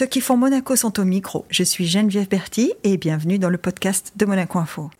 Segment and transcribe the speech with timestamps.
[0.00, 1.44] Ceux qui font Monaco sont au micro.
[1.50, 4.90] Je suis Geneviève Berti et bienvenue dans le podcast de Monaco Info.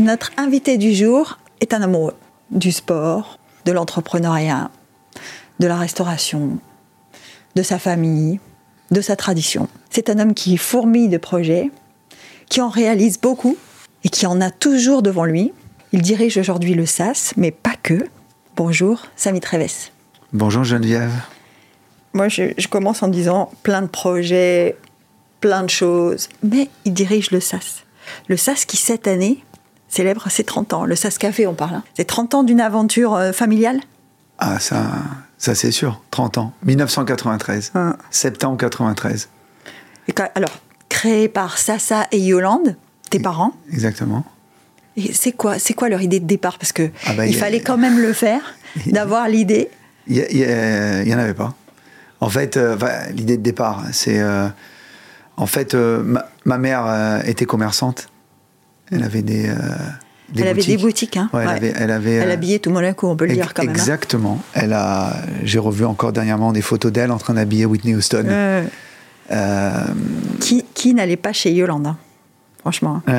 [0.00, 2.16] Notre invité du jour est un amoureux
[2.50, 4.72] du sport, de l'entrepreneuriat,
[5.60, 6.58] de la restauration,
[7.54, 8.40] de sa famille,
[8.90, 9.68] de sa tradition.
[9.88, 11.70] C'est un homme qui fourmille de projets,
[12.48, 13.56] qui en réalise beaucoup
[14.02, 15.52] et qui en a toujours devant lui.
[15.94, 18.08] Il dirige aujourd'hui le SAS, mais pas que.
[18.56, 19.90] Bonjour, Samy Treves.
[20.32, 21.12] Bonjour Geneviève.
[22.14, 24.76] Moi, je, je, commence en disant plein de projets,
[25.40, 27.84] plein de choses, mais il dirige le SAS.
[28.28, 29.44] Le SAS qui, cette année,
[29.88, 30.84] célèbre ses 30 ans.
[30.86, 31.76] Le SAS Café, on parle.
[31.76, 31.84] Hein.
[31.94, 33.80] C'est 30 ans d'une aventure euh, familiale?
[34.38, 34.86] Ah, ça,
[35.36, 36.52] ça c'est sûr, 30 ans.
[36.64, 37.96] 1993, ah.
[38.10, 39.28] septembre 93.
[40.08, 42.76] Et alors, créé par Sassa et Yolande,
[43.10, 43.52] tes parents?
[43.70, 44.24] Exactement.
[45.12, 46.58] C'est quoi, c'est quoi leur idée de départ?
[46.58, 48.42] Parce que ah bah, il fallait quand même le faire,
[48.86, 49.70] d'avoir l'idée.
[50.06, 51.54] Il n'y en avait pas.
[52.20, 52.76] En fait, euh,
[53.14, 54.20] l'idée de départ, c'est.
[54.20, 54.48] Euh,
[55.36, 58.08] en fait, euh, ma, ma, mère était commerçante.
[58.90, 59.50] Elle avait des.
[60.28, 60.68] Des elle boutiques.
[60.68, 61.30] avait des boutiques, hein.
[61.34, 63.70] Ouais, elle, avait, elle, avait, elle habillait tout Monaco, on peut le dire quand même.
[63.70, 63.74] Hein.
[63.74, 64.38] Exactement.
[64.40, 64.50] Hein.
[64.54, 65.12] Elle a.
[65.42, 68.24] J'ai revu encore dernièrement des photos d'elle en train d'habiller Whitney Houston.
[69.30, 69.84] Euh,
[70.40, 71.96] qui, qui n'allait pas chez Yolande, hein,
[72.60, 73.02] franchement.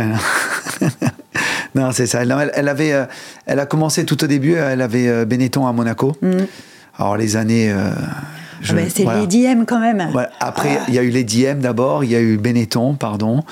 [1.76, 2.22] non, c'est ça.
[2.24, 2.94] Elle, elle, avait,
[3.46, 4.54] elle a commencé tout au début.
[4.54, 6.16] Elle avait Benetton à Monaco.
[6.22, 6.44] Mm.
[6.98, 7.74] Alors les années.
[8.70, 10.12] Ah ben, c'est les DM quand même.
[10.40, 13.44] Après, il y a eu les DM d'abord, il y a eu Benetton, pardon.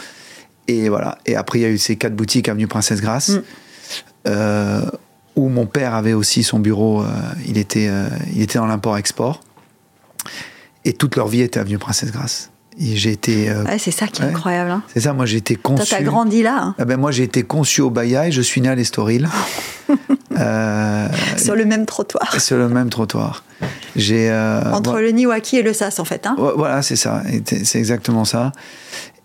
[0.67, 1.17] Et voilà.
[1.25, 3.41] Et après, il y a eu ces quatre boutiques avenue Princesse Grasse, mm.
[4.27, 4.85] euh,
[5.35, 7.01] où mon père avait aussi son bureau.
[7.01, 7.07] Euh,
[7.47, 9.41] il, était, euh, il était dans l'import-export.
[10.85, 12.50] Et toute leur vie était avenue Princesse Grasse.
[12.79, 13.53] J'ai été.
[13.77, 14.71] c'est ça qui est incroyable.
[14.71, 14.83] Hein.
[14.93, 15.89] C'est ça, moi j'ai été conçu.
[15.89, 16.59] Toi, t'as grandi là.
[16.61, 16.75] Hein.
[16.79, 19.27] Ah ben, moi j'ai été conçu au Bahia et je suis né à l'Estoril.
[21.37, 22.39] sur le même trottoir.
[22.39, 23.43] Sur le même trottoir.
[23.95, 24.31] J'ai.
[24.71, 26.25] Entre le Niwaki et le Sas en fait.
[26.25, 26.35] Hein.
[26.37, 27.23] Voilà, c'est ça.
[27.45, 28.53] C'est exactement ça.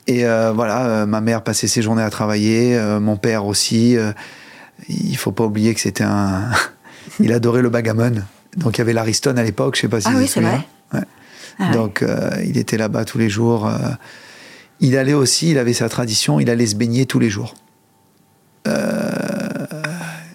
[0.06, 3.96] Et euh, voilà, euh, ma mère passait ses journées à travailler, euh, mon père aussi.
[4.88, 6.50] il faut pas oublier que c'était un.
[7.20, 8.22] il adorait le bagamon.
[8.56, 10.60] Donc il y avait l'Ariston à l'époque, je sais pas si ah oui, c'est vrai.
[11.58, 11.66] Ouais.
[11.70, 12.04] Ah Donc
[12.44, 13.70] il était là-bas tous les jours.
[14.80, 17.54] il allait aussi, il avait sa tradition, il allait se baigner tous les jours.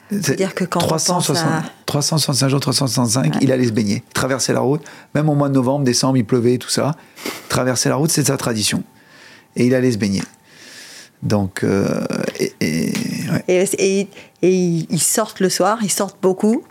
[0.10, 1.64] C'est-à-dire que quand 360, à...
[1.86, 4.82] 365 jours, 365, il allait se baigner, traverser la route.
[5.16, 6.96] Même au mois de novembre, décembre, il pleuvait, tout ça.
[7.48, 8.84] Traverser la route, c'est sa tradition
[9.56, 10.24] et il allait se baigner.
[11.24, 12.04] Donc, euh,
[12.40, 12.94] et,
[13.48, 14.08] et,
[14.42, 16.64] et, ils sortent le soir, ils sortent beaucoup.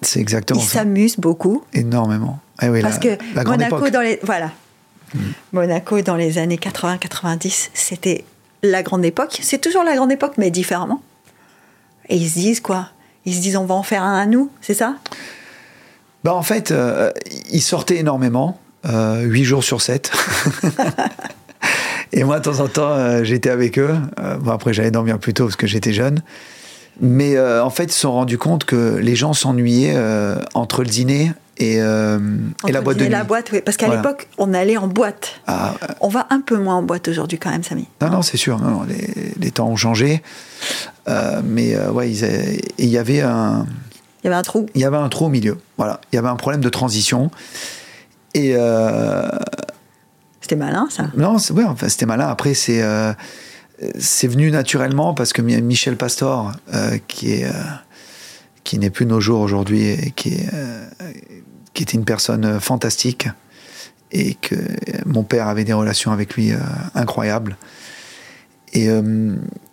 [0.00, 1.62] C'est exactement Ils s'amusent beaucoup.
[1.74, 2.38] Énormément.
[2.62, 4.50] Eh oui, Parce que Monaco, dans les, voilà.
[5.14, 5.18] Hmm.
[5.52, 8.24] Monaco, dans les années 80-90, c'était
[8.62, 9.38] la grande époque.
[9.42, 11.02] C'est toujours la grande époque, mais différemment.
[12.08, 12.88] Et ils se disent quoi?
[13.24, 14.96] Ils se disent on va en faire un à nous, c'est ça?
[16.24, 17.10] Bah En fait, euh,
[17.50, 20.10] ils sortaient énormément, euh, 8 jours sur 7.
[22.12, 23.94] Et moi, de temps en temps, euh, j'étais avec eux.
[24.18, 26.22] Euh, bon, après, j'allais dormir plus tôt parce que j'étais jeune.
[27.00, 29.96] Mais en fait, ils se sont rendus compte que les gens s'ennuyaient
[30.52, 33.10] entre le dîner et, et la boîte de nuit.
[33.10, 33.60] la boîte, oui.
[33.64, 35.40] Parce qu'à l'époque, on allait en boîte.
[35.46, 37.86] Ah, on va un peu moins en boîte aujourd'hui quand même, Samy.
[38.00, 38.58] Non, non, c'est sûr.
[38.58, 40.22] Non, les, les, temps ont changé.
[41.06, 43.66] mais ouais, il y avait un...
[44.22, 44.66] Il y avait un trou.
[44.74, 45.58] Il y avait un trou au milieu.
[45.78, 46.00] Voilà.
[46.12, 47.30] Il y avait un problème de transition.
[48.34, 48.56] Et
[50.40, 52.26] c'était malin, ça Non, ouais, enfin, c'était malin.
[52.26, 53.12] Après, c'est euh,
[53.98, 57.52] c'est venu naturellement parce que Michel Pastor, euh, qui est euh,
[58.64, 60.48] qui n'est plus nos jours aujourd'hui et qui est,
[61.74, 63.28] qui était une personne fantastique
[64.12, 64.56] et que
[65.06, 66.52] mon père avait des relations avec lui
[66.94, 67.56] incroyables.
[68.72, 68.88] Et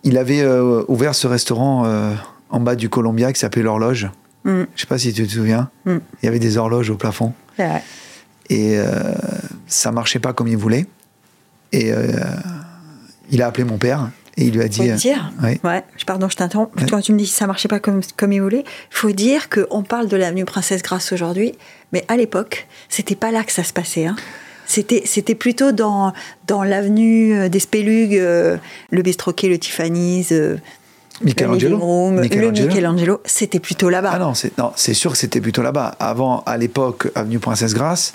[0.04, 0.46] il avait
[0.86, 2.14] ouvert ce restaurant
[2.50, 4.10] en bas du Columbia qui s'appelait l'horloge.
[4.44, 4.62] Mm.
[4.74, 5.70] Je sais pas si tu te souviens.
[5.86, 5.96] Mm.
[6.22, 7.32] Il y avait des horloges au plafond.
[7.58, 7.82] Ouais.
[8.48, 8.78] Et
[9.66, 10.86] ça marchait pas comme il voulait.
[11.72, 12.06] Et euh,
[13.30, 14.88] il a appelé mon père et il lui a dit.
[14.88, 15.84] Faut dire, euh, ouais.
[16.06, 16.70] Pardon, je t'interromps.
[16.88, 19.48] Quand tu me dis que ça marchait pas comme, comme il voulait, il faut dire
[19.50, 21.52] qu'on parle de l'avenue Princesse Grasse aujourd'hui,
[21.92, 24.06] mais à l'époque, c'était pas là que ça se passait.
[24.06, 24.16] Hein.
[24.64, 26.12] C'était, c'était plutôt dans,
[26.46, 30.32] dans l'avenue euh, des Spélugues, le Bistroquet, le Tiffany's.
[31.20, 32.12] Michelangelo.
[32.12, 34.12] Le Michelangelo, c'était plutôt là-bas.
[34.14, 35.96] Ah non, c'est, non, c'est sûr que c'était plutôt là-bas.
[35.98, 38.14] Avant, à l'époque, avenue Princesse Grasse,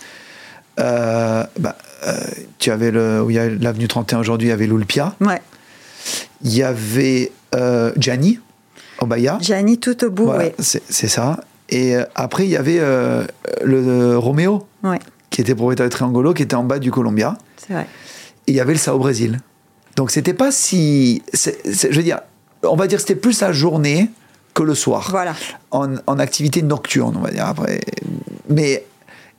[0.79, 1.75] euh, bah,
[2.07, 2.17] euh,
[2.59, 5.15] tu avais le, où il y a l'avenue 31 aujourd'hui, il y avait l'Ulpia.
[5.21, 5.41] Ouais.
[6.43, 8.39] Il y avait euh, Gianni,
[8.99, 9.37] au Bahia.
[9.41, 10.51] Gianni tout au bout, oui.
[10.59, 11.39] C'est ça.
[11.69, 12.79] Et après, il y avait
[13.63, 14.99] le Roméo, ouais.
[15.29, 17.37] qui était propriétaire de Triangolo, qui était en bas du Columbia.
[17.57, 17.87] C'est vrai.
[18.47, 19.39] Et il y avait le Sao Brésil.
[19.95, 21.23] Donc c'était pas si.
[21.33, 22.19] je veux dire,
[22.63, 24.09] on va dire c'était plus la journée
[24.53, 25.07] que le soir.
[25.11, 25.35] Voilà.
[25.71, 27.81] En, en activité nocturne, on va dire après.
[28.49, 28.85] Mais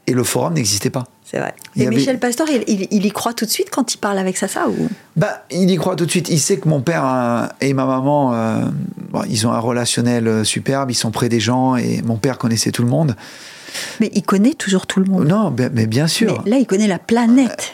[0.06, 1.05] et le forum n'existait pas.
[1.25, 1.55] C'est vrai.
[1.77, 3.97] Il Et avait- Michel Pastor, il, il- il y croit tout de suite quand il
[3.99, 4.89] parle avec Sassa ou?
[5.17, 6.29] Bah, il y croit tout de suite.
[6.29, 8.65] Il sait que mon père euh, et ma maman, euh,
[9.11, 10.91] bon, ils ont un relationnel euh, superbe.
[10.91, 13.17] Ils sont près des gens et mon père connaissait tout le monde.
[14.01, 15.27] Mais il connaît toujours tout le monde.
[15.27, 16.43] Non, mais, mais bien sûr.
[16.45, 17.73] Mais là, il connaît la planète.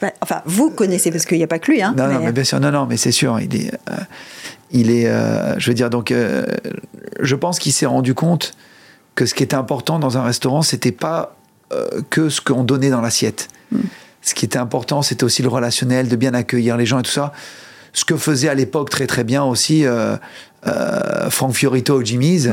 [0.00, 1.82] Pas- Enfin, vous connaissez parce qu'il n'y a pas que lui.
[1.82, 3.94] Hein, Non, non, mais- mais bien sûr, non, non, mais c'est sûr, il est, euh,
[4.70, 6.44] il est, euh, je veux dire, donc, euh,
[7.18, 8.52] je pense qu'il s'est rendu compte
[9.16, 11.34] que ce qui était important dans un restaurant, c'était pas
[12.10, 13.48] que ce qu'on donnait dans l'assiette.
[14.22, 17.10] Ce qui était important, c'était aussi le relationnel, de bien accueillir les gens et tout
[17.10, 17.32] ça.
[17.92, 20.16] Ce que faisait à l'époque très très bien aussi euh,
[20.66, 22.48] euh, Frank Fiorito au Jimmy's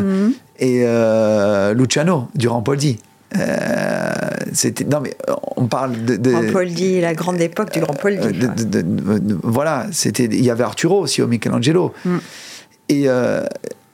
[0.60, 3.00] et euh, Luciano du Rampoldi.
[3.38, 4.12] Euh,
[4.54, 5.16] c'était non mais
[5.58, 6.62] on parle de, de Grand
[7.02, 11.28] la grande époque du Grand euh, de- voilà, c'était il y avait Arturo aussi au
[11.28, 11.94] Michelangelo.
[12.06, 12.18] Mm.
[12.90, 13.46] Et euh,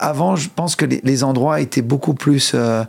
[0.04, 2.84] avant, je pense que les, les endroits étaient beaucoup plus euh,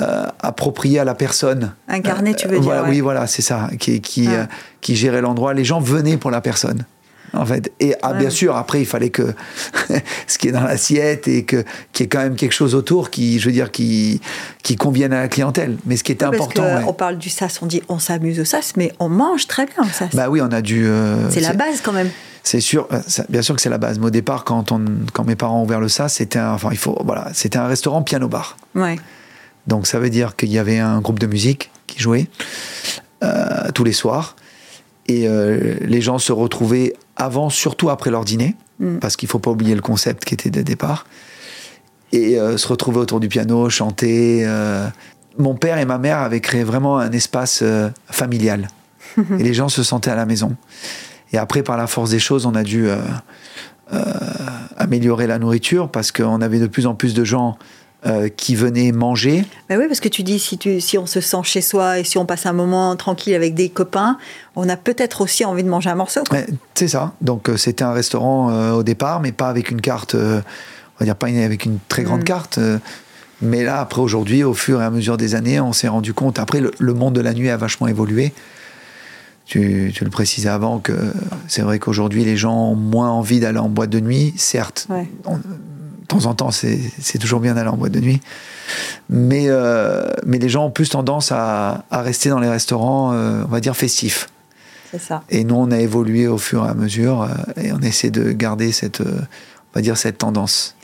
[0.00, 1.74] euh, appropriés à la personne.
[1.88, 2.90] Incarné, tu veux Euh, dire, voilà, ouais.
[2.90, 4.32] Oui, voilà, c'est ça, qui, qui, Ah.
[4.32, 4.44] euh,
[4.80, 5.54] qui gérait l'endroit.
[5.54, 6.84] Les gens venaient pour la personne.
[7.36, 7.72] En fait.
[7.80, 8.18] Et ah, Ouais.
[8.18, 9.34] bien sûr, après, il fallait que
[10.28, 13.10] ce qui est dans l'assiette et que qu'il y ait quand même quelque chose autour
[13.10, 14.20] qui, je veux dire, qui,
[14.62, 15.76] qui convienne à la clientèle.
[15.84, 16.62] Mais ce qui était Parce important.
[16.62, 16.84] que ouais.
[16.86, 19.82] on parle du sas, on dit on s'amuse au sas, mais on mange très bien
[19.82, 20.10] au sas.
[20.14, 22.10] Bah oui, on a euh, c'est la base quand même.
[22.44, 23.00] C'est sûr, euh,
[23.30, 23.98] bien sûr que c'est la base.
[23.98, 26.68] Mais au départ, quand, on, quand mes parents ont ouvert le SAS, c'était un, enfin,
[26.70, 28.58] il faut, voilà, c'était un restaurant piano-bar.
[28.74, 28.96] Ouais.
[29.66, 32.28] Donc ça veut dire qu'il y avait un groupe de musique qui jouait
[33.22, 34.36] euh, tous les soirs.
[35.06, 38.98] Et euh, les gens se retrouvaient avant, surtout après leur dîner, Mm.
[38.98, 41.06] parce qu'il faut pas oublier le concept qui était le départ.
[42.10, 44.46] Et euh, se retrouver autour du piano, chanter.
[45.38, 47.64] Mon père et ma mère avaient créé vraiment un espace
[48.10, 48.68] familial.
[49.16, 50.56] et les gens se sentaient à la maison.
[51.34, 52.96] Et après, par la force des choses, on a dû euh,
[53.92, 54.04] euh,
[54.76, 57.58] améliorer la nourriture parce qu'on avait de plus en plus de gens
[58.06, 59.44] euh, qui venaient manger.
[59.68, 62.04] Bah oui, parce que tu dis, si, tu, si on se sent chez soi et
[62.04, 64.16] si on passe un moment tranquille avec des copains,
[64.54, 66.20] on a peut-être aussi envie de manger un morceau.
[66.30, 67.14] Ouais, c'est ça.
[67.20, 71.26] Donc c'était un restaurant au départ, mais pas avec une carte, on va dire pas
[71.26, 72.24] avec une très grande Mm.
[72.24, 72.60] carte.
[73.42, 76.38] mais là, après aujourd'hui, au fur et à mesure des années, on s'est rendu compte.
[76.38, 78.32] Après, le, le monde de la nuit a vachement évolué.
[79.46, 80.92] Tu, tu le précisais avant que
[81.48, 84.32] c'est vrai qu'aujourd'hui, les gens ont moins envie d'aller en boîte de nuit.
[84.38, 85.06] Certes, Ouais.
[85.26, 88.20] on- de temps en temps, c'est toujours bien d'aller en boîte de nuit.
[89.10, 93.42] Mais, euh, mais les gens ont plus tendance à, à rester dans les restaurants, euh,
[93.44, 94.28] on va dire, festifs.
[94.90, 95.22] C'est ça.
[95.30, 97.28] Et nous, on a évolué au fur et à mesure euh,
[97.60, 100.74] et on essaie de garder cette, on va dire, cette tendance.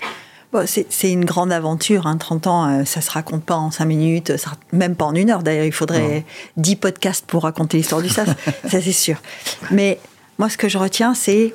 [0.53, 3.85] Bon, c'est une grande aventure, hein, 30 ans, euh, ça se raconte pas en 5
[3.85, 6.25] minutes, ça- même pas en une heure d'ailleurs, il faudrait
[6.57, 8.29] 10 podcasts pour raconter l'histoire du SAS,
[8.69, 9.23] ça c'est sûr.
[9.71, 10.01] Mais
[10.41, 11.55] moi ce que je retiens c'est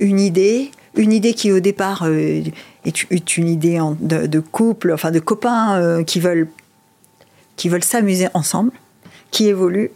[0.00, 2.42] une idée, une idée qui au départ euh,
[2.86, 6.48] est, est une idée en- de, de couple, enfin de copains euh, qui veulent,
[7.56, 8.70] qui veulent s'amuser ensemble,
[9.30, 9.90] qui évolue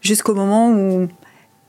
[0.00, 1.06] jusqu'au moment où,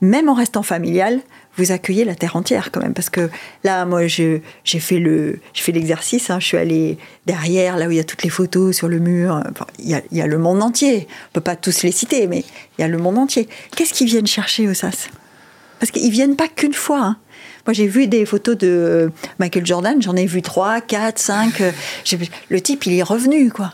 [0.00, 1.20] même en restant familial,
[1.56, 2.94] vous accueillez la terre entière quand même.
[2.94, 3.30] Parce que
[3.62, 6.30] là, moi, je- j'ai fait le, j'ai fait l'exercice.
[6.30, 8.98] hein, je suis allée derrière, là où il y a toutes les photos sur le
[8.98, 9.42] mur.
[9.50, 11.06] Enfin, il y, a, il y a le monde entier.
[11.30, 12.44] On peut pas tous les citer, mais
[12.78, 13.48] il y a le monde entier.
[13.76, 15.08] Qu'est-ce qu'ils viennent chercher au SAS?
[15.78, 17.00] Parce qu'ils viennent pas qu'une fois.
[17.04, 17.16] hein.
[17.66, 20.00] Moi, j'ai vu des photos de Michael Jordan.
[20.02, 21.62] J'en ai vu trois, quatre, cinq.
[22.50, 23.72] Le type, il est revenu, quoi.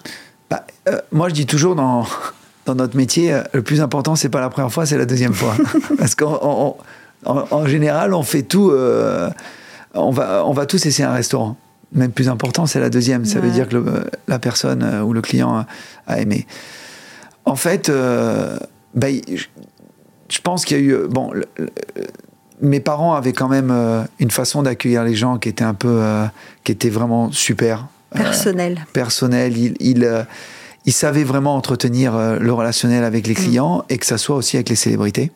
[0.48, 2.06] Bah, euh, moi, je dis toujours dans,
[2.66, 5.34] dans notre métier, euh, le plus important, c'est pas la première fois, c'est la deuxième
[5.34, 5.56] fois.
[5.98, 6.76] Parce qu'en
[7.26, 8.70] en, général, on fait tout.
[8.70, 9.30] euh,
[9.94, 11.56] on, va, on va tous essayer un restaurant.
[11.92, 13.24] Même plus important, c'est la deuxième.
[13.24, 15.66] Ça veut dire que le- la personne euh, ou le client a,
[16.06, 16.46] a aimé.
[17.44, 18.56] En fait, euh,
[18.94, 19.46] bah, il- je,
[20.28, 21.08] je pense qu'il y a eu.
[21.08, 21.70] Bon, le- le-
[22.62, 23.74] mes parents avaient quand même
[24.20, 26.00] une façon d'accueillir les gens qui était un peu.
[26.62, 27.86] qui était vraiment super.
[28.14, 28.84] Personnel.
[28.92, 29.56] personnel.
[29.56, 30.22] Il, il, euh,
[30.84, 34.68] il savait vraiment entretenir le relationnel avec les clients et que ça soit aussi avec
[34.68, 35.32] les célébrités.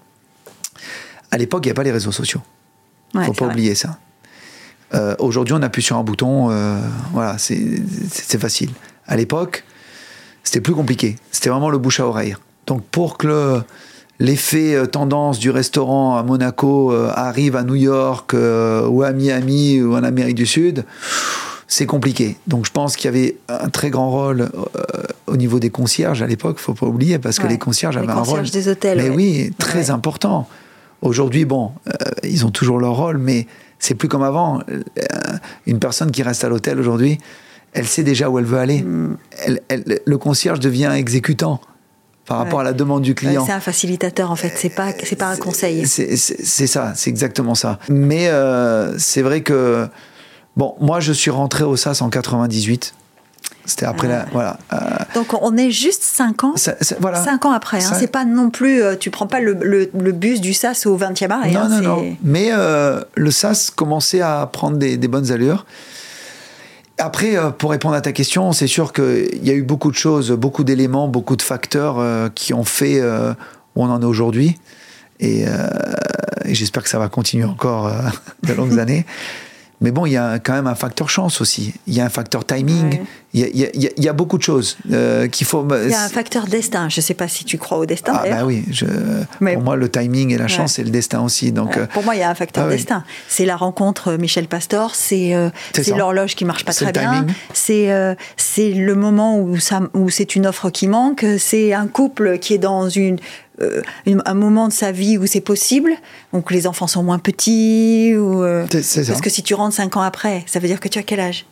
[1.35, 2.41] À l'époque, il n'y a pas les réseaux sociaux.
[3.13, 3.55] Il Ouais, faut pas vrai.
[3.55, 3.99] oublier ça.
[4.95, 6.79] Euh, Aujourd'hui, on appuie sur un bouton, euh,
[7.13, 8.71] voilà, c'est facile.
[9.09, 9.65] À l'époque,
[10.45, 11.17] c'était plus compliqué.
[11.33, 12.37] C'était vraiment le bouche à oreille.
[12.69, 13.63] Donc, pour que le-
[14.21, 19.83] l'effet euh, tendance du restaurant à Monaco euh, arrive à New York ou à Miami
[19.83, 20.85] ou en Amérique du Sud,
[21.67, 22.37] c'est compliqué.
[22.47, 24.51] Donc, je pense qu'il y avait un très grand rôle
[25.27, 27.49] au niveau des concierges à l'époque, faut pas oublier, parce que Ouais.
[27.51, 28.25] les concierges Les avaient un rôle.
[28.27, 29.17] concierges des hôtels, Mais ouais.
[29.17, 30.47] oui, très important.
[31.05, 31.93] Aujourd'hui, bon, euh,
[32.25, 33.47] ils ont toujours leur rôle, mais
[33.79, 34.61] c'est plus comme avant.
[34.71, 34.83] Euh,
[35.67, 37.19] une personne qui reste à l'hôtel aujourd'hui,
[37.75, 38.83] elle sait déjà où elle veut aller.
[38.83, 39.17] Mm.
[39.47, 41.61] Elle- elle- le concierge devient exécutant
[42.25, 42.65] par rapport Ouais.
[42.65, 43.45] à la demande du Ouais, client.
[43.45, 45.87] c'est un facilitateur en fait, c'est pas, c'est pas un conseil.
[45.87, 47.79] C'est ça, c'est exactement ça.
[47.91, 49.87] Mais euh, c'est vrai que
[50.57, 52.95] Bon, moi, je suis rentré au SAS en 98.
[53.67, 54.27] C'était après la.
[54.33, 54.59] Voilà.
[54.75, 54.77] euh,
[55.15, 56.53] Donc on est juste 5 ans.
[56.57, 57.23] ça- ça- voilà.
[57.25, 57.93] 5 ans après, hein.
[57.99, 60.97] C'est pas non plus, euh, tu prends pas le, le- le bus du SAS au
[60.99, 61.51] 20e arrêt.
[61.53, 62.17] Non, hein, non, non.
[62.23, 65.65] Mais euh, le SAS commençait à prendre des, des bonnes allures.
[66.99, 69.97] Après, euh, pour répondre à ta question, c'est sûr qu'il y a eu beaucoup de
[69.97, 71.97] choses, beaucoup d'éléments, beaucoup de facteurs
[72.35, 74.57] qui ont fait où on en est aujourd'hui.
[75.21, 75.45] Et,
[76.45, 77.91] et j'espère que ça va continuer encore
[78.43, 79.07] de longues années.
[79.85, 81.75] Mais bon, il y a quand même un facteur chance aussi.
[81.87, 83.01] Il y a un facteur timing.
[83.35, 85.67] Il y, a, y y y beaucoup de choses euh, qu'il faut.
[85.85, 86.89] Il y a un facteur destin.
[86.89, 88.13] Je sais pas si tu crois au destin.
[88.17, 88.87] Ah bah oui, je,
[89.41, 90.69] Mais- pour moi le timing et la chance Ouais.
[90.69, 91.53] c'est le destin aussi.
[91.53, 92.77] Donc Euh, Pour moi, il y a un facteur ah oui.
[92.77, 93.05] destin.
[93.29, 95.51] C'est la rencontre euh, Michel Pastor, c'est euh,
[95.95, 97.91] l'horloge qui marche pas très bien, c'est
[98.39, 102.55] c'est le moment où, ça, où c'est une offre qui manque, c'est un couple qui
[102.55, 103.19] est dans une,
[103.61, 105.93] euh, un moment de sa vie où c'est possible,
[106.33, 108.15] donc les enfants sont moins petits.
[108.17, 110.99] Ou, euh, parce que si tu rentres 5 ans après, ça veut dire que tu
[110.99, 111.47] as quel âge?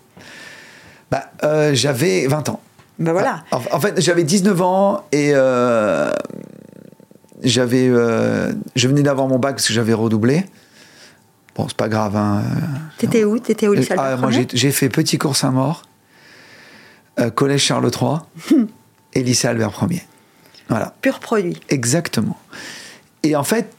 [1.11, 2.61] Bah, euh, j'avais 20 ans.
[2.99, 3.45] Ben voilà.
[3.53, 5.33] En, en fait, j'avais 19 ans et
[7.43, 10.45] j'avais, je venais d'avoir mon bac parce que j'avais redoublé.
[11.55, 12.17] Bon, c'est pas grave.
[12.17, 12.43] Hein.
[12.99, 13.39] T'étais où?
[13.39, 15.83] T'étais au lycée Ah, moi, j'ai, fait Petit Cours Saint-Maur,
[17.35, 18.67] Collège Charles III
[19.15, 20.03] et lycée Albert Ier.
[20.69, 21.61] Voilà, Pur produit.
[21.69, 22.37] exactement.
[23.23, 23.71] Et en fait,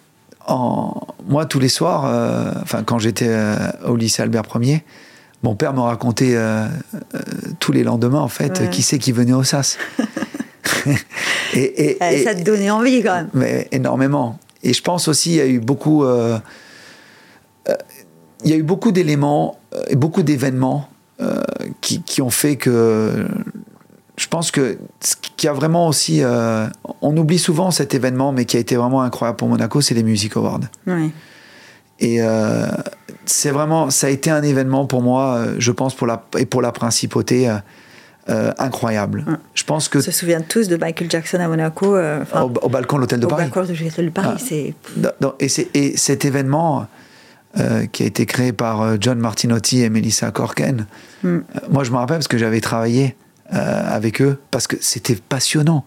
[0.48, 0.94] en,
[1.28, 4.84] moi, tous les soirs, euh, enfin, quand j'étais euh, au lycée Albert Ier,
[5.42, 6.68] mon père me racontait euh,
[7.60, 8.70] tous les lendemains, en fait, Ouais.
[8.70, 9.78] qui c'est qui venait au SAS.
[11.54, 13.30] et, et- et- ça te donnait envie quand même.
[13.34, 14.40] mais énormément.
[14.63, 16.06] Et je pense aussi, il y a eu beaucoup,
[17.66, 20.90] il y a eu beaucoup d'éléments et beaucoup d'événements
[21.82, 23.28] qui, qui ont fait que
[24.17, 26.67] je pense que ce qui a vraiment aussi, euh,
[27.01, 30.03] on oublie souvent cet événement, mais qui a été vraiment incroyable pour Monaco, c'est les
[30.03, 30.60] Music Awards.
[30.88, 31.12] Oui.
[32.00, 32.67] Et euh,
[33.25, 36.46] c'est vraiment, ça a été un événement pour moi, euh, je pense pour la et
[36.46, 37.50] pour la principauté.
[38.29, 39.25] euh, incroyable.
[39.27, 39.34] Ouais.
[39.53, 41.98] Je pense que On se souvient tous de Michael Jackson à Monaco.
[41.98, 43.43] au, au balcon de l'hôtel de au Paris.
[43.51, 45.12] balcon de l'hôtel de Paris, Ah.
[45.20, 46.88] Non, et, cet événement
[47.60, 50.86] euh, qui a été créé par John Martinotti et Melissa Corken,
[51.22, 51.27] Mm.
[51.27, 53.15] euh, moi je me rappelle parce que j'avais travaillé
[53.50, 55.86] avec eux, parce que c'était passionnant.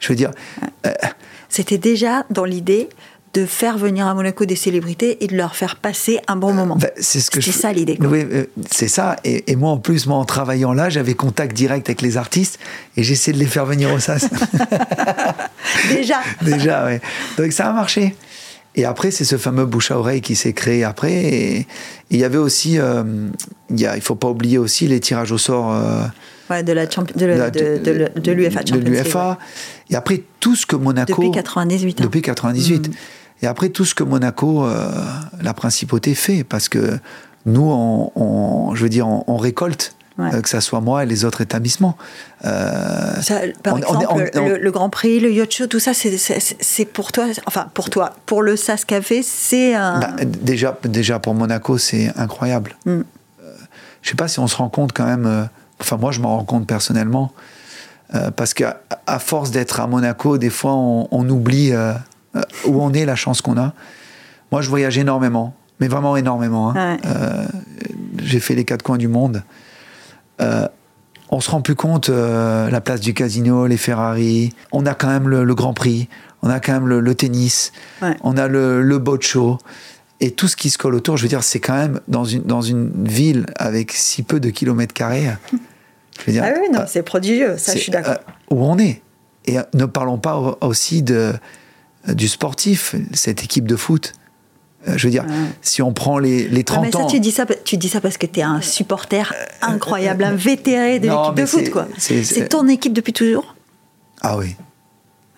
[0.00, 0.30] Je veux dire,
[0.86, 0.92] euh,
[1.48, 2.88] C'était déjà dans l'idée
[3.34, 6.76] de faire venir à Monaco des célébrités et de leur faire passer un bon moment.
[6.76, 7.50] bah, c'est ce que je.
[7.50, 7.98] Ça l'idée.
[8.00, 9.16] Oui, euh, c'est ça.
[9.24, 12.58] Et, et moi, en plus, moi, en travaillant là, j'avais contact direct avec les artistes
[12.96, 14.28] et j'essayais de les faire venir au SAS.
[15.90, 16.20] Déjà.
[16.42, 17.00] Déjà, ouais.
[17.36, 18.14] Donc ça a marché.
[18.74, 21.12] Et après, c'est ce fameux bouche à oreille qui s'est créé après.
[21.12, 21.66] Et
[22.10, 23.02] il y avait aussi, euh,
[23.70, 26.04] il y a, il faut pas oublier aussi les tirages au sort euh,
[26.50, 29.36] Ouais, de la champi- de, la- de, de, de, l'UFA de ouais.
[29.90, 31.12] Et après, tout ce que Monaco.
[31.22, 32.00] Depuis 98.
[32.00, 32.04] hein.
[32.04, 32.88] Depuis 98.
[32.88, 32.92] Mm.
[33.42, 34.90] Et après, tout ce que Monaco, euh,
[35.42, 36.44] la principauté, fait.
[36.44, 36.98] Parce que
[37.46, 39.92] nous, on, on- je veux dire, on, on récolte.
[40.18, 40.34] Ouais.
[40.34, 41.94] euh, que ça soit moi et les autres établissements.
[42.46, 45.66] Euh, Ça, par on- on- exemple, on- on- le, le Grand Prix, le Yacht Show,
[45.66, 49.74] tout ça, c'est- c'est c'est pour toi, enfin pour toi, pour le SAS Café, c'est
[49.74, 50.00] un.
[50.00, 52.76] Bah, déjà, déjà pour Monaco, c'est incroyable.
[52.86, 52.90] Mm.
[52.90, 53.02] Euh,
[54.00, 55.48] je sais pas si on se rend compte quand même.
[55.80, 57.32] Enfin, moi, je m'en rends compte personnellement.
[58.14, 61.92] euh, parce qu'à à force d'être à Monaco, des fois, on, on oublie euh,
[62.36, 63.72] euh, où on est, la chance qu'on a.
[64.52, 66.70] Moi, je voyage énormément, mais vraiment énormément.
[66.70, 66.94] hein.
[66.94, 67.00] Ouais.
[67.06, 67.46] Euh,
[68.22, 69.42] J'ai fait les quatre coins du monde.
[71.28, 74.54] On se rend plus compte la place du casino, les Ferrari.
[74.70, 76.08] On a quand même le, le Grand Prix.
[76.42, 77.72] On a quand même le, le tennis.
[78.00, 78.16] Ouais.
[78.22, 79.58] On a le, le boat show.
[80.20, 82.42] Et tout ce qui se colle autour, je veux dire, c'est quand même dans une,
[82.42, 85.28] dans une ville avec si peu de kilomètres carrés.
[85.52, 88.14] Je veux dire, Ah oui, non, euh, c'est prodigieux, ça, je suis d'accord.
[88.14, 89.02] euh, où on est.
[89.44, 91.34] Et euh, ne parlons pas au- aussi de,
[92.08, 94.14] du sportif, cette équipe de foot.
[94.86, 95.34] Je veux dire, Ouais.
[95.62, 97.06] si on prend les, les Ah, 30 mais ça, ans.
[97.08, 100.98] tu dis ça, tu dis ça parce que tu es un supporter incroyable, un vétéré
[101.00, 101.88] de l'équipe de foot, quoi.
[101.98, 103.54] C'est ton équipe depuis toujours?
[104.22, 104.54] Ah oui.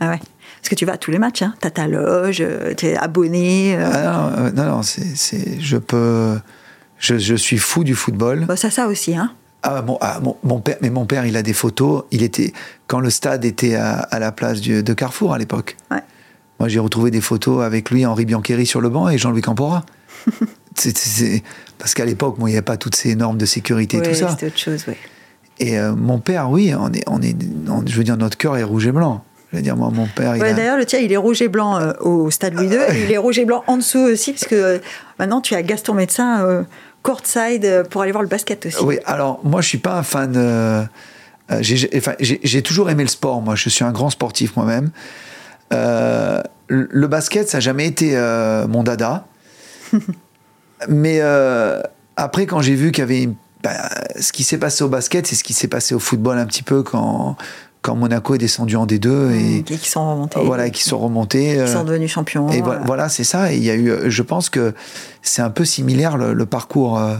[0.00, 0.20] Ah ouais.
[0.60, 1.54] Parce que tu vas à tous les matchs, hein.
[1.60, 2.44] tu as ta loge,
[2.76, 3.76] tu es abonné.
[3.76, 3.90] euh.
[3.92, 4.02] Ah
[4.36, 6.38] non, euh, non, non, c'est, c'est- je peux.
[6.98, 8.44] Je, je suis fou du football.
[8.46, 9.32] Bah, ça, ça aussi, hein.
[9.62, 12.04] Ah, mon, ah, mon, mon père, mais mon père, il a des photos.
[12.10, 12.52] Il était
[12.86, 15.76] quand le stade était à, à la place du- de Carrefour à l'époque.
[15.90, 16.00] Ouais.
[16.60, 19.84] Moi, j'ai retrouvé des photos avec lui, Henri Biancheri sur le banc et Jean-Louis Campora.
[21.78, 24.08] Parce qu'à l'époque, bon, il n'y avait pas toutes ces normes de sécurité et Ouais,
[24.10, 24.30] tout ça.
[24.30, 24.94] C'était autre chose, oui.
[25.60, 27.36] Et euh, mon père, oui, on est, on est,
[27.68, 29.24] on- je veux dire, notre cœur est rouge et blanc.
[29.52, 31.48] Je veux dire, moi, mon père, Ouais, a- D'ailleurs, le tien, il est rouge et
[31.48, 34.32] blanc euh, au stade Louis II, et il est rouge et blanc en dessous aussi,
[34.32, 34.78] parce que euh,
[35.18, 36.62] maintenant, tu as Gaston Médecin euh,
[37.02, 38.76] courtside euh, pour aller voir le basket aussi.
[38.82, 40.88] Oui, alors moi je suis pas un fan.
[41.60, 42.12] j'ai- enfin,
[42.62, 43.40] toujours aimé le sport.
[43.40, 44.90] Moi, je suis un grand sportif moi-même.
[45.70, 48.16] Le basket, ça n'a jamais été
[48.68, 49.26] mon dada.
[50.88, 51.20] Mais
[52.16, 53.28] après, quand j'ai vu qu'il y avait
[53.62, 53.70] bah,
[54.20, 56.62] ce qui s'est passé au basket, c'est ce qui s'est passé au football un petit
[56.62, 57.36] peu quand
[57.82, 60.40] quand Monaco est descendu en D2 et, et qui sont remontés.
[60.44, 61.60] Voilà, qui sont remontés.
[61.64, 62.50] Qui sont devenus champions.
[62.50, 63.52] Et voilà, voilà c'est ça.
[63.52, 64.74] Et il y a eu, je pense que
[65.22, 66.98] c'est un peu similaire le, le parcours.
[66.98, 67.16] Euh,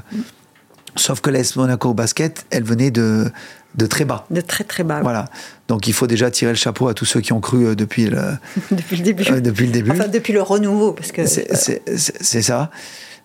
[0.96, 3.30] sauf que l'AS Monaco au basket, elle venait de,
[3.76, 4.26] de très bas.
[4.30, 5.00] De très très bas.
[5.00, 5.26] Voilà.
[5.68, 8.06] Donc il faut déjà tirer le chapeau à tous ceux qui ont cru euh, depuis
[8.06, 8.20] le,
[8.72, 9.24] depuis le début.
[9.30, 9.90] Euh, depuis le début.
[9.92, 10.92] Enfin, depuis le renouveau.
[10.92, 12.70] parce que C'est ça.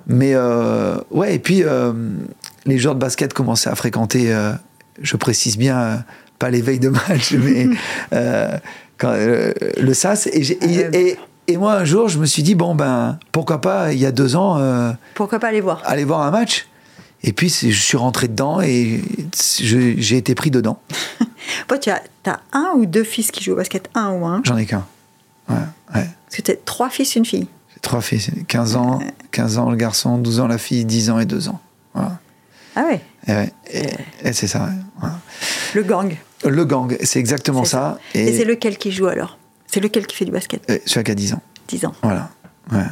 [0.08, 1.94] Mais euh, ouais, et puis euh,
[2.66, 4.52] les joueurs de basket commençaient à fréquenter, euh,
[5.02, 6.04] je précise bien,
[6.44, 7.70] pas les veilles de match, mais
[8.98, 10.28] quand, le SAS.
[10.28, 14.00] Et, et, et, moi, un jour, je me suis dit, bon, ben, pourquoi pas, il
[14.00, 14.94] y a deux ans.
[15.14, 15.82] pourquoi pas aller voir?
[15.86, 16.68] Aller voir un match.
[17.24, 19.02] Et puis, je suis rentré dedans et
[19.62, 20.82] j'ai été pris dedans.
[21.70, 23.90] Toi, tu as, as, un ou deux fils qui jouent au basket?
[23.96, 24.42] Un ou un?
[24.44, 24.86] J'en ai qu'un.
[25.48, 25.56] Ouais,
[25.96, 26.08] ouais.
[26.26, 27.48] Parce que tu as trois fils, une fille
[27.82, 29.00] Trois filles, 15 ans,
[29.32, 31.62] 15 ans le garçon, 12 ans la fille, 10 ans et 2 ans.
[31.94, 32.20] Voilà.
[32.76, 33.88] Ah ouais Et, ouais, et,
[34.28, 34.70] et c'est ça.
[35.02, 35.10] Ouais.
[35.74, 36.16] Le gang.
[36.46, 38.00] Le gang, c'est exactement ça.
[38.14, 38.20] ça.
[38.20, 39.38] Et, et c'est lequel qui joue alors?
[39.68, 40.62] C'est lequel qui fait du basket?
[40.86, 41.42] Celui qui a 10 ans.
[41.68, 41.94] 10 ans.
[42.04, 42.30] Voilà.
[42.72, 42.84] Ouais.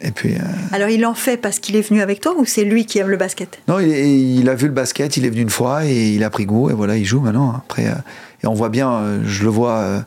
[0.00, 0.40] Et puis, euh...
[0.72, 3.08] Alors il en fait parce qu'il est venu avec toi ou c'est lui qui aime
[3.08, 3.60] le basket?
[3.68, 6.30] Non, il, il, a vu le basket, il est venu une fois et il a
[6.30, 7.54] pris goût et voilà, il joue maintenant.
[7.56, 7.94] Après, euh,
[8.42, 10.00] et on voit bien, euh, je le vois euh,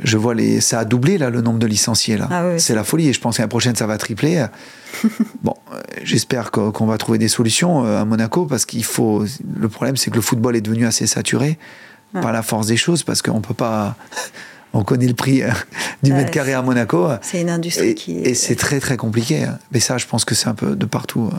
[0.00, 2.28] je vois les, ça a doublé là le nombre de licenciés là.
[2.30, 4.46] Ah oui, c'est la folie et je pense qu'à la prochaine ça va tripler.
[5.42, 9.24] bon, euh, j'espère qu'on qu va trouver des solutions euh, à Monaco parce qu'il faut.
[9.56, 11.58] Le problème c'est que le football est devenu assez saturé.
[12.14, 12.20] Ouais.
[12.20, 13.96] par la force des choses parce qu'on peut pas.
[14.74, 15.48] On connaît le prix euh,
[16.02, 17.08] du mètre carré à Monaco.
[17.22, 18.28] C'est une industrie et, qui est.
[18.28, 19.46] Et c'est très très compliqué.
[19.72, 21.30] Mais ça, je pense que c'est un peu de partout.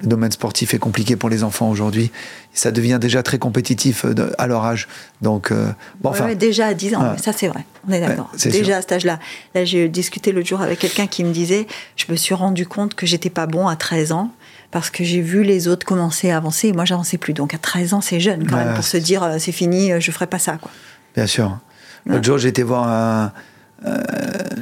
[0.00, 2.10] Le domaine sportif est compliqué pour les enfants aujourd'hui.
[2.54, 4.04] Ça devient déjà très compétitif
[4.38, 4.86] à leur âge.
[5.22, 6.26] Donc, euh, bon, enfin.
[6.26, 7.18] Ouais, déjà à 10 ans, ouais.
[7.18, 8.30] ça c'est vrai, on est d'accord.
[8.44, 8.74] Déjà sûr.
[8.74, 9.18] à cet âge-là.
[9.54, 11.66] Là, j'ai discuté l'autre jour avec quelqu'un qui me disait
[11.96, 14.30] Je me suis rendu compte que j'étais pas bon à 13 ans
[14.72, 17.34] parce que j'ai vu les autres commencer à avancer et moi j'avançais plus.
[17.34, 20.10] Donc à 13 ans, c'est jeune quand même pour se dire euh, C'est fini, je
[20.10, 20.58] ferai pas ça.
[20.60, 20.70] Quoi.
[21.14, 21.58] Bien sûr.
[22.06, 23.32] L'autre jour, j'étais voir, un,
[23.86, 24.02] euh,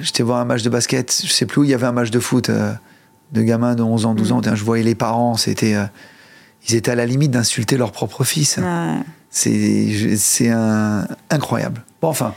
[0.01, 2.11] j'étais voir un match de basket, je sais plus où il y avait un match
[2.11, 2.51] de foot.
[2.51, 2.73] Euh,
[3.33, 4.57] de gamins de 11 ans, 12 ans, mmh.
[4.57, 5.85] je voyais les parents, c'était, euh,
[6.68, 8.57] ils étaient à la limite d'insulter leur propre fils.
[8.57, 8.96] Ouais.
[9.31, 11.85] C'est, c'est un, incroyable.
[12.03, 12.35] Bon, enfin,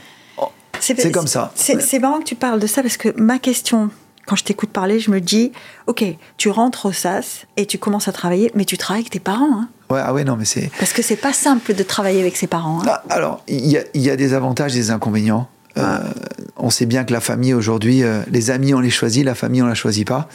[0.78, 1.52] c'est comme ça.
[1.56, 3.90] C'est marrant que tu parles de ça parce que ma question,
[4.26, 5.52] quand je t'écoute parler, je me dis,
[5.86, 6.04] ok,
[6.36, 9.60] tu rentres au SAS et tu commences à travailler, mais tu travailles avec tes parents.
[9.60, 10.70] Hein ouais, ah ouais, non, mais c'est.
[10.78, 12.80] Parce que c'est pas simple de travailler avec ses parents.
[12.82, 15.48] Hein ah, alors, il y, y, a des avantages des inconvénients.
[15.76, 15.98] Euh,
[16.56, 19.60] on sait bien que la famille aujourd'hui, euh, les amis on les choisit, la famille
[19.60, 20.28] on la choisit pas.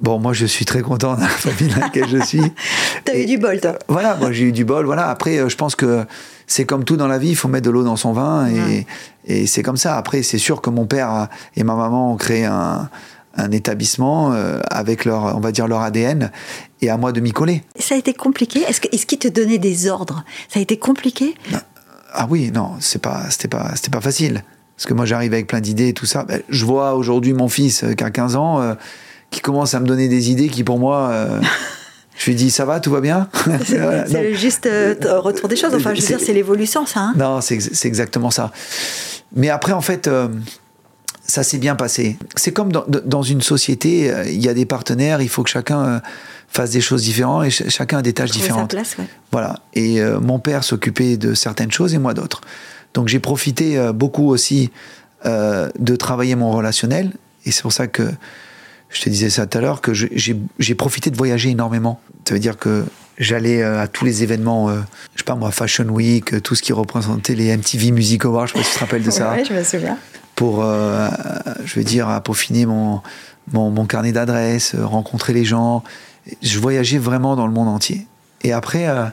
[0.00, 2.40] Bon, moi, je suis très content de la famille dans laquelle je suis.
[3.04, 3.78] T'as eu du bol, toi.
[3.88, 4.86] Voilà, moi, j'ai eu du bol.
[4.86, 5.08] Voilà.
[5.08, 6.06] Après, je pense que
[6.50, 8.48] c'est comme tout dans la vie, il faut mettre de l'eau dans son vin.
[8.48, 8.86] Et, ouais.
[9.24, 9.96] et c'est comme ça.
[9.96, 12.90] Après, c'est sûr que mon père et ma maman ont créé un,
[13.36, 16.32] un établissement euh, avec leur, on va dire, leur ADN.
[16.82, 17.62] Et à moi de m'y coller.
[17.78, 18.62] Ça a été compliqué?
[18.62, 20.24] Est-ce qu'ils est qu te donnaient des ordres?
[20.48, 21.36] Ça a été compliqué?
[21.52, 21.60] Non.
[22.12, 24.42] Ah oui, non, c'est pas, c'était pas, c'était pas facile.
[24.76, 26.24] Parce que moi, j'arrive avec plein d'idées et tout ça.
[26.24, 28.60] Ben, je vois aujourd'hui mon fils qui a 15 ans.
[28.60, 28.74] Euh,
[29.30, 31.40] qui commence à me donner des idées qui, pour moi, euh,
[32.20, 33.28] je lui dis ça va, tout va bien.
[33.64, 35.74] C'est voilà, juste euh, retour des choses.
[35.74, 37.00] Enfin, je veux dire, c'est l'évolution, ça.
[37.00, 38.52] Hein non, c'est exactement ça.
[39.34, 40.28] Mais après, en fait, euh,
[41.22, 42.18] ça s'est bien passé.
[42.36, 45.50] C'est comme dans, dans, une société, euh, il y a des partenaires, il faut que
[45.50, 45.98] chacun euh,
[46.50, 48.72] fasse des choses différentes et ch chacun a des tâches Trouver différentes.
[48.72, 49.06] Sa place, ouais.
[49.32, 49.60] Voilà.
[49.74, 52.40] Et euh, mon père s'occupait de certaines choses et moi d'autres.
[52.94, 54.70] Donc j'ai profité euh, beaucoup aussi
[55.26, 57.12] euh, de travailler mon relationnel.
[57.46, 58.02] Et c'est pour ça que
[58.90, 62.00] je te disais ça tout à l'heure, que j'ai profité de voyager énormément.
[62.26, 62.84] Ça veut dire que
[63.18, 64.80] j'allais à tous les événements, euh,
[65.14, 68.52] je sais pas moi, Fashion Week, tout ce qui représentait les MTV Music Awards, je
[68.54, 69.34] sais pas si tu te rappelles de ça.
[69.36, 69.98] Oui, je me souviens.
[70.34, 71.08] Pour, euh,
[71.64, 73.02] je veux dire, à peaufiner mon,
[73.52, 75.82] mon, mon carnet d'adresses, rencontrer les gens.
[76.42, 78.06] Je voyageais vraiment dans le monde entier.
[78.42, 79.04] Et après, euh,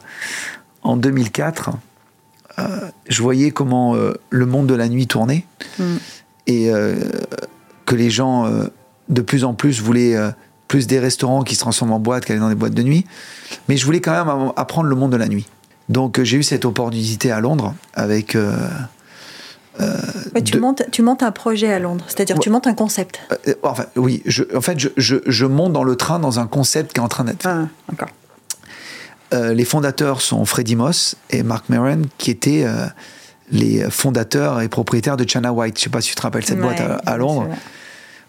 [0.83, 1.71] en 2004,
[2.59, 5.45] euh, je voyais comment euh, le monde de la nuit tournait
[5.79, 5.95] mm.
[6.47, 6.95] et euh,
[7.85, 8.49] que les gens
[9.09, 10.31] de plus en plus voulaient euh,
[10.67, 13.05] plus des restaurants qui se transforment en boîtes qu'aller dans des boîtes de nuit.
[13.69, 15.45] Mais je voulais quand même apprendre le monde de la nuit.
[15.89, 18.35] Donc euh, j'ai eu cette opportunité à Londres avec.
[18.35, 18.53] Euh,
[19.79, 20.59] ouais, tu, de...
[20.59, 22.41] montes, tu montes un projet à Londres, c'est-à-dire ouais.
[22.41, 23.21] tu montes un concept.
[23.63, 26.93] Enfin, oui, je, en fait, je, je, je, monte dans le train dans un concept
[26.93, 27.49] qui est en train d'être fait.
[27.49, 28.09] Ah, d'accord.
[29.33, 32.65] Euh, les fondateurs sont Freddy Moss et Mark Maron, qui étaient
[33.51, 35.75] les fondateurs et propriétaires de China White.
[35.75, 37.47] Je ne sais pas si tu te rappelles cette ouais, boîte à, à Londres.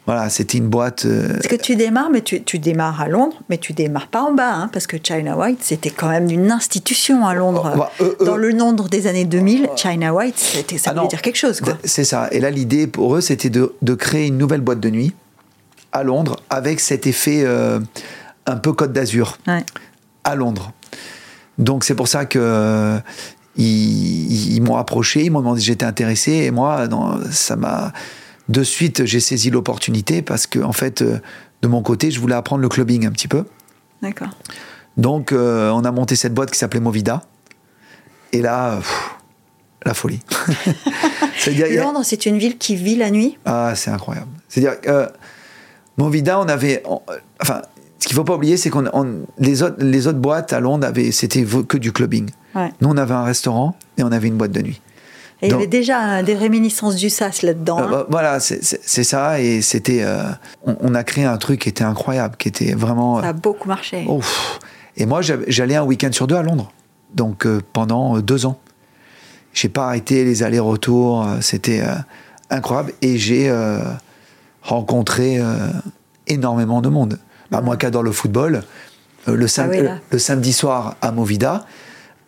[0.08, 1.04] Voilà, c'était une boîte.
[1.04, 1.34] Euh...
[1.34, 4.32] Parce que tu démarres, mais tu, tu, démarres à Londres, mais tu démarres pas en
[4.32, 7.74] bas, hein, parce que China White, c'était quand même une institution à Londres.
[7.76, 11.20] Bah, euh, Dans le Londres des années 2000, China White, ça ah voulait non, dire
[11.20, 11.60] quelque chose.
[11.84, 12.28] C'est ça.
[12.32, 15.12] Et là, l'idée pour eux, c'était de, de, créer une nouvelle boîte de nuit
[15.92, 17.78] à Londres avec cet effet euh,
[18.46, 19.36] un peu Côte d'Azur.
[19.46, 19.62] Ouais.
[20.24, 20.72] à Londres.
[21.58, 22.98] Donc c'est pour ça que
[23.58, 27.92] ils, m'ont approché, ils m'ont demandé si j'étais intéressé, et moi, non, ça m'a
[28.48, 32.62] de suite j'ai saisi l'opportunité parce que en fait, de mon côté, je voulais apprendre
[32.62, 33.44] le clubbing un petit peu.
[34.02, 34.30] D'accord.
[34.96, 37.22] Donc on a monté cette boîte qui s'appelait Movida,
[38.32, 38.80] et là.
[39.84, 40.20] la folie.
[41.70, 44.28] Londres, c'est une ville qui vit la nuit Ah, c'est incroyable.
[44.48, 45.06] C'est-à-dire que euh,
[45.96, 46.82] Movida, on avait.
[47.40, 47.62] enfin,
[47.98, 50.88] ce qu'il ne faut pas oublier, c'est qu'on les autres, les autres boîtes à Londres,
[51.10, 52.30] c'était que du clubbing.
[52.80, 54.80] Nous, on avait un restaurant et on avait une boîte de nuit.
[55.40, 57.78] Et il y avait déjà des réminiscences du SAS là-dedans.
[57.78, 57.88] Euh, hein.
[57.90, 59.40] bah, voilà, c'est ça.
[59.40, 60.02] Et c'était.
[60.02, 60.22] Euh,
[60.64, 63.20] on, a créé un truc qui était incroyable, qui était vraiment.
[63.20, 64.06] Ça a beaucoup marché.
[64.96, 66.72] et moi, j'allais un week-end sur deux à Londres.
[67.14, 68.58] Donc pendant deux ans.
[69.54, 71.26] J'ai pas arrêté les allers-retours.
[71.40, 71.82] C'était
[72.50, 72.92] incroyable.
[73.00, 73.52] Et j'ai
[74.62, 75.40] rencontré
[76.26, 77.18] énormément de monde.
[77.50, 78.62] Bah, moi qui adore le football,
[79.28, 79.66] euh, le, ah
[80.10, 81.66] le, samedi soir à Movida,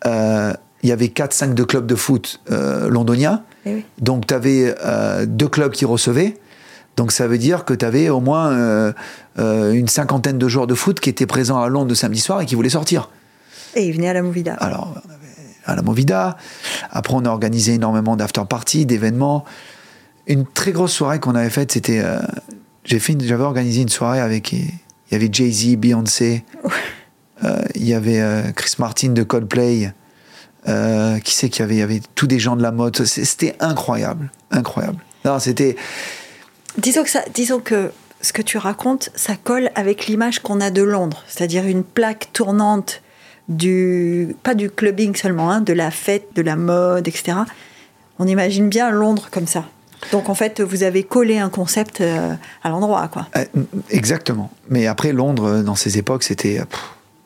[0.05, 3.43] euh, il y avait 4-5 de clubs de foot euh, londoniens.
[3.65, 4.75] Eh Donc tu avais
[5.27, 6.37] deux clubs qui recevaient.
[6.97, 8.93] Donc ça veut dire que tu avais au moins
[9.37, 12.45] une cinquantaine de joueurs de foot qui étaient présents à Londres le samedi soir et
[12.45, 13.09] qui voulaient sortir.
[13.75, 14.55] Et ils venaient à la Movida.
[14.55, 15.17] Alors, on avait
[15.65, 16.37] à la Movida.
[16.89, 19.45] Après, on a organisé énormément d'after-parties, d'événements.
[20.25, 22.03] Une très grosse soirée qu'on avait faite, c'était.
[22.83, 24.55] j'avais organisé une soirée avec
[25.11, 26.45] il y avait Jay-Z, Beyoncé,
[27.43, 29.91] euh, il y avait euh, Chris Martin de Coldplay.
[30.67, 33.03] Euh, qui sait qu'il y avait, il y avait tous des gens de la mode.
[33.03, 34.97] C'était incroyable, incroyable.
[35.25, 35.75] Non, c'était.
[36.77, 40.69] Disons que ça, disons que ce que tu racontes, ça colle avec l'image qu'on a
[40.69, 43.01] de Londres, c'est-à-dire une plaque tournante
[43.49, 47.39] du, pas du clubbing seulement, hein, de la fête, de la mode, etc.
[48.19, 49.65] On imagine bien Londres comme ça.
[50.11, 53.27] Donc en fait, vous avez collé un concept euh, à l'endroit, quoi.
[53.35, 53.45] Euh,
[53.89, 54.51] exactement.
[54.69, 56.61] Mais après, Londres, dans ces époques, c'était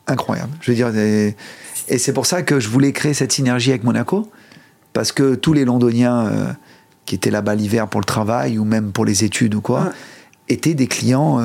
[0.08, 0.52] incroyable.
[0.62, 0.92] Je veux dire,
[1.88, 4.30] et c'est pour ça que je voulais créer cette synergie avec Monaco,
[4.94, 6.56] parce que tous les Londoniens
[7.06, 9.92] qui étaient là-bas l'hiver pour le travail ou même pour les études ou quoi,
[10.50, 11.40] étaient des clients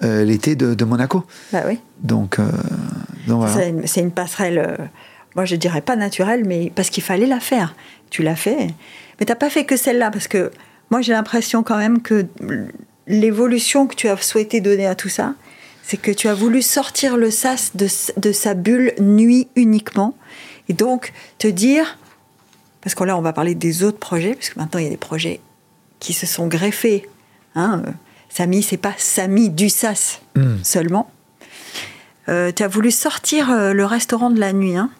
[0.00, 1.24] l'été de, Monaco.
[1.52, 1.78] Bah oui.
[2.00, 2.38] Donc,
[3.84, 4.90] C'est une, passerelle,
[5.34, 7.74] moi je dirais pas naturelle, mais parce qu'il fallait la faire.
[8.10, 8.68] Tu l'as fait.
[9.18, 10.50] Mais t'as pas fait que celle-là, parce que
[10.90, 12.26] moi j'ai l'impression quand même que
[13.06, 15.34] l'évolution que tu as souhaité donner à tout ça,
[15.82, 20.16] c'est que tu as voulu sortir le sas de, de, sa bulle nuit uniquement,
[20.68, 21.98] et donc te dire,
[22.80, 24.90] parce que là on va parler des autres projets, parce que maintenant il y a
[24.90, 25.40] des projets
[26.00, 27.08] qui se sont greffés.
[27.54, 27.90] Hein, euh,
[28.28, 30.56] Samy, c'est pas Samy du sas hmm.
[30.62, 31.10] seulement.
[32.28, 34.76] Euh, tu as voulu sortir euh, le restaurant de la nuit.
[34.76, 34.90] Hein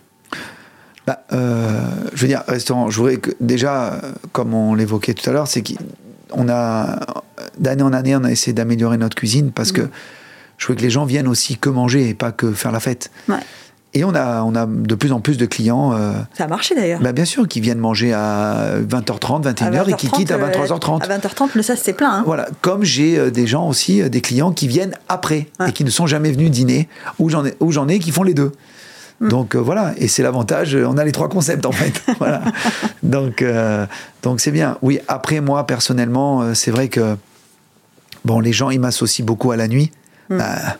[1.07, 1.81] bah, euh,
[2.15, 4.01] je veux dire, restaurant, je voudrais que, déjà,
[4.33, 7.01] comme on l'évoquait tout à l'heure, c'est qu'on a,
[7.59, 9.89] d'année en année, on a essayé d'améliorer notre cuisine parce que
[10.63, 13.11] je voulais que les gens viennent aussi que manger et pas que faire la fête.
[13.95, 15.93] Et on a, on a de plus en plus de clients.
[15.93, 17.01] Euh, Ça a marché d'ailleurs.
[17.01, 21.03] Bah bien sûr, qui viennent manger à 20h30, 21h et qui quittent à 23h30.
[21.03, 22.11] À 20h30, le ça c'est plein.
[22.11, 22.23] Hein.
[22.25, 25.91] Voilà, comme j'ai euh, des gens aussi, des clients qui viennent après et qui ne
[25.91, 28.53] sont jamais venus dîner, ou j'en ai, j'en ai qui font les deux.
[29.23, 29.29] Mm.
[29.29, 32.03] Donc euh, voilà, et c'est l'avantage, on a les trois concepts en fait.
[32.19, 32.43] voilà.
[33.03, 33.87] Donc euh,
[34.23, 34.79] donc c'est bien.
[34.83, 37.17] Oui, après moi personnellement, euh, c'est vrai que
[38.25, 39.91] bon, les gens ils m'associent beaucoup à la nuit.
[40.33, 40.39] Mm.
[40.39, 40.79] Bah,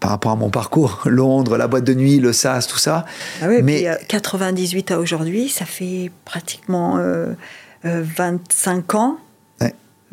[0.00, 3.06] par rapport à mon parcours, Londres, la boîte de nuit, le SAS, tout ça.
[3.42, 6.98] Ah oui, mais 98 à aujourd'hui, ça fait pratiquement
[7.82, 9.18] 25 ans.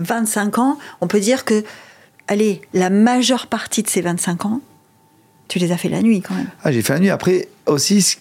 [0.01, 1.63] 25 ans, on peut dire que,
[2.27, 4.61] allez, la majeure partie de ces 25 ans,
[5.47, 6.49] tu les as fait la nuit quand même.
[6.63, 7.09] Ah, j'ai fait la nuit.
[7.09, 8.17] Après, aussi,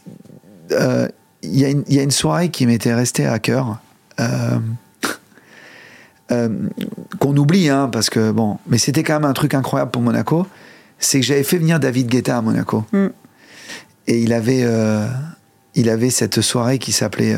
[0.72, 1.08] euh,
[1.42, 3.78] il y, a une soirée qui m'était restée à cœur.
[6.30, 6.68] Euh, euh,
[7.18, 10.46] qu'on oublie, hein, parce que bon, mais c'était quand même un truc incroyable pour Monaco.
[10.98, 12.84] C'est que j'avais fait venir David Guetta à Monaco.
[12.92, 13.06] Mm.
[14.06, 14.66] Et il avait,
[15.74, 17.36] il avait cette soirée qui s'appelait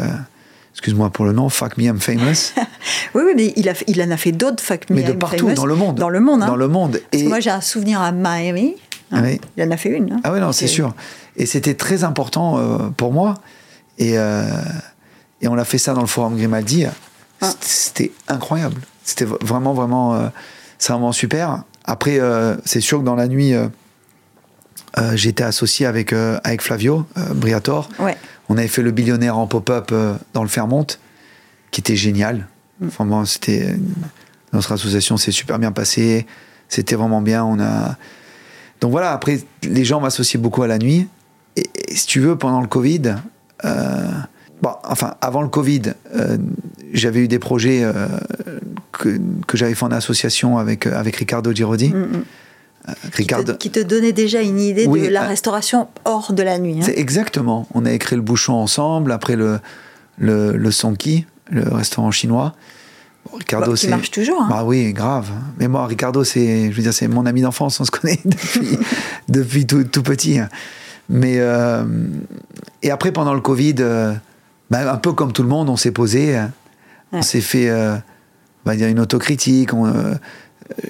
[0.72, 2.52] excuse-moi pour le nom, Fuck Me I'm Famous.
[3.14, 5.52] oui, oui, mais il, a, il en a fait d'autres Fuck Me Mais de partout,
[5.52, 5.96] dans le monde.
[5.96, 6.42] Dans le monde.
[6.42, 6.46] Hein.
[6.46, 7.00] Dans le monde.
[7.12, 8.76] et moi, j'ai un souvenir à Miami.
[9.12, 9.20] Ah
[9.56, 10.12] il en a fait une.
[10.12, 10.20] Hein.
[10.24, 10.94] Ah oui, non, c'est sûr.
[11.36, 13.34] Et c'était très important euh, pour moi.
[13.98, 14.44] Et, euh,
[15.42, 16.86] et on a fait ça dans le Forum Grimaldi.
[17.42, 17.52] Ah.
[17.60, 18.80] C'était incroyable.
[19.04, 20.28] C'était vraiment, vraiment, euh,
[20.78, 21.64] c'est vraiment super.
[21.84, 22.20] Après,
[22.64, 23.54] c'est sûr que dans la nuit,
[25.14, 27.88] j'étais associé avec, avec Flavio Briator.
[27.98, 28.16] Ouais.
[28.48, 29.92] On avait fait le billionnaire en pop-up
[30.32, 30.86] dans le Fairmont,
[31.72, 32.46] qui était génial.
[32.80, 32.86] Mm.
[32.86, 33.74] Enfin, c'était
[34.52, 36.24] notre association s'est super bien passée.
[36.68, 37.44] C'était vraiment bien.
[37.44, 37.96] On a
[38.82, 41.08] donc voilà, après, les gens m'associaient beaucoup à la nuit.
[41.54, 43.14] Et, si tu veux, pendant le Covid,
[43.64, 44.10] euh,
[44.62, 45.82] bon, enfin, avant le Covid,
[46.14, 46.38] euh,
[46.92, 47.92] j'avais eu des projets euh,
[48.92, 52.24] que, que j'avais fait en association avec, avec Ricardo Girodi, mm,
[53.12, 53.52] Ricardo.
[53.54, 56.42] Qui te, qui te donnait déjà une idée Oui, de la euh, restauration hors de
[56.42, 56.80] la nuit.
[56.82, 56.86] hein.
[56.96, 57.66] Exactement.
[57.74, 59.58] On a écrit le bouchon ensemble, après le,
[60.18, 62.54] le, le Sonki, le restaurant chinois.
[63.30, 64.42] Bon, Ricardo, Bah, qui marche toujours.
[64.42, 64.48] hein.
[64.50, 65.30] Bah oui, grave.
[65.60, 67.78] Mais moi, Ricardo, c'est, je veux dire, c'est mon ami d'enfance.
[67.78, 68.78] On se connaît depuis,
[69.28, 70.40] depuis tout, tout petit.
[71.08, 71.84] Mais euh,
[72.82, 74.12] et après, pendant le Covid, euh,
[74.72, 76.44] bah, un peu comme tout le monde, on s'est posé, euh,
[77.12, 77.22] on Ouais.
[77.22, 77.94] s'est fait, euh,
[78.74, 79.74] dire une autocritique.
[79.74, 80.14] on, euh,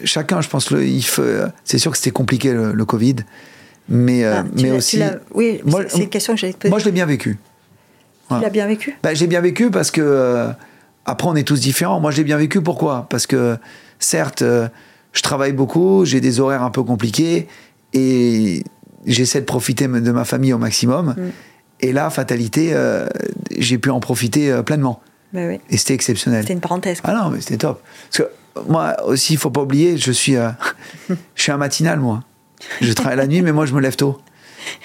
[0.05, 1.23] chacun, je pense, le, il faut,
[1.65, 3.17] c'est sûr que c'était compliqué le, le Covid,
[3.89, 5.01] mais euh, Ah, mais aussi,
[5.35, 6.71] oui, moi- c'est- une question que j'allais te poser.
[6.71, 7.39] moi, je l'ai bien vécu.
[8.31, 8.95] tu l'as bien vécu?
[9.03, 10.49] Bah, j'ai bien vécu parce que euh,
[11.05, 12.01] après on est tous différents.
[12.01, 13.07] Moi j'ai bien vécu pourquoi?
[13.11, 13.59] Parce que
[13.99, 14.43] certes
[15.13, 17.47] je travaille beaucoup, j'ai des horaires un peu compliqués
[17.93, 18.65] et
[19.05, 21.15] j'essaie de profiter de ma famille au maximum.
[21.19, 21.31] Mm.
[21.83, 23.07] Et là, fatalité, euh,
[23.59, 25.01] j'ai pu en profiter euh, pleinement.
[25.33, 25.61] Bah oui.
[25.71, 26.43] Et c'était exceptionnel.
[26.43, 27.01] C'était une parenthèse.
[27.01, 27.11] quoi.
[27.13, 27.83] Ah non, mais c'était top.
[28.11, 30.51] Parce que moi aussi, il faut pas oublier, je suis, euh,
[31.35, 32.23] je suis un matinal, moi.
[32.81, 34.21] Je travaille la nuit, mais moi, je me lève tôt.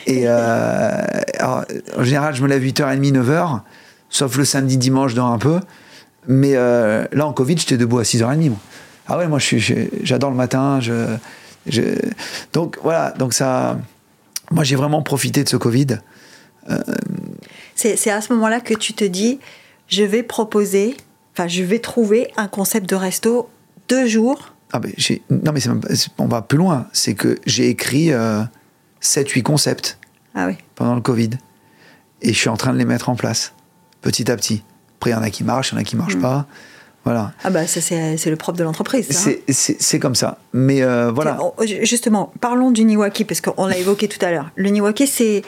[0.07, 0.91] Et euh,
[1.37, 1.65] alors,
[1.97, 3.61] en général, je me lève 8h30, 9h,
[4.09, 5.59] sauf le samedi, dimanche, je dors un peu.
[6.27, 8.57] Mais euh, là, en Covid, j'étais debout à 6h30, moi.
[9.07, 10.79] Ah ouais, moi, j'adore le matin.
[10.81, 11.05] Je,
[11.67, 11.81] je-
[12.53, 13.77] Donc, voilà, donc ça.
[14.49, 15.99] Moi, j'ai vraiment profité de ce Covid.
[17.75, 19.39] C'est c'est à ce moment-là que tu te dis,
[19.87, 20.97] je vais proposer,
[21.33, 23.49] enfin, je vais trouver un concept de resto
[23.89, 24.53] deux jours.
[24.73, 24.91] Ah ben,
[25.29, 25.81] non, mais même
[26.17, 26.87] on va plus loin.
[26.91, 28.11] C'est que j'ai écrit
[29.01, 29.97] 7-8 concepts.
[30.39, 30.53] Ah oui.
[30.75, 31.31] pendant le Covid.
[32.21, 33.53] Et je suis en train de les mettre en place,
[34.01, 34.63] petit à petit.
[34.97, 35.99] Après, il y en a qui marchent, il y en a qui Mm.
[35.99, 36.45] marchent pas.
[37.03, 37.31] Voilà.
[37.43, 39.07] Ah bah ça c'est le propre de l'entreprise.
[39.27, 39.31] hein.
[39.49, 40.37] C'est- comme ça.
[40.53, 41.39] Mais euh, voilà.
[41.41, 41.53] On-
[41.83, 44.51] Justement, parlons du niwaki, parce qu'on l'a évoqué tout à l'heure.
[44.55, 45.43] Le niwaki, c'est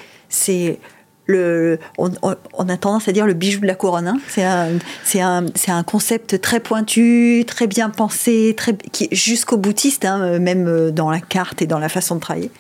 [1.30, 2.10] le, on,
[2.70, 4.08] a tendance à dire le bijou de la couronne.
[4.08, 4.18] hein.
[5.04, 10.92] C'est, un, concept très pointu, très bien pensé, très, qui est jusqu'au boutiste, hein, même
[10.92, 12.52] dans la carte et dans la façon de travailler.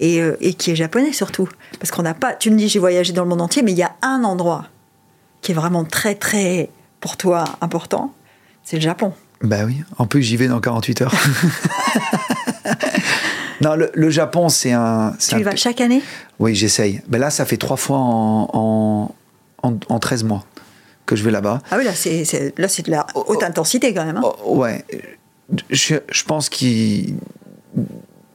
[0.00, 1.48] Et, euh, et qui est japonais surtout.
[1.78, 3.78] Parce qu'on n'a pas, tu me dis, j'ai voyagé dans le monde entier, mais il
[3.78, 4.66] y a un endroit
[5.40, 8.12] qui est vraiment très, très, pour toi, important,
[8.64, 9.12] c'est le Japon.
[9.42, 9.82] Bah oui.
[9.98, 11.14] En plus, j'y vais dans 48 heures.
[13.60, 15.14] non, le, le Japon, c'est un.
[15.18, 16.02] Tu un y vas chaque année?
[16.38, 17.00] Oui, j'essaye.
[17.08, 19.14] Ben là, ça fait trois fois en, en,
[19.68, 20.44] en, en 13 mois
[21.06, 21.60] que je vais là-bas.
[21.70, 22.24] Ah oui, là, c'est,
[22.82, 24.16] de la haute intensité quand même.
[24.18, 24.22] hein.
[24.44, 24.84] Oh, ouais.
[25.70, 27.14] Je, je pense qu'il.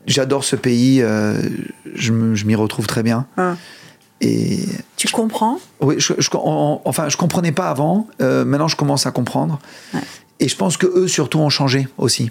[0.08, 1.02] J'adore ce pays.
[1.02, 1.36] euh,
[1.96, 3.26] je m'y retrouve très bien.
[3.38, 3.58] Hein.
[4.22, 4.60] Et
[4.98, 5.58] Tu comprends?
[5.82, 8.08] Oui, je, je- on- enfin, je comprenais pas avant.
[8.22, 9.60] euh, maintenant, je commence à comprendre.
[9.94, 10.00] Ouais.
[10.40, 12.30] Et je pense que eux surtout ont changé aussi.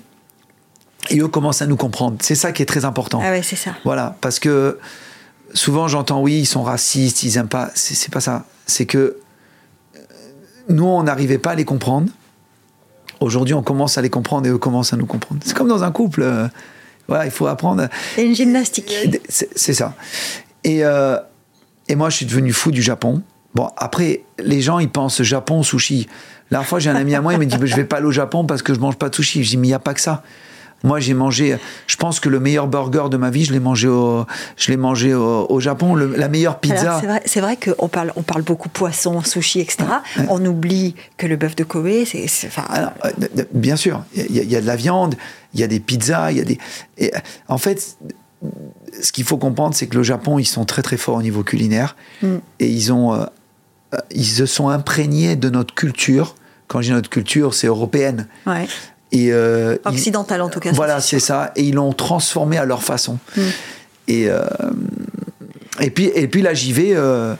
[1.10, 2.16] Et eux commencent à nous comprendre.
[2.20, 3.20] C'est ça qui est très important.
[3.22, 3.72] Ah ouais, c'est ça.
[3.84, 4.78] Voilà, parce que
[5.52, 7.70] souvent j'entends oui, ils sont racistes, ils aiment pas.
[7.74, 8.44] C'est pas ça.
[8.66, 8.98] C'est que
[9.96, 9.98] euh,
[10.68, 12.10] nous, on n'arrivait pas à les comprendre.
[13.20, 15.40] Aujourd'hui, on commence à les comprendre et eux commencent à nous comprendre.
[15.44, 16.22] C'est comme dans un couple.
[16.22, 16.48] euh,
[17.06, 17.86] voilà, il faut apprendre.
[18.14, 18.92] C'est une gymnastique.
[19.28, 19.94] C'est c'est ça.
[20.64, 21.18] Et, euh,
[21.88, 23.22] et moi, je suis devenu fou du Japon.
[23.54, 26.08] Bon, après, les gens, ils pensent Japon, sushi.
[26.50, 28.10] La fois, j'ai un ami à moi, il m'a dit Je vais pas aller au
[28.12, 29.44] Japon parce que je mange pas de sushi.
[29.44, 30.22] Je dis Mais il n'y a pas que ça.
[30.84, 31.56] Moi, j'ai mangé,
[31.88, 34.24] je pense que le meilleur burger de ma vie, je l'ai mangé au,
[34.56, 35.94] je l'ai mangé au, au Japon.
[35.96, 36.98] Le- la meilleure pizza.
[37.00, 39.78] C'est vrai, c'est vrai qu'on parle, on parle beaucoup poisson, sushi, etc.
[40.28, 42.26] On oublie que le bœuf de Kobe, c'est.
[42.46, 42.64] enfin,
[43.04, 45.14] euh, bien sûr, il y, a- il y a de la viande,
[45.54, 46.58] il y a des pizzas, il y a des.
[46.98, 47.10] et,
[47.48, 47.96] en fait,
[49.02, 51.42] ce qu'il faut comprendre, c'est que le Japon, ils sont très très forts au niveau
[51.42, 52.36] culinaire Mm.
[52.60, 53.24] et ils ont, euh,
[53.94, 56.34] euh, ils se sont imprégnés de notre culture.
[56.68, 58.26] Quand je dis notre culture, c'est européenne.
[58.46, 58.66] ouais.
[59.14, 61.52] Et euh, Occidentale, en tout cas, Voilà, c'est ça.
[61.56, 63.18] Et ils l'ont transformé à leur façon.
[63.36, 63.40] Mm.
[64.08, 64.44] Et euh,
[65.80, 66.92] et puis et puis là, j'y vais.
[66.94, 67.34] euh,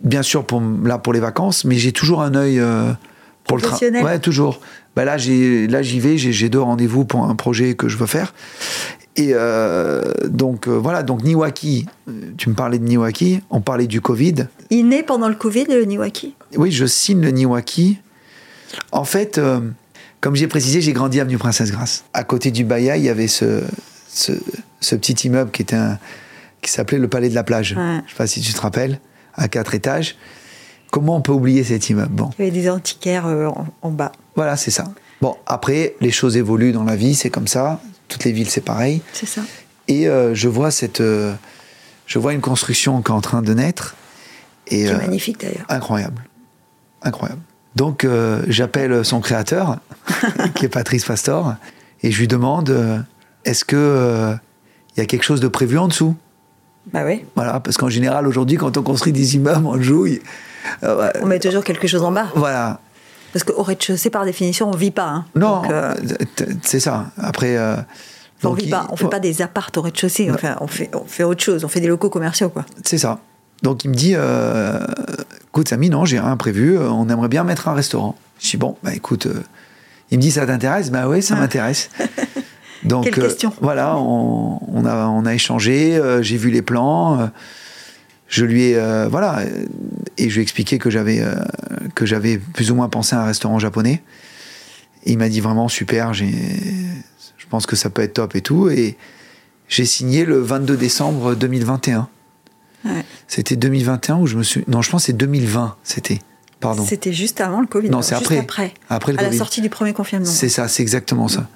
[0.00, 2.62] bien sûr pour là pour les vacances, mais j'ai toujours un œil
[3.44, 4.02] pour le travail.
[4.02, 4.60] Ouais, toujours.
[4.94, 6.16] Bah là, j'ai là j'y vais.
[6.16, 8.32] J'ai deux rendez-vous pour un projet que je veux faire.
[9.16, 11.02] Et euh, donc euh, voilà.
[11.02, 11.86] Donc Niwaki,
[12.36, 13.40] tu me parlais de Niwaki.
[13.50, 14.46] On parlait du Covid.
[14.70, 16.34] Il naît pendant le Covid, le Niwaki?
[16.56, 17.98] Oui, je signe le Niwaki.
[18.92, 19.60] En fait, euh,
[20.20, 22.04] comme j'ai précisé, j'ai grandi avenue Princesse Grasse.
[22.14, 23.62] À côté du Baya, il y avait ce,
[24.08, 24.32] ce,
[24.80, 25.98] ce petit immeuble qui était un,
[26.62, 27.74] qui s'appelait le Palais de la Plage.
[27.76, 28.00] Ouais.
[28.06, 28.98] Je sais pas si tu te rappelles,
[29.34, 30.16] à quatre étages.
[30.90, 32.12] Comment on peut oublier cet immeuble?
[32.14, 34.12] Bon, Il y avait des antiquaires euh, en, en bas.
[34.34, 34.84] voilà, c'est ça.
[35.20, 37.80] Bon, après, les choses évoluent dans la vie, c'est comme ça.
[38.08, 39.02] Toutes les villes, c'est pareil.
[39.12, 39.42] C'est ça.
[39.88, 41.34] Et euh, je vois cette, euh,
[42.06, 43.94] je vois une construction qui est en train de naître.
[44.68, 45.64] Et, Qui est magnifique d'ailleurs.
[45.68, 46.24] Incroyable.
[47.02, 47.40] Incroyable.
[47.76, 49.76] Donc, euh, j'appelle son créateur,
[50.54, 51.54] qui est Patrice Pastor,
[52.02, 52.98] et je lui demande euh,
[53.44, 54.34] est-ce que euh,
[54.96, 56.16] il y a quelque chose de prévu en dessous?
[56.92, 57.24] Bah oui.
[57.34, 60.20] Voilà, parce qu'en général, aujourd'hui, quand on construit des immeubles, on jouille.
[60.82, 62.26] Ouais, On met toujours quelque chose en bas.
[62.34, 62.80] voilà.
[63.32, 65.08] Parce qu'au rez-de-chaussée, par définition, on vit pas.
[65.08, 65.24] hein.
[65.34, 65.60] Non,
[66.62, 67.06] c'est ça.
[67.18, 67.58] Après,
[68.42, 71.42] on ne il- fait pas des appartes au rez-de-chaussée, enfin, on, fait, on fait autre
[71.42, 72.48] chose, on fait des locaux commerciaux.
[72.48, 72.64] Quoi.
[72.84, 73.18] C'est ça.
[73.62, 74.78] Donc il me dit, euh,
[75.48, 78.16] écoute Samy, non, j'ai rien prévu, euh, on aimerait bien mettre un restaurant.
[78.40, 79.42] Je dis, bon, bah écoute, euh,
[80.10, 80.90] il me dit, ça t'intéresse?
[80.90, 81.90] Bah oui, ça m'intéresse.
[82.84, 83.52] Donc Quelle question.
[83.60, 87.30] voilà, on, on a, on a échangé, j'ai vu les plans,
[88.28, 89.40] je lui ai, voilà,
[90.18, 91.24] et je lui ai expliqué que j'avais,
[91.94, 94.02] que j'avais plus ou moins pensé à un restaurant japonais.
[95.04, 96.32] Et il m'a dit vraiment super, j'ai,
[97.38, 98.68] je pense que ça peut être top et tout.
[98.68, 98.96] Et
[99.68, 102.08] j'ai signé le 22 décembre 2021.
[102.86, 103.04] Ouais.
[103.28, 104.64] C'était 2021 ou je me suis.
[104.68, 106.20] Non, je pense que c'est 2020, c'était.
[106.60, 106.84] Pardon.
[106.86, 107.88] C'était juste avant le Covid.
[107.90, 108.38] Non, alors, c'est après.
[108.38, 108.74] après.
[108.88, 110.24] Après le à la sortie du premier confinement.
[110.24, 111.46] C'est ça, c'est exactement ça.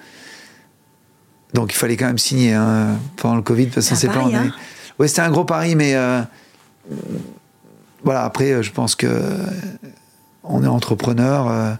[1.55, 4.21] Donc il fallait quand même signer hein, pendant le Covid parce qu'on C'est sait pas.
[4.25, 4.53] hein.
[4.99, 6.21] Ouais, c'était un gros pari, mais euh,
[8.05, 8.25] voilà.
[8.25, 9.37] Après, euh, je pense que euh,
[10.45, 11.73] on est entrepreneur euh,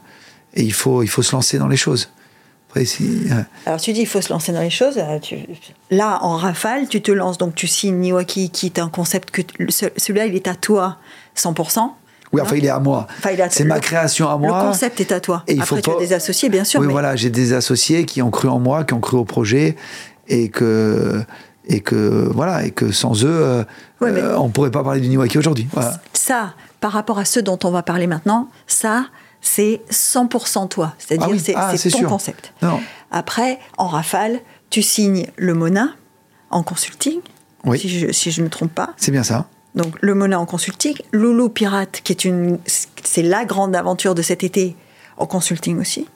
[0.55, 2.11] et il faut, il faut se lancer dans les choses.
[3.67, 4.99] Alors tu dis il faut se lancer dans les choses.
[4.99, 5.39] euh, tu-
[5.91, 9.43] Là, en rafale, tu te lances, donc tu signes Niwaki, qui est un concept que
[9.97, 10.97] celui-là, il est à toi
[11.37, 11.95] 100%.
[12.33, 13.07] oui, enfin, il est à moi.
[13.19, 14.63] Enfin, il est à- c'est ma création à moi.
[14.63, 15.43] Le concept est à toi.
[15.49, 16.81] Et il Après, faut tu as des associés, bien sûr.
[16.81, 19.25] oui, mais voilà, j'ai des associés qui ont cru en moi, qui ont cru au
[19.25, 19.77] projet,
[20.29, 21.23] et que
[21.69, 23.65] et que voilà, et que sans eux, euh,
[24.01, 25.69] Ouais, mais- euh, on pourrait pas parler du Niwaki aujourd'hui.
[25.73, 26.01] Voilà.
[26.15, 29.07] Ça, par rapport à ceux dont on va parler maintenant, ça,
[29.41, 30.95] c'est 100% toi.
[30.99, 32.09] C'est-à-dire, Ah oui, c'est ah, ton sûr.
[32.09, 32.53] concept.
[32.63, 32.81] Non.
[33.11, 35.91] Après, en rafale, tu signes le Mona
[36.51, 37.21] en consulting,
[37.65, 37.79] Oui.
[37.79, 38.91] si je ne si me trompe pas.
[38.97, 39.47] C'est bien ça.
[39.75, 44.23] Donc le Mona en consulting, Loulou Pirate, qui est une, c'est la grande aventure de
[44.23, 44.77] cet été
[45.17, 46.07] en consulting aussi.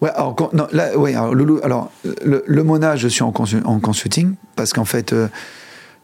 [0.00, 1.90] Ouais, alors, non, là, ouais, alors, Loulou, alors,
[2.22, 5.28] le, le Mona, je suis en, consu- en consulting, parce qu'en fait, euh,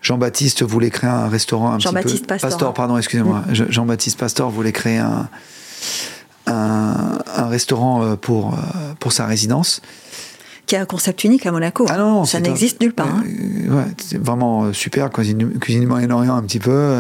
[0.01, 1.90] Jean-Baptiste voulait créer un restaurant un petit peu...
[1.90, 2.75] Jean-Baptiste Pastor.
[2.75, 3.42] pardon, excusez-moi.
[3.53, 5.29] Je- Jean-Baptiste Pastor voulait créer un,
[6.46, 8.59] un, un restaurant euh, pour, euh,
[9.00, 9.80] pour sa résidence.
[10.66, 11.87] qui est un concept unique à Monaco.
[11.88, 13.09] Ah non, ça n'existe nulle part.
[13.09, 13.24] hein.
[13.26, 16.96] Euh, ouais, c'est vraiment super, cuisine, cuisine Moyen-Orient un petit peu,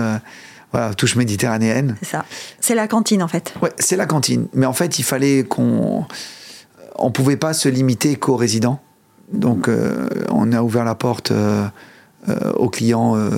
[0.72, 1.96] voilà, touche méditerranéenne.
[2.02, 2.24] C'est ça.
[2.60, 3.54] C'est la cantine en fait.
[3.62, 4.48] Ouais, c'est la cantine.
[4.54, 6.04] Mais en fait, il fallait qu'on.
[6.96, 8.80] On pouvait pas se limiter qu'aux résidents.
[9.32, 11.66] Donc, euh, on a ouvert la porte euh,
[12.28, 13.30] euh, aux clients euh,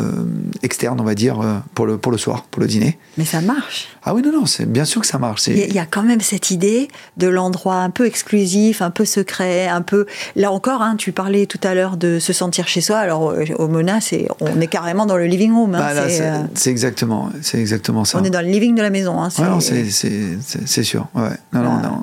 [0.63, 2.99] externes, on va dire, euh, pour, le, pour le soir, pour le dîner.
[3.19, 3.89] Mais ça marche.
[4.05, 5.47] Ah oui, non, non, c'est bien sûr que ça marche.
[5.49, 8.83] Il y, a- il y a quand même cette idée de l'endroit un peu exclusif,
[8.83, 10.07] un peu secret, un peu.
[10.37, 12.99] Là encore, hein, tu parlais tout à l'heure de se sentir chez soi.
[12.99, 15.75] Alors au Mona, c'est on est carrément dans le living room.
[15.75, 18.19] hein, Bah, c'est, euh, exactement, c'est exactement ça.
[18.21, 19.21] on est dans le living de la maison.
[19.21, 21.07] hein, c'est- Ouais, c'est- sûr.
[21.15, 21.23] Ouais.
[21.53, 21.89] Non, non, Voilà.
[21.89, 22.03] non.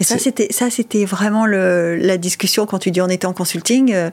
[0.00, 3.34] Et ça, c'était ça, c'était vraiment le, la discussion quand tu dis on était en
[3.34, 3.92] consulting.
[3.92, 4.08] euh,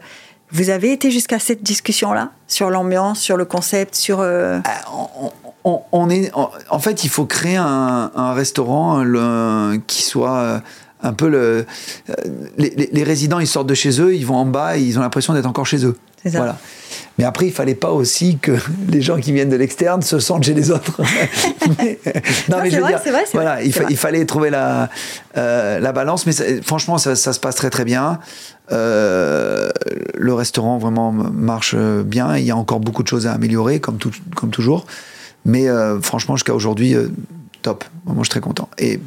[0.51, 4.19] vous avez été jusqu'à cette discussion-là sur l'ambiance, sur le concept, sur.
[4.21, 5.31] euh, Ah, on,
[5.65, 10.37] on- on est, en, en fait, il faut créer un, un restaurant le- qui soit
[10.37, 10.59] euh,
[11.03, 11.65] un peu le.
[12.09, 12.13] euh,
[12.57, 14.97] Les, les- les résidents, ils sortent de chez eux, ils vont en bas, et ils
[14.97, 15.97] ont l'impression d'être encore chez eux.
[16.23, 16.37] C'est ça.
[16.39, 16.57] Voilà.
[17.19, 18.53] Mais après, il fallait pas aussi que
[18.89, 21.01] les gens qui viennent de l'externe se sentent chez les autres.
[21.79, 21.99] Mais-
[22.49, 23.79] non, Non, mais c'est je veux vrai, dire, c'est vrai, c'est voilà, vrai, il, c'est
[23.79, 23.93] fa- vrai.
[23.93, 24.89] il fallait trouver la,
[25.37, 26.25] euh, la balance.
[26.25, 28.19] Mais ça- franchement, ça, ça se passe très très bien.
[28.71, 29.69] Euh,
[30.15, 32.37] le restaurant vraiment marche bien.
[32.37, 34.85] Il y a encore beaucoup de choses à améliorer, comme, tout, comme toujours.
[35.45, 37.07] Mais euh, franchement, jusqu'à aujourd'hui, euh,
[37.61, 37.85] top.
[38.05, 38.69] Moi, je suis très content.
[38.77, 38.99] Et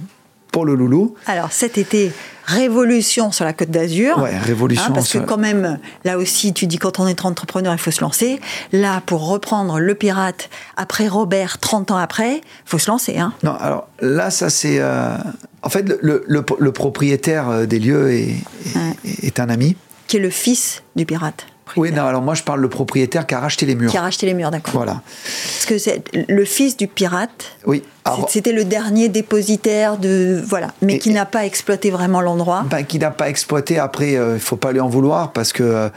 [0.53, 2.13] pour le loulou, Alors cet été,
[2.45, 4.19] révolution sur la Côte d'Azur.
[4.19, 4.87] ouais, révolution.
[4.89, 7.91] Hein, parce que quand même, là aussi, tu dis quand on est entrepreneur, il faut
[7.91, 8.41] se lancer.
[8.73, 13.19] Là, pour reprendre le pirate, après Robert, 30 ans après, il faut se lancer.
[13.19, 13.33] Hein.
[13.43, 14.79] Non, alors là, ça c'est.
[14.81, 15.17] euh,
[15.63, 18.97] En fait, le, le- propriétaire euh, des lieux est, est- Ouais.
[19.23, 19.77] est un ami.
[20.09, 21.47] Qui est le fils du pirate.
[21.77, 23.91] Oui, non, alors moi je parle le propriétaire qui a racheté les murs.
[23.91, 24.73] Qui a racheté les murs, d'accord.
[24.75, 25.03] Voilà.
[25.25, 27.57] Parce que c'est le fils du pirate.
[27.67, 27.83] Oui.
[28.29, 32.65] C'était le dernier dépositaire de voilà, mais Et- qui n'a pas exploité vraiment l'endroit.
[32.69, 35.63] ben, qui n'a pas exploité, après, il ne faut pas lui en vouloir parce que,
[35.63, 35.89] euh,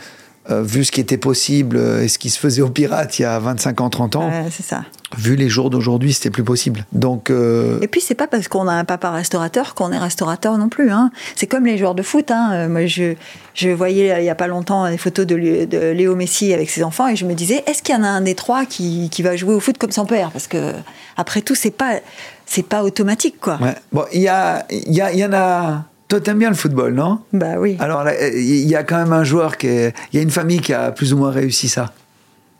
[0.52, 3.22] euh, vu ce qui était possible euh, et ce qui se faisait aux pirates il
[3.22, 4.84] y a 25 ans, 30 ans, c'est ça.
[5.18, 6.86] Vu les jours d'aujourd'hui, c'était plus possible.
[6.92, 10.58] Donc, euh, Et puis c'est pas parce qu'on a un papa restaurateur qu'on est restaurateur
[10.58, 10.92] non plus.
[10.92, 11.12] Hein.
[11.36, 12.32] C'est comme les joueurs de foot.
[12.32, 12.50] Hein.
[12.54, 13.14] Euh, Moi, je,
[13.54, 16.54] je voyais euh, il y a pas longtemps des photos de, Lé- de Léo Messi
[16.54, 18.66] avec ses enfants et je me disais est-ce qu'il y en a un des trois
[18.66, 20.32] qui, qui va jouer au foot comme son père?
[20.32, 20.74] Parce que
[21.18, 22.00] après tout, c'est pas
[22.46, 23.58] c'est pas automatique quoi.
[23.62, 23.76] ouais.
[23.92, 25.84] Bon, il y, a, il y, a- il y en a.
[26.10, 27.20] Toi, t'aimes bien le football, non?
[27.32, 27.78] Bah oui.
[27.80, 28.04] Alors,
[28.34, 30.74] il y a quand même un joueur qui est- Il y a une famille qui
[30.74, 31.92] a plus ou moins réussi ça.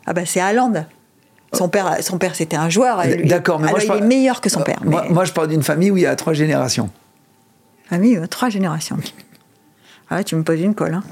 [0.06, 0.86] Ah bah c'est Haaland.
[1.54, 3.02] Son père, son père c'était un joueur.
[3.24, 4.80] D'accord, mais moi je il est meilleur que son père.
[4.86, 6.90] Euh, Moi, je parle d'une famille où il y a trois générations.
[7.90, 8.98] Ah oui, euh, trois générations.
[10.10, 10.92] Ah ouais, tu me poses une colle.
[10.94, 11.02] Hein.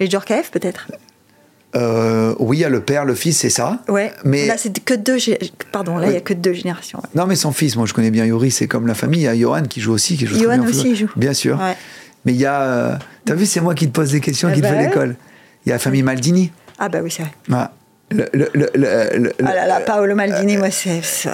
[0.00, 0.88] Les Djorkaeff peut-être?
[1.76, 3.80] Euh, oui, il y a le père, le fils, c'est ça.
[3.88, 4.12] Ouais.
[4.24, 5.16] Mais Là, c'est que deux.
[5.18, 6.14] gé- Pardon, là, il Oui.
[6.14, 7.00] y a que deux générations.
[7.00, 7.08] ouais.
[7.14, 9.20] non, mais son fils, moi je connais bien Yuri, c'est comme la famille.
[9.20, 11.10] Il y a Johan qui joue aussi, qui joue Johan bien au aussi, il joue.
[11.16, 11.58] Bien sûr.
[11.60, 11.76] Ouais.
[12.24, 12.60] Mais il y a.
[12.62, 12.96] euh,
[13.26, 15.16] T'as vu, c'est moi qui te pose des questions, Eh qui te ben fais l'école.
[15.66, 16.50] Il y a la famille Maldini.
[16.78, 17.32] Ah bah oui, c'est vrai.
[17.48, 17.72] Voilà.
[18.10, 21.02] Le, le, le, Ah là là, Paolo Euh, moi, c'est...
[21.02, 21.30] c'est-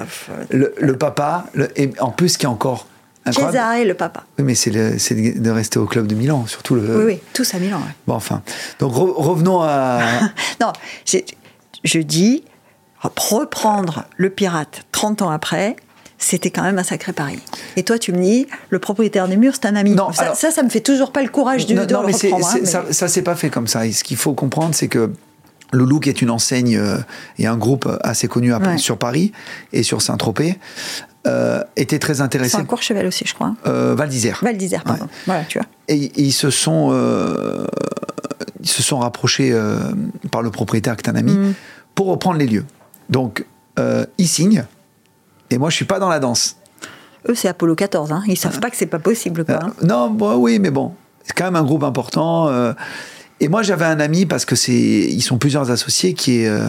[0.50, 1.46] le- papa,
[1.76, 2.86] et en plus, qui est encore
[3.26, 3.52] incroyable.
[3.56, 4.24] Cesare, le papa.
[4.38, 6.98] Oui, mais c'est c'est de rester au club de Milan, surtout le.
[6.98, 7.78] Oui, oui, tous à Milan.
[7.78, 7.94] ouais.
[8.06, 8.42] Bon, enfin.
[8.78, 10.00] Donc re- revenons à.
[10.60, 10.72] Non,
[11.84, 12.44] je dis,
[13.14, 15.76] reprendre le pirate 30 ans après,
[16.18, 17.38] c'était quand même un sacré pari.
[17.76, 19.94] Et toi, tu me dis, le propriétaire des murs, c'est un ami.
[19.94, 22.00] Non, ça, alors- ça, ça me fait toujours pas le courage de, non, de non,
[22.02, 22.46] le mais c'est- reprendre.
[22.46, 23.86] hein, c'est- mais- ça, ça s'est pas fait comme ça.
[23.86, 25.10] Et ce qu'il faut comprendre, c'est que
[25.72, 26.96] le Look est une enseigne euh,
[27.38, 28.78] et un groupe assez connu à- Ouais.
[28.78, 29.32] sur Paris
[29.72, 30.58] et sur Saint-Tropez.
[31.26, 32.56] euh, était très C'est intéressé.
[32.56, 33.48] un Courchevel aussi, je crois.
[33.48, 33.56] hein.
[33.66, 34.38] Euh, Val d'Isère.
[34.42, 35.06] Val d'Isère, pardon.
[35.26, 35.66] Voilà, tu vois.
[35.88, 36.94] Et ils se sont,
[38.62, 39.54] ils se sont rapprochés
[40.30, 41.54] par le propriétaire qui est un ami Mm.
[41.94, 42.64] pour reprendre les lieux.
[43.10, 43.44] Donc,
[44.18, 44.64] ils signent.
[45.50, 46.56] Et moi, je suis pas dans la danse.
[47.28, 48.12] Eux, c'est Apollo 14.
[48.12, 48.22] Hein.
[48.26, 49.44] Ils savent pas que c'est pas possible.
[49.44, 49.72] Quoi, hein.
[49.82, 50.94] Non, bon, oui, mais bon,
[51.24, 52.48] c'est quand même un groupe important.
[53.40, 56.68] Et moi, j'avais un ami parce que c'est, ils sont plusieurs associés qui est, euh,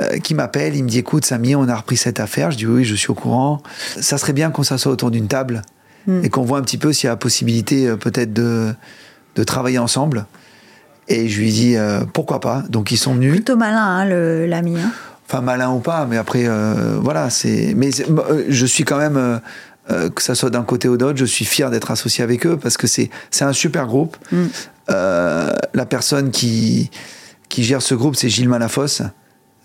[0.00, 0.74] euh, qui m'appelle.
[0.76, 2.50] Il me dit, écoute, Samy, on a repris cette affaire.
[2.50, 3.62] Je dis oui, je suis au courant.
[4.00, 5.62] Ça serait bien qu'on s'assoie autour d'une table
[6.06, 6.24] Mm.
[6.24, 8.72] et qu'on voit un petit peu s'il y a la possibilité, euh, peut-être de,
[9.34, 10.26] de travailler ensemble.
[11.08, 12.62] Et je lui dis euh, pourquoi pas.
[12.70, 13.32] Donc ils sont venus.
[13.32, 14.76] Plutôt malin, hein, le- l'ami.
[14.78, 14.90] hein.
[15.28, 17.74] Enfin, malin ou pas, mais après, euh, voilà, c'est.
[17.76, 17.90] Mais
[18.48, 19.40] je suis quand même,
[19.90, 22.58] euh, que ça soit d'un côté ou d'autre, je suis fier d'être associé avec eux
[22.58, 23.10] parce que c'est
[23.40, 24.16] un super groupe.
[24.30, 24.46] Mm.
[24.90, 26.90] Euh, la personne qui,
[27.48, 29.02] qui gère ce groupe, c'est Gilles Malafosse.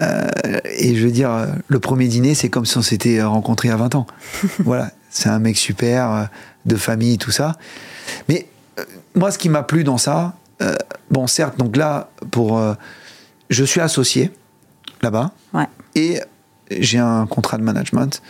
[0.01, 0.27] Euh,
[0.77, 3.95] et je veux dire, le premier dîner, c'est comme si on s'était rencontrés à 20
[3.95, 4.07] ans.
[4.59, 6.29] voilà, c'est un mec super,
[6.65, 7.57] de famille, tout ça.
[8.29, 8.47] Mais
[9.15, 10.35] moi, ce qui m'a plu dans ça,
[11.11, 12.61] bon, certes, donc là, pour,
[13.49, 14.31] je suis associé
[15.01, 15.67] là-bas Ouais.
[15.95, 16.21] et
[16.71, 18.21] j'ai un contrat de management.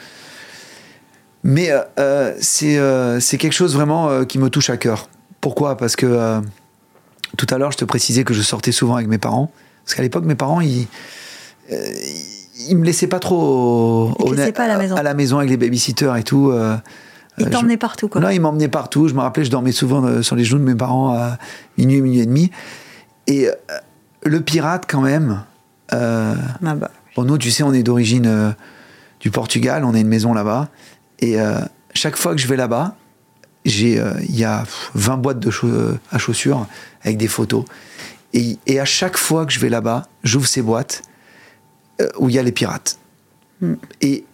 [1.44, 5.10] Mais euh, euh, c'est euh, c'est quelque chose vraiment euh, qui me touche à cœur.
[5.42, 5.78] Pourquoi?
[5.78, 6.42] Parce que
[7.36, 9.52] tout à l'heure, je te précisais que je sortais souvent avec mes parents.
[9.84, 10.88] Parce qu'à l'époque, mes parents, ils,
[11.70, 14.96] ils me laissaient pas trop Ils te laissaient pas à la maison.
[14.96, 16.54] à la maison avec les babysitters et tout.
[17.38, 18.08] Ils t'emmenaient partout.
[18.08, 18.22] Quoi.
[18.22, 19.10] non, ils m'emmenaient partout.
[19.10, 21.38] Je me rappelais, je dormais souvent sur les genoux de mes parents à
[21.78, 22.52] minuit, minuit et demi.
[23.28, 23.50] Et
[24.24, 25.44] le pirate, quand même.
[25.92, 26.90] Ah bah.
[27.18, 28.56] Bon, nous, tu sais, on est d'origine
[29.20, 30.70] du Portugal, on a une maison là-bas.
[31.24, 31.60] Et euh,
[31.94, 32.98] chaque fois que je vais là-bas,
[33.64, 36.68] j'ai, euh, il y a pff, 20 boîtes de euh, à chaussures
[37.02, 37.64] avec des photos.
[38.34, 41.02] Et, et à chaque fois que je vais là-bas, j'ouvre ces boîtes
[42.02, 42.98] euh, où il y a les pirates.
[43.62, 43.74] Mm.
[44.02, 44.26] Et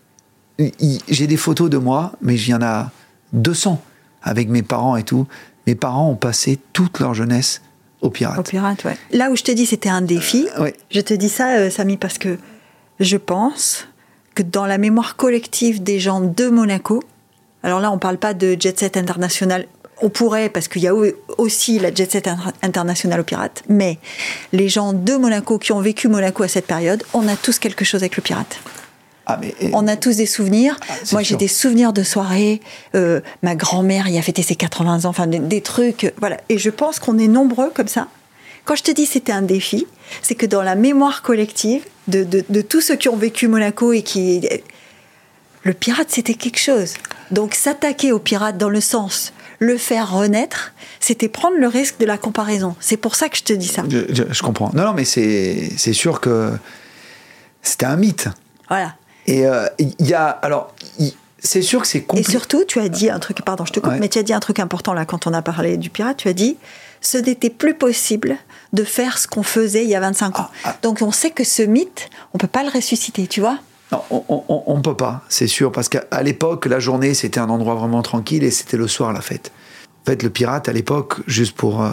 [1.08, 2.92] j'ai des photos de moi, mais il y en a
[3.34, 3.80] 200
[4.24, 5.28] avec mes parents et tout.
[5.68, 7.62] Mes parents ont passé toute leur jeunesse
[8.02, 8.40] aux pirates.
[8.40, 8.98] Au pirate, ouais.
[9.12, 10.76] Là où je te dis c'était un défi, Ouais.
[10.90, 12.40] je te dis ça, euh, Samy, parce que
[13.00, 13.88] je pense
[14.40, 17.04] que dans la mémoire collective des gens de Monaco,
[17.64, 19.66] alors là, on parle pas de jet set international.
[20.02, 21.06] On pourrait, parce qu'il y a au-
[21.38, 23.98] aussi la jet set inter- international aux pirates, mais
[24.54, 27.84] les gens de Monaco qui ont vécu Monaco à cette période, on a tous quelque
[27.84, 28.60] chose avec le pirate.
[29.26, 30.80] Ah, mais, On a tous des souvenirs.
[30.90, 32.62] Ah, Moi, j'ai des souvenirs de soirées.
[32.96, 35.10] euh, ma grand-mère y a fêté ses 80 ans.
[35.10, 36.06] Enfin, des, des trucs.
[36.06, 36.38] euh, Voilà.
[36.48, 38.08] Et je pense qu'on est nombreux comme ça.
[38.66, 39.88] Quand je te dis c'était un défi,
[40.22, 43.94] c'est que dans la mémoire collective de, de- de tous ceux qui ont vécu Monaco
[43.94, 44.48] et qui.
[45.64, 46.94] Le pirate, c'était quelque chose.
[47.32, 52.06] Donc, s'attaquer au pirate dans le sens le faire renaître, c'était prendre le risque de
[52.06, 52.76] la comparaison.
[52.80, 53.84] C'est pour ça que je te dis ça.
[53.90, 54.72] Je, je- je comprends.
[54.74, 56.52] Non, non, mais c'est sûr que
[57.62, 58.30] c'était un mythe.
[58.70, 58.96] Voilà.
[59.28, 60.28] Et euh, il y a.
[60.28, 60.74] Alors,
[61.40, 62.32] c'est sûr que c'est Et compliqué.
[62.32, 64.00] surtout, tu as dit un truc, pardon, je te coupe, Ouais.
[64.00, 66.16] mais tu as dit un truc important là quand on a parlé du pirate.
[66.18, 66.56] Tu as dit,
[67.02, 68.38] ce n'était plus possible
[68.74, 70.50] de faire ce qu'on faisait il y a 25 ans.
[70.64, 70.78] Ah, ah.
[70.82, 73.58] Donc on sait que ce mythe, on peut pas le ressusciter, tu vois?
[73.92, 77.74] Non, on ne peut pas, c'est sûr, parce qu'à l'époque, la journée, c'était un endroit
[77.74, 79.52] vraiment tranquille et c'était le soir la fête.
[80.04, 81.90] En fait, le pirate, à l'époque, juste pour, euh,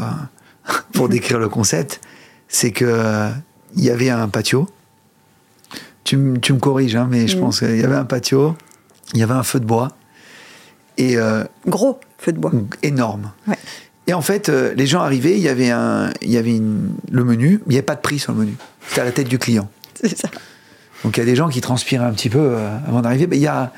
[0.92, 2.00] pour décrire le concept,
[2.48, 3.30] c'est que euh,
[3.76, 4.68] il y avait un patio.
[6.04, 7.42] Tu, tu me corriges, hein, mais je Mhm.
[7.42, 8.54] pense qu'il y avait un patio,
[9.14, 9.88] il y avait un feu de bois,
[10.98, 12.52] et euh, Gros feu de bois.
[12.82, 13.32] énorme.
[13.48, 13.56] Ouais.
[14.06, 16.92] Et en fait, euh, les gens arrivaient, il y avait, un, il y avait une-
[17.10, 18.54] le menu, il n'y avait pas de prix sur le menu.
[18.88, 19.68] C'était à la tête du client.
[20.00, 20.28] C'est ça.
[21.04, 23.26] Donc il y a des gens qui transpirent un petit peu euh, avant d'arriver.
[23.26, 23.72] Mais il y a,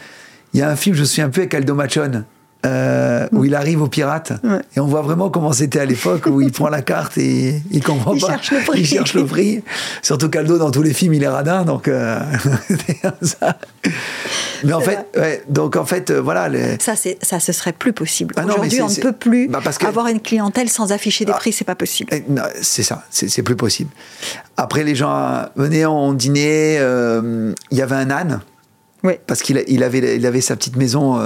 [0.54, 2.24] y a un film, je me souviens plus, avec Aldo Machon,
[2.66, 4.32] euh, où il arrive aux pirates.
[4.42, 4.60] Ouais.
[4.76, 7.82] Et on voit vraiment comment c'était à l'époque, où il prend la carte et il
[7.82, 8.28] comprend Il pas.
[8.28, 8.80] cherche le prix.
[8.80, 9.62] Il cherche le prix.
[10.02, 11.64] Surtout qu'Aldo, dans tous les films, il est radin.
[11.64, 12.18] Donc, euh,
[13.22, 13.58] ça.
[14.64, 16.48] Mais en fait, ouais, donc en fait, euh, voilà.
[16.48, 18.34] les- Ça, ça, ce serait plus possible.
[18.36, 21.32] Ah Aujourd'hui, on ne peut plus Bah, parce que- avoir une clientèle sans afficher des
[21.32, 21.36] Ah.
[21.36, 22.10] prix, c'est pas possible.
[22.12, 22.24] Eh,
[22.60, 23.90] C'est ça, c'est plus possible.
[24.56, 28.40] Après, les gens venaient, on dînait, euh, il y avait un âne.
[29.04, 29.20] Ouais.
[29.28, 31.20] Parce qu'il il avait, il avait sa petite maison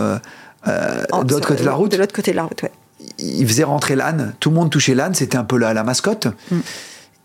[0.68, 1.90] euh, En- de l'autre côté de la route.
[1.92, 2.72] De l'autre côté de la route, ouais.
[3.18, 4.34] il faisait rentrer l'âne.
[4.40, 6.28] Tout le monde touchait l'âne, c'était un peu la, la mascotte.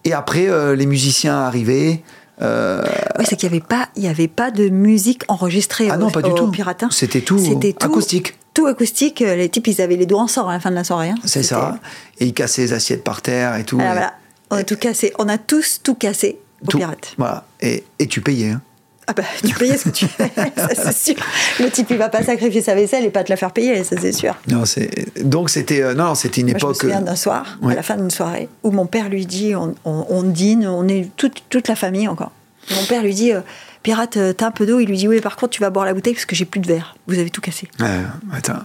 [0.04, 2.02] Et après, euh, les musiciens arrivaient.
[2.42, 2.84] euh,
[3.20, 6.00] Oui, c'est qu'il n'y avait, pas- il y avait pas de musique enregistrée ah au,
[6.00, 6.52] non, pas du au tout.
[6.52, 6.90] Piratin.
[6.92, 8.38] C'était tout, C'était tout acoustique.
[8.54, 9.20] Tout acoustique.
[9.20, 11.10] Les types, ils avaient les doigts en sort à la fin de la soirée.
[11.10, 11.16] hein.
[11.26, 11.78] C'est ça.
[12.20, 13.76] Et ils cassaient les assiettes par terre et tout.
[13.78, 14.14] Voilà, Et voilà.
[14.50, 15.14] On a tout cassé.
[15.20, 17.14] On a tous tout cassé au tout- pirate.
[17.18, 17.44] Voilà.
[17.62, 18.52] Et, et tu payais.
[18.52, 18.62] hein.
[19.10, 21.24] Ah bah, tu payais ce que tu fais, ça c'est sûr.
[21.62, 23.96] Le type, il va pas sacrifier sa vaisselle et pas te la faire payer, ça
[24.00, 24.36] c'est sûr.
[24.50, 24.90] Non, c'est
[25.26, 26.82] donc c'était euh, non, c'était une Moi, je me époque.
[26.82, 27.72] souviens d'un soir, Ouais.
[27.74, 30.88] à la fin d'une soirée, où mon père lui dit, on, on- on dîne, on
[30.90, 32.32] est toute, toute la famille encore.
[32.76, 33.40] Mon père lui dit, euh,
[33.82, 34.82] pirate, euh, t'as un peu d'eau?
[34.82, 36.60] Il lui dit, oui, par contre, tu vas boire la bouteille parce que j'ai plus
[36.60, 36.98] de verre.
[37.08, 37.70] Vous avez tout cassé.
[37.80, 37.88] Ouais,
[38.34, 38.54] attends.
[38.54, 38.60] Ouais.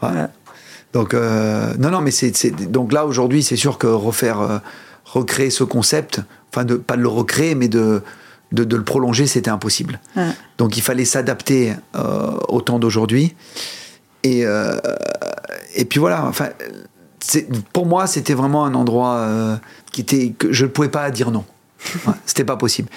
[0.00, 0.30] Voilà.
[0.92, 4.58] Donc euh, non, non, mais c'est c'est- donc là aujourd'hui, c'est sûr que refaire, euh,
[5.04, 6.20] recréer ce concept,
[6.52, 8.02] enfin de pas de le recréer, mais de
[8.52, 10.00] de, de le prolonger, c'était impossible.
[10.16, 10.30] Ouais.
[10.58, 13.34] Donc il fallait s'adapter euh, au temps d'aujourd'hui.
[14.22, 14.78] Et euh,
[15.74, 16.24] et puis voilà.
[16.26, 16.50] Enfin,
[17.72, 19.56] pour moi, c'était vraiment un endroit euh,
[19.92, 21.44] qui était que je ne pouvais pas dire non.
[22.06, 22.88] Ouais, c'était pas possible.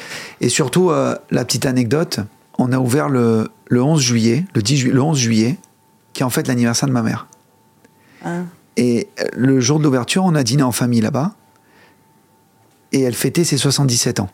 [0.41, 2.19] Et surtout, la petite anecdote,
[2.59, 5.57] on a ouvert le, le 11 juillet, le, 10 ju- le 11 juillet,
[6.13, 7.25] qui est en fait l'anniversaire de ma mère.
[8.23, 8.43] Hein.
[8.77, 11.31] Et le jour de l'ouverture, on a dîné en famille là-bas.
[12.91, 14.29] Et elle fêtait ses 77 ans.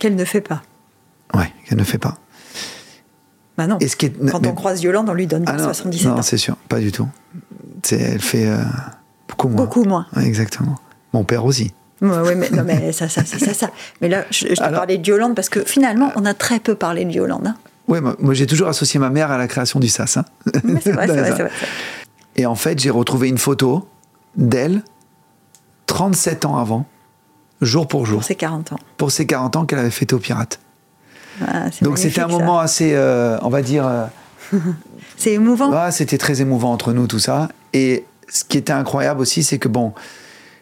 [0.00, 0.62] Qu'elle ne fait pas.
[1.34, 2.16] Ouais, qu'elle ne fait pas.
[3.56, 3.78] Bah non.
[3.80, 5.64] Et ce qui est, Quand mais- on croise Yolande, on lui donne Ah pas non,
[5.64, 6.22] 77 non, ans.
[6.22, 7.06] c'est sûr, pas du tout.
[7.92, 8.58] Elle fait euh,
[9.28, 9.56] beaucoup moins.
[9.56, 10.06] Beaucoup moins.
[10.16, 10.74] Ouais, exactement.
[11.12, 11.72] Mon père aussi.
[12.00, 13.70] Ouais, mais, non, mais ça, ça, ça, ça.
[14.00, 16.58] Mais là, je, je te Alors- parlais de Yolande parce que finalement, on a très
[16.58, 17.46] peu parlé de Yolande.
[17.46, 17.56] hein.
[17.88, 20.16] Ouais, moi, moi, j'ai toujours associé ma mère à la création du SAS.
[20.16, 20.24] hein.
[20.64, 21.50] Mais c'est vrai, c'est vrai, c'est vrai.
[22.36, 23.86] Et en fait, j'ai retrouvé une photo
[24.36, 24.82] d'elle
[25.86, 26.86] 37 ans avant,
[27.60, 28.78] jour pour jour, Pour ses 40 ans.
[28.96, 30.60] pour ses 40 ans qu'elle avait fêté au Pirate.
[31.46, 32.36] Ah, Donc c'était un ça.
[32.38, 34.06] moment assez, euh, on va dire, euh,
[35.16, 35.70] C'est émouvant.
[35.72, 37.48] Ah, c'était très émouvant entre nous, tout ça.
[37.72, 39.92] Et ce qui était incroyable aussi, c'est que bon,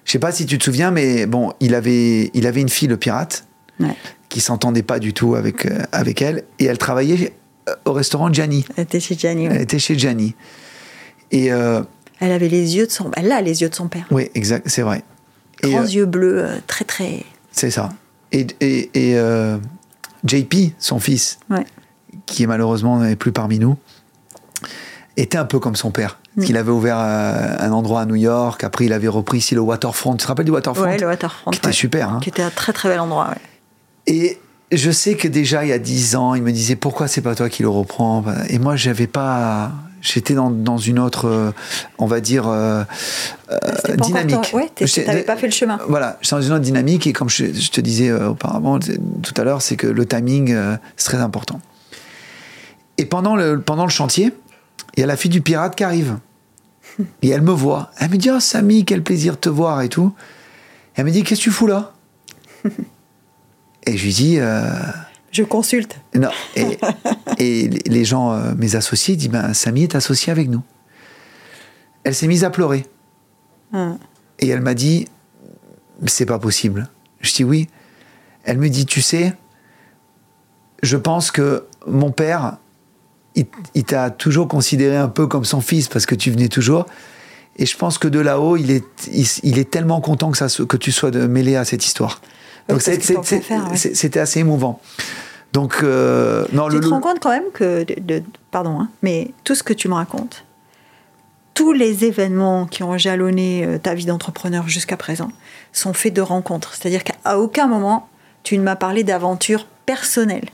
[0.05, 2.89] je sais pas si tu te souviens, mais bon, il avait, il avait une fille,
[2.89, 3.45] le pirate,
[3.81, 3.95] Ouais.
[4.29, 7.33] qui s'entendait pas du tout avec, euh, avec elle, et elle travaillait
[7.85, 8.65] au restaurant Gianni.
[8.77, 9.49] Elle était chez Gianni.
[9.49, 9.55] ouais.
[9.55, 10.35] Elle était chez Gianni.
[11.31, 13.11] Et Elle avait les yeux de son.
[13.17, 14.07] Elle a les yeux de son père.
[14.11, 15.03] oui, exact, c'est vrai.
[15.63, 17.25] Et, Grands euh, yeux bleus, euh, très très.
[17.53, 17.91] c'est ça.
[18.33, 19.57] Et, et, et, euh,
[20.25, 21.65] JP, son fils, Ouais.
[22.27, 23.77] qui malheureusement n'est plus parmi nous,
[25.17, 26.19] était un peu comme son père.
[26.37, 26.43] Mm.
[26.49, 29.61] Il avait ouvert euh, un endroit à New York, après il avait repris ici le
[29.61, 30.13] Waterfront.
[30.13, 31.51] Tu te rappelles du Waterfront Ouais, le Waterfront.
[31.51, 32.11] Qui était super.
[32.11, 32.21] hein.
[32.23, 33.29] Qui était un très très bel endroit.
[33.31, 33.37] ouais.
[34.07, 34.39] Et
[34.71, 37.35] je sais que déjà il y a 10 ans, il me disait pourquoi c'est pas
[37.35, 38.23] toi qui le reprends?
[38.49, 39.73] Et moi j'avais pas.
[40.01, 41.51] J'étais dans, dans une autre, euh,
[41.99, 42.85] on va dire, euh,
[43.51, 43.59] euh,
[43.97, 44.55] dynamique.
[44.75, 45.79] t'es- J'étais- t'avais pas fait le chemin.
[45.89, 49.35] Voilà, j'étais dans une autre dynamique et comme je, je te disais euh, auparavant, tout
[49.37, 50.57] à l'heure, c'est que le timing,
[50.97, 51.61] c'est très important.
[52.97, 54.33] Et pendant le, pendant le chantier,
[54.97, 56.19] il y a la fille du pirate qui arrive.
[57.23, 57.91] Et elle me voit.
[57.99, 60.13] Elle me dit Oh, Samy, quel plaisir de te voir et tout.
[60.95, 61.93] Elle me dit Qu'est-ce que tu fous là?
[63.87, 64.39] Et je lui dis
[65.39, 66.01] Je consulte.
[66.17, 66.31] Non.
[66.57, 66.79] Et,
[67.39, 70.63] et les- gens, euh, mes associés, disent ben, Samy est associé avec nous.
[72.03, 72.85] Elle s'est mise à pleurer.
[73.73, 73.99] Hum.
[74.41, 75.07] Et elle m'a dit,
[76.07, 76.89] c'est pas possible.
[77.21, 77.69] Je dis oui.
[78.43, 79.33] Elle me dit, tu sais,
[80.83, 82.57] je pense que mon père,
[83.37, 86.87] il, il t'a toujours considéré un peu comme son fils parce que tu venais toujours.
[87.59, 90.49] Et je pense que de là-haut, il est, il, il est tellement content que, ça,
[90.65, 92.23] que tu sois mêlé à cette histoire.
[92.69, 92.99] Donc ouais.
[93.77, 94.81] c'était assez émouvant.
[95.53, 97.85] Donc, euh, non, Tu le, te rends compte quand même que.
[97.85, 100.45] de- de- pardon, hein, mais tout ce que tu me racontes,
[101.55, 105.31] tous les événements qui ont jalonné euh, ta vie d'entrepreneur jusqu'à présent
[105.73, 106.75] sont faits de rencontres.
[106.75, 108.09] C'est-à-dire qu'à aucun moment,
[108.43, 110.49] tu ne m'as parlé d'aventure personnelle.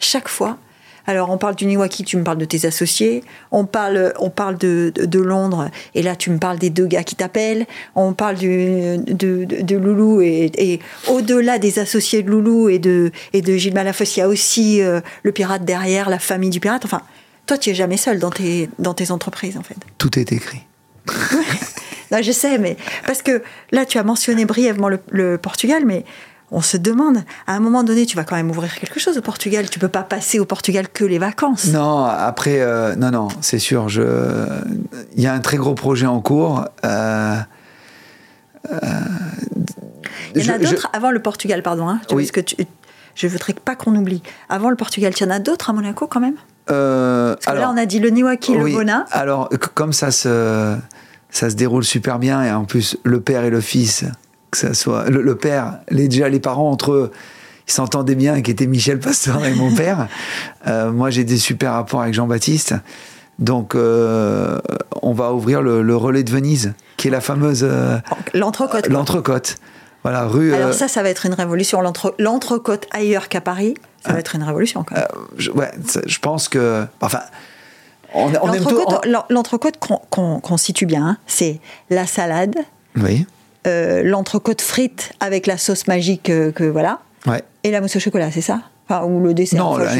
[0.00, 0.56] Chaque fois.
[1.06, 3.22] Alors, on parle du Niwaki, tu me parles de tes associés.
[3.52, 6.86] On parle, on parle de, de- de Londres, et là, tu me parles des deux
[6.86, 7.66] gars qui t'appellent.
[7.94, 12.78] On parle du, de, de- de Loulou, et, et au-delà des associés de Loulou et
[12.78, 16.50] de, et de Gilles Malafosse, il y a aussi euh, le pirate derrière, la famille
[16.50, 16.84] du pirate.
[16.84, 17.02] Enfin,
[17.46, 19.76] toi, tu es jamais seul dans tes, dans tes entreprises, en fait.
[19.98, 20.62] tout est écrit.
[22.12, 23.42] Non, je sais, mais parce que
[23.72, 26.04] là, tu as mentionné brièvement le, le Portugal, mais
[26.50, 29.20] on se demande, à un moment donné, tu vas quand même ouvrir quelque chose au
[29.22, 29.68] Portugal.
[29.68, 31.66] Tu peux pas passer au Portugal que les vacances.
[31.66, 33.88] Non, après, euh, non, non, c'est sûr.
[33.88, 34.02] Je,
[35.16, 36.64] il y a un très gros projet en cours.
[36.84, 37.36] euh,
[40.34, 41.88] Il y en a je- d'autres avant le Portugal, pardon.
[41.88, 42.24] Hein, Oui.
[42.24, 42.56] parce que tu-
[43.14, 44.22] je voudrais pas qu'on oublie.
[44.48, 46.34] Avant le Portugal, il y en a d'autres à Monaco quand même?
[46.70, 49.06] Euh, Parce que là, on a dit le Niwaki, le oui, Bona.
[49.12, 50.76] Alors, comme ça se,
[51.30, 54.04] ça se déroule super bien, et en plus, le père et le fils,
[54.60, 55.08] que ça soit.
[55.10, 57.12] Le, le père, les, déjà les parents entre eux,
[57.68, 60.08] ils s'entendaient bien, qui était Michel Pasteur et mon père.
[60.66, 62.74] Euh, moi, j'ai des super rapports avec Jean-Baptiste.
[63.38, 64.58] Donc, euh,
[65.02, 67.98] on va ouvrir le, le relais de Venise, qui est la fameuse euh,
[68.34, 68.88] L'entrecôte.
[68.88, 69.56] l'entrecôte.
[70.02, 70.54] Voilà, rue.
[70.54, 71.80] Alors ça, ça va être une révolution.
[71.80, 73.74] L'entre- L'entrecôte ailleurs qu'à Paris,
[74.06, 75.04] ça va être une révolution quand même.
[75.36, 76.84] je, ouais, ça- je pense que.
[77.00, 77.18] Enfin,
[78.14, 78.46] on, on.
[79.30, 79.74] L'entrecôte,
[80.16, 81.58] on- qu'on situe bien, hein, c'est
[81.90, 82.54] la salade,
[82.96, 83.26] Oui,
[84.04, 87.42] l'entrecôte frite avec la sauce magique euh, que voilà, ouais.
[87.64, 89.58] et la mousse au chocolat, c'est ça Enfin, ou le dessert.
[89.58, 89.98] Non, enfin, il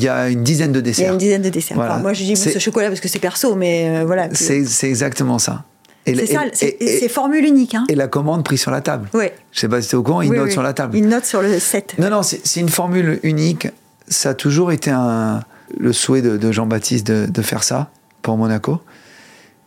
[0.00, 1.12] y a- il y une dizaine de Il y a desserts.
[1.12, 1.76] une dizaine de desserts.
[1.76, 1.94] Voilà.
[1.94, 4.28] Enfin, moi, je dis mousse au chocolat parce que c'est perso, mais euh, voilà.
[4.32, 5.64] C'est c'est exactement ça.
[6.06, 7.74] C'est ça, c'est formule unique.
[7.74, 7.84] Hein.
[7.88, 9.08] et la commande prise sur la table.
[9.12, 9.34] Ouais.
[9.52, 10.52] Je sais pas si tu es au courant, il Oui, note oui.
[10.52, 10.96] sur la table.
[10.96, 11.96] Une note sur le 7.
[11.98, 13.66] Non, non, c'est une formule unique.
[14.06, 15.40] Ça a toujours été un,
[15.76, 17.90] le souhait de, de Jean-Baptiste de, de faire ça
[18.22, 18.78] pour Monaco.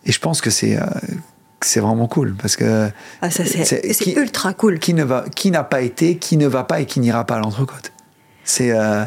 [0.05, 0.85] Et je pense que c'est euh,
[1.63, 2.89] c'est vraiment cool parce que
[3.21, 4.79] Ah, c'est ultra cool.
[4.79, 7.35] qui ne va, qui n'a pas été, qui ne va pas et qui n'ira pas
[7.35, 7.91] à l'entrecôte.
[8.43, 9.03] C'est euh,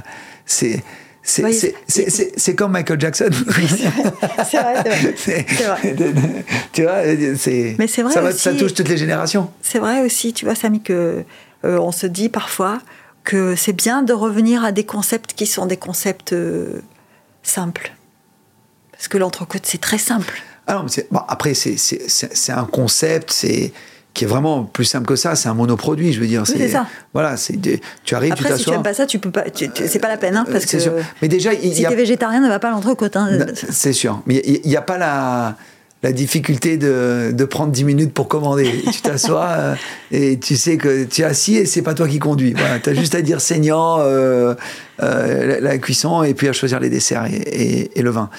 [0.47, 0.83] c'est
[1.27, 3.31] c'est Oui, c'est- c'est- c'est- c'est comme Michael Jackson.
[4.47, 5.97] C'est vrai, c'est vrai.
[6.73, 7.03] Tu vois,
[7.37, 8.39] c'est Mais c'est vrai ça, va- aussi.
[8.41, 9.51] ça touche toutes les générations.
[9.63, 11.25] C'est vrai aussi, tu vois, Samy, que
[11.65, 12.81] euh, on se dit parfois
[13.25, 16.83] que c'est bien de revenir à des concepts qui sont des concepts euh,
[17.43, 17.93] simples.
[18.93, 20.43] Parce que l'entrecôte, c'est très simple.
[20.67, 21.77] Ah non, mais bon, après, c'est-
[22.53, 23.73] un concept c'est
[24.15, 25.35] qui est vraiment plus simple que ça.
[25.35, 26.47] C'est un monoproduit, je veux dire.
[26.47, 26.87] c'est ça.
[27.12, 27.59] Voilà, c'est
[28.05, 29.51] tu arrives, tu Après, si tu n'aimes pas ça, tu peux pas.
[29.51, 30.93] tu- tu- c'est pas la peine, hein, Euh, parce c'est que sûr.
[31.21, 33.17] Mais déjà, il si y a- t'es végétarien, ne va pas l'entrecôte.
[33.17, 33.39] Hein.
[33.39, 34.23] Non, C'est sûr.
[34.27, 35.57] Mais il n'y a pas la,
[36.05, 38.71] la difficulté de, de prendre 10 minutes pour commander.
[38.93, 39.75] tu t'assois euh,
[40.12, 42.55] et tu sais que tu es assis et c'est pas toi qui conduis.
[42.57, 44.55] Voilà, tu as juste à dire saignant, euh,
[45.03, 48.31] euh, la, la cuisson et puis à choisir les desserts et, et- et le vin.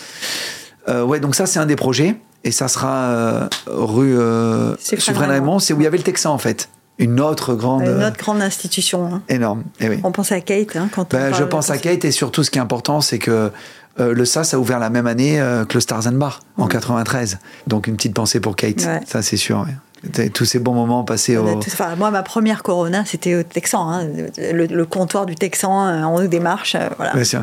[0.87, 2.15] Euh, ouais, donc ça, c'est un des projets.
[2.43, 5.59] Et ça sera euh, rue euh, Suffren.
[5.59, 6.69] C'est où il y avait le Texan, en fait.
[6.99, 7.81] Une autre grande.
[7.83, 9.09] Une autre grande institution.
[9.13, 9.21] hein.
[9.29, 9.63] énorme.
[9.79, 9.99] Eh oui.
[10.03, 11.77] On pense à Kate hein, quand on Ben, parle je pense à.
[11.77, 13.51] Kate et surtout ce qui est important, c'est que
[13.99, 16.67] euh, le SAS a ouvert la même année euh, que le Stars and Bar en
[16.67, 17.39] 93.
[17.67, 19.01] Donc une petite pensée pour Kate, Ouais.
[19.07, 19.65] ça c'est sûr.
[19.65, 20.29] ouais.
[20.29, 21.59] Tous ces bons moments passés On au.
[21.59, 23.89] tous- enfin, moi, ma première Corona, c'était au Texan.
[23.89, 24.07] hein.
[24.37, 25.71] Le, le comptoir du Texan
[26.05, 26.75] en haut des marches.
[26.75, 27.13] euh, voilà.
[27.13, 27.41] Bien sûr.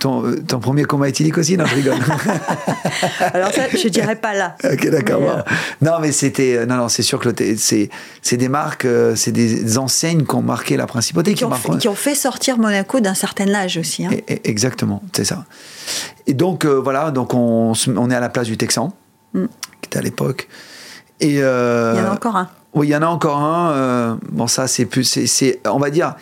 [0.00, 1.98] Ton, euh, ton premier coma éthylique aussi Non, je rigole.
[3.32, 4.56] Alors ça, je dirais pas là.
[4.64, 5.20] ok, d'accord.
[5.20, 5.42] Mais, euh,
[5.82, 6.56] Non, mais c'était.
[6.56, 7.88] euh, Non, non, c'est sûr que c'est
[8.22, 11.34] c'est des marques, c'est des enseignes qui ont marqué la principauté.
[11.34, 14.04] qui, ont fait, qui ont fait sortir Monaco d'un certain âge aussi.
[14.06, 14.10] hein.
[14.12, 15.44] Et- et- exactement, c'est ça.
[16.26, 18.92] Et donc euh, voilà, donc on, est à la place du Texan,
[19.34, 19.44] Mm.
[19.82, 20.48] qui était à l'époque.
[21.20, 22.48] Et euh, Il y en a encore un.
[22.74, 24.18] Oui, il y en a encore un.
[24.30, 26.14] bon, ça c'est plus, c'est, c'est- on va dire,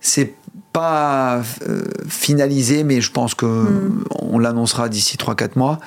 [0.00, 0.34] c'est
[0.72, 4.04] pas euh, finalisé, mais je pense que Mm.
[4.20, 5.78] on l'annoncera d'ici 3-4 mois.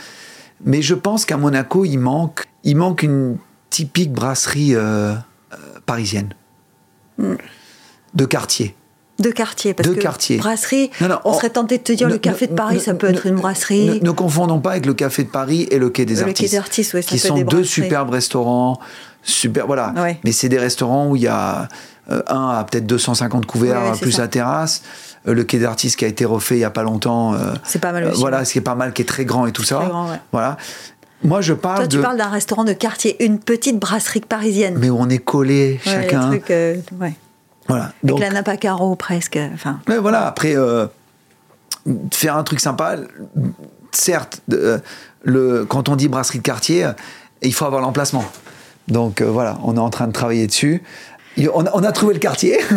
[0.64, 3.38] Mais je pense qu'à Monaco, il manque, il manque une
[3.70, 5.14] typique brasserie euh,
[5.54, 6.34] euh, parisienne,
[7.18, 7.34] Mm.
[8.14, 8.76] de quartier.
[9.18, 9.74] De quartier.
[9.74, 10.38] Parce De que quartier.
[10.38, 12.76] Brasserie, Non, non, on on- serait tenté de te dire Ne- le café de Paris,
[12.76, 14.02] ne- ça peut ne- être une brasserie.
[14.04, 16.52] Ne, confondons pas avec le café de Paris et le quai des Le quai artistes.
[16.52, 18.78] des artistes, ça qui sont des deux superbes restaurants,
[19.24, 19.94] super, voilà.
[19.96, 20.20] Ouais.
[20.26, 21.70] Mais c'est des restaurants où il y a
[22.12, 24.24] euh, un à peut-être 250 couverts Ouais, ouais, c'est plus ça.
[24.24, 24.82] la terrasse.
[25.28, 27.34] Euh, le quai des artistes qui a été refait il y a pas longtemps.
[27.34, 28.20] euh, C'est pas mal aussi.
[28.20, 29.78] voilà, ce qui est pas mal, qui est très grand et tout ça.
[29.78, 30.20] très grand, ouais.
[30.32, 30.58] Voilà.
[31.24, 32.02] Moi, je parle Toi, tu de.
[32.02, 34.76] parles d'un restaurant de quartier, une petite brasserie parisienne.
[34.78, 36.28] Mais où on est collé Ouais, les chacun.
[36.28, 36.54] trucs.
[37.68, 37.84] Voilà.
[37.86, 39.40] Avec Donc, la nappe à carreaux presque.
[39.54, 40.56] Enfin, Mais voilà, après,
[42.14, 42.98] faire un truc sympa,
[43.92, 44.42] certes,
[45.24, 46.88] le, quand on dit brasserie de quartier,
[47.42, 48.26] il faut avoir l'emplacement.
[48.88, 50.84] Donc euh, voilà, on est en train de travailler dessus.
[51.54, 52.60] On a, on a trouvé le quartier.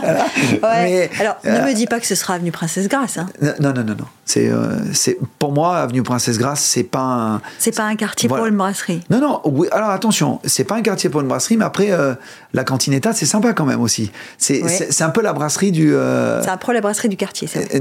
[0.00, 0.24] Voilà.
[0.24, 0.60] ouais.
[0.62, 3.16] Mais, Alors, euh, ne me dis pas que ce sera avenue Princesse Grasse.
[3.16, 3.26] Hein.
[3.60, 4.04] non, non, non, non.
[4.26, 7.40] C'est, euh, c'est, pour moi, Avenue Princesse Grasse, c'est pas un.
[7.58, 8.42] C'est pas un quartier Voilà.
[8.42, 9.02] pour une brasserie.
[9.08, 12.14] Non, non, oui, alors attention, c'est pas un quartier pour une brasserie, mais après, euh,
[12.52, 14.10] la cantinetta, c'est sympa quand même aussi.
[14.38, 14.68] C'est, Ouais.
[14.68, 15.94] c'est, c'est un peu la brasserie du.
[15.94, 17.74] euh, C'est un pro la brasserie du quartier, c'est.
[17.76, 17.80] Euh,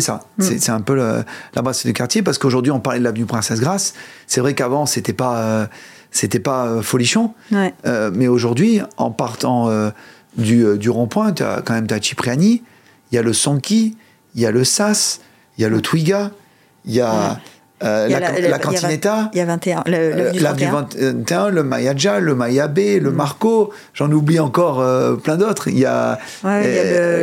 [0.00, 0.42] ça, Mm.
[0.58, 3.60] c'est un peu le- la brasserie du quartier parce qu'aujourd'hui on parlait de l'avenue Princesse
[3.60, 3.92] Grasse.
[4.26, 5.66] C'est vrai qu'avant c'était pas euh,
[6.12, 7.74] c'était pas euh, folichon, Ouais.
[7.86, 9.90] Euh, mais aujourd'hui en partant euh,
[10.36, 12.62] du, euh, du rond-point, tu quand même as Cipriani,
[13.10, 13.96] il y a le Sonki,
[14.34, 15.20] il y a le Sas,
[15.58, 16.30] il y a le Twiga,
[16.84, 17.38] il y a
[17.82, 19.28] euh, la, la- cantinetta.
[19.34, 21.12] Il y a 21, le, euh, l'avenue L'avenue 31.
[21.14, 23.04] 21, le Mayaja, le Mayabé, Mm.
[23.04, 25.66] le Marco, j'en oublie encore euh, plein d'autres.
[25.68, 26.62] Il y a, Ouais,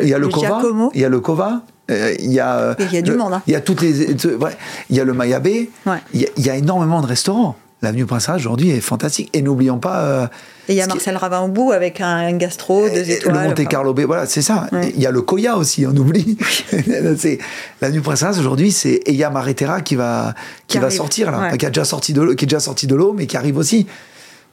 [0.03, 0.61] il y a euh, le- Kova,
[0.93, 3.17] il y a le Kova, euh, il y a, euh, Il y a du le-
[3.17, 3.41] monde, hein.
[3.47, 4.51] Il y a toutes les, ouais,
[4.89, 5.97] il y a le Mayabé, Ouais.
[6.13, 7.55] il, y a, il y a énormément de restaurants.
[7.82, 9.30] L'avenue Prince aujourd'hui est fantastique.
[9.34, 10.27] Et n'oublions pas euh,
[10.67, 13.34] Et il y a ce qui- Marcel Ravin au bout avec un gastro, deux étoiles.
[13.34, 13.67] le Monte.
[13.69, 14.67] Carlo Bay, voilà, c'est ça.
[14.95, 16.38] Il y a le Koya aussi, on oublie.
[17.82, 20.34] l'avenue Prince aujourd'hui, c'est et il y a Maretera qui va
[20.67, 20.97] qui, Qui va arrive.
[20.97, 21.57] sortir là, Ouais.
[21.57, 23.88] qui a déjà sorti de qui est déjà sorti de l'eau, mais qui arrive aussi.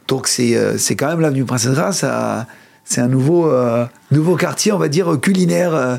[0.09, 2.47] Donc c'est euh, c'est quand même l'avenue Princesse Grasse, ça-
[2.85, 5.97] c'est un nouveau euh, nouveau quartier, on va dire culinaire euh,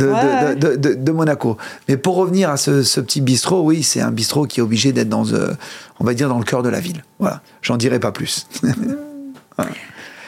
[0.00, 0.56] de, Ouais, de- ouais.
[0.56, 1.56] de- de- de Monaco.
[1.88, 4.92] Mais pour revenir à ce, ce petit bistrot, oui, c'est un bistrot qui est obligé
[4.92, 5.52] d'être dans, euh,
[6.00, 7.04] on va dire, dans le cœur de la ville.
[7.18, 8.46] Voilà, j'en dirai pas plus.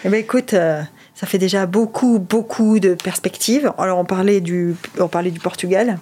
[0.05, 0.83] Eh ben, écoute, euh,
[1.14, 3.73] ça fait déjà beaucoup, beaucoup de perspectives.
[3.79, 5.99] Alors, on parlait du, on parlait du Portugal.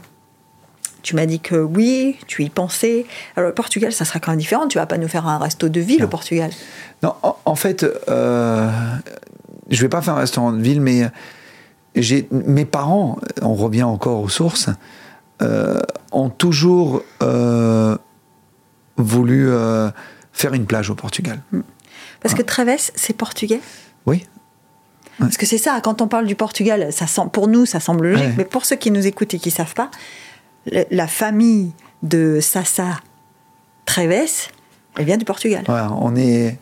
[1.03, 3.07] Tu m'as dit que oui, tu y pensais.
[3.37, 4.68] Alors, le Portugal, ça sera quand même différent.
[4.68, 6.07] Tu vas pas nous faire un resto de ville Non.
[6.07, 6.51] au Portugal.
[7.03, 8.71] Non, en, en fait, euh,
[9.68, 11.03] je vais pas faire un restaurant de ville, mais
[12.30, 14.68] mes parents, on revient encore aux sources,
[15.43, 15.80] euh,
[16.12, 17.97] ont toujours euh,
[18.97, 19.91] voulu euh,
[20.32, 21.41] faire une plage au Portugal.
[22.20, 23.61] Parce que Treves, c'est portugais?
[24.07, 24.26] Oui,
[25.18, 28.09] Parce que c'est ça, quand on parle du Portugal, ça semble, pour nous, ça semble
[28.09, 28.34] logique, Ouais.
[28.38, 29.91] mais pour ceux qui nous écoutent et qui ne savent pas,
[30.70, 31.72] le- la famille
[32.03, 33.01] de Sassa
[33.84, 34.49] Treves,
[34.97, 35.64] elle vient du Portugal.
[35.66, 36.59] voilà, on est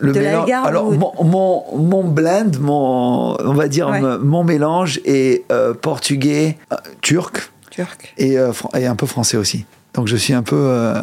[0.00, 4.00] le De mélange- Alors ou- mon, mon, mon blend, mon on va dire Ouais.
[4.00, 8.14] mon- mélange est euh, portugais, euh, turc Turc.
[8.18, 9.66] et, euh, et un peu français aussi.
[9.94, 11.00] Donc je suis un peu euh,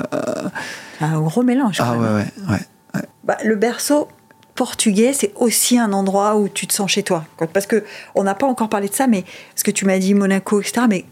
[1.01, 1.77] Un gros mélange.
[1.79, 2.13] ah ouais ouais
[2.49, 2.59] ouais.
[2.95, 3.01] ouais.
[3.23, 4.07] Bah, le berceau
[4.55, 7.25] portugais, c'est aussi un endroit où tu te sens chez toi.
[7.53, 7.83] Parce que
[8.15, 10.85] on n'a pas encore parlé de ça, mais ce que tu m'as dit Monaco, etc.
[10.89, 11.05] Mais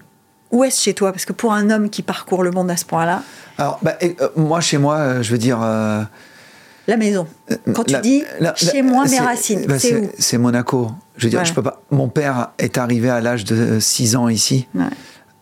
[0.52, 1.12] où est-ce chez toi?
[1.12, 3.22] Parce que pour un homme qui parcourt le monde à ce point-là,
[3.58, 5.60] Alors, bah, et, moi, chez moi, je veux dire.
[6.88, 7.28] Euh, la maison.
[7.74, 10.10] Quand tu la- dis la- la- chez moi, mes racines, bah, c'est où?
[10.20, 10.92] C'est Monaco.
[11.18, 11.46] Je veux dire, Ouais.
[11.46, 11.82] je peux pas.
[11.92, 14.68] Mon père est arrivé à l'âge de 6 ans ici.
[14.76, 14.84] Ouais.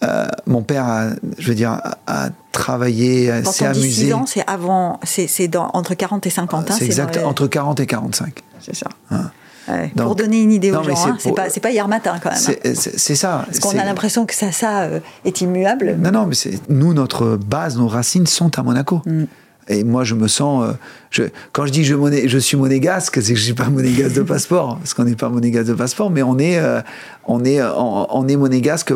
[0.03, 4.05] Euh, mon père, a, je veux dire, a, a travaillé, s'est amusé.
[4.05, 6.75] 6 ans, c'est avant, c'est entre 40 et 50 ans.
[6.77, 8.41] c'est exact, les- entre 40 et 45.
[8.59, 8.87] C'est ça.
[9.11, 9.31] Hein.
[9.67, 12.15] Ouais, Donc- pour donner une idée aux Non, gens, c'est hein, pas, pas hier matin
[12.21, 12.39] quand même.
[12.39, 12.71] hein.
[12.73, 13.43] C'est c'est ça.
[13.45, 15.95] Parce qu'on a l'impression que ça, ça euh, est immuable.
[15.99, 16.35] Non, non, mais
[16.67, 19.01] nous, notre base, nos racines sont à Monaco.
[19.05, 19.25] Mm.
[19.71, 20.65] Et moi, je me sens.
[20.65, 20.73] euh,
[21.09, 24.15] je, quand je dis je, moné- je suis monégasque, c'est que je suis pas monégasque
[24.15, 26.81] de passeport, parce qu'on n'est pas monégasque de passeport, mais on est, euh,
[27.25, 28.93] on est, euh, on, on est monégasque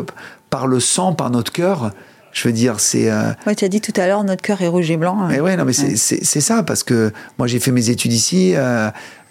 [0.50, 1.92] par le sang, par notre cœur.
[2.32, 3.10] Je veux dire, c'est.
[3.10, 5.16] euh, Ouais, tu as dit tout à l'heure, notre cœur est rouge et blanc.
[5.28, 8.52] mais ouais, non, mais c'est- c'est ça, parce que moi, j'ai fait mes études ici.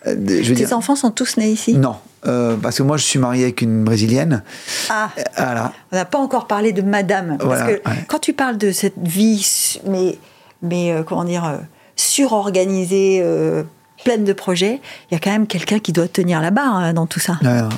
[0.06, 0.12] je
[0.54, 0.74] Tes dire.
[0.78, 1.74] enfants sont tous nés ici?
[1.76, 1.96] Non,
[2.28, 4.44] euh, parce que moi, je suis marié avec une brésilienne.
[4.90, 5.72] Ah, Voilà.
[5.92, 7.38] on n'a pas encore parlé de madame.
[7.40, 8.06] Voilà, parce que ouais.
[8.08, 10.18] quand tu parles de cette vie, mais,
[10.62, 11.58] mais euh, comment dire, euh,
[11.96, 13.64] surorganisée, euh,
[14.04, 16.94] pleine de projets, il y a quand même quelqu'un qui doit tenir la barre hein,
[16.94, 17.38] dans tout ça.
[17.44, 17.70] Euh,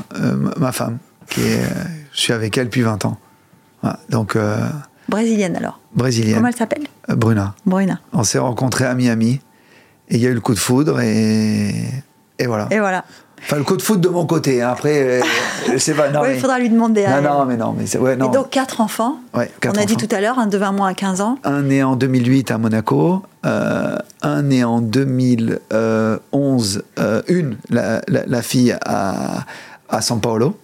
[0.58, 0.98] ma femme,
[1.30, 1.62] qui est,
[2.14, 3.18] je suis avec elle depuis 20 ans.
[3.82, 4.36] Voilà, donc,
[5.08, 5.80] Brésilienne alors.
[5.94, 6.84] brésilienne, Comment elle s'appelle?
[7.08, 7.54] Bruna.
[7.66, 8.00] Bruna.
[8.14, 9.40] On s'est rencontrés à Miami
[10.10, 11.74] et il y a eu le coup de foudre et,
[12.40, 12.68] et voilà.
[12.72, 13.06] Et voilà.
[13.50, 14.62] Enfin, le coup de foudre de mon côté.
[14.62, 14.72] hein.
[14.72, 15.24] Après, euh,
[15.72, 16.10] je sais pas.
[16.12, 18.30] Non, mais, il faudra lui demander non, non, mais non, mais c'est- ouais, non.
[18.30, 19.20] Et donc quatre enfants.
[19.34, 21.38] Ouais, quatre on a dit tout à l'heure, un de 20 mois à 15 ans.
[21.46, 28.26] Un né en 2008 à Monaco, euh, un né en 2011, euh, une, la, la-
[28.26, 29.46] la fille à,
[29.90, 30.58] à São Paulo.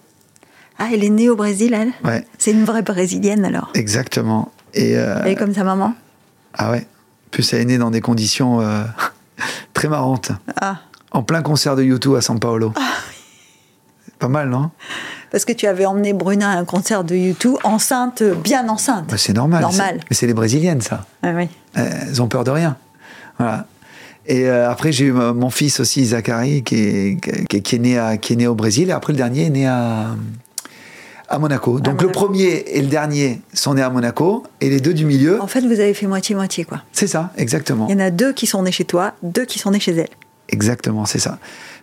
[0.78, 1.92] Ah, elle est née au Brésil, elle?
[2.04, 3.70] Ouais, C'est une vraie brésilienne alors.
[3.74, 4.50] exactement.
[4.74, 5.94] Et, euh, Elle est comme sa maman?
[6.52, 6.86] Ah ouais,
[7.30, 8.82] plus elle est née dans des conditions euh,
[9.72, 10.32] très marrantes.
[10.60, 10.78] Ah,
[11.14, 12.72] En plein concert de U2 à São Paulo.
[14.18, 14.70] Pas mal, non?
[15.30, 19.06] Parce que tu avais emmené Bruna à un concert de U2, enceinte, bien enceinte.
[19.10, 19.62] Bah, C'est normal.
[19.62, 20.00] Normal.
[20.10, 21.06] Mais c'est les Brésiliennes, ça.
[21.22, 21.48] Ah oui.
[21.74, 22.76] Elles ont peur de rien.
[23.38, 23.66] Voilà.
[24.26, 27.78] Et euh, après, j'ai eu mon fils aussi, Zachary, qui est, qui, est- qui est
[27.78, 28.88] né à, qui est né au Brésil.
[28.88, 30.06] Et après, le dernier est né à,
[31.28, 31.78] à Monaco.
[31.80, 32.26] Donc, le Monaco.
[32.26, 34.44] premier et le dernier sont nés à Monaco.
[34.60, 36.80] Et les deux du milieu, En fait, vous avez fait moitié-moitié, quoi.
[36.92, 37.86] c'est ça, exactement.
[37.88, 39.94] Il y en a deux qui sont nés chez toi, deux qui sont nés chez
[39.94, 40.08] elle.
[40.48, 41.38] Exactement, c'est ça.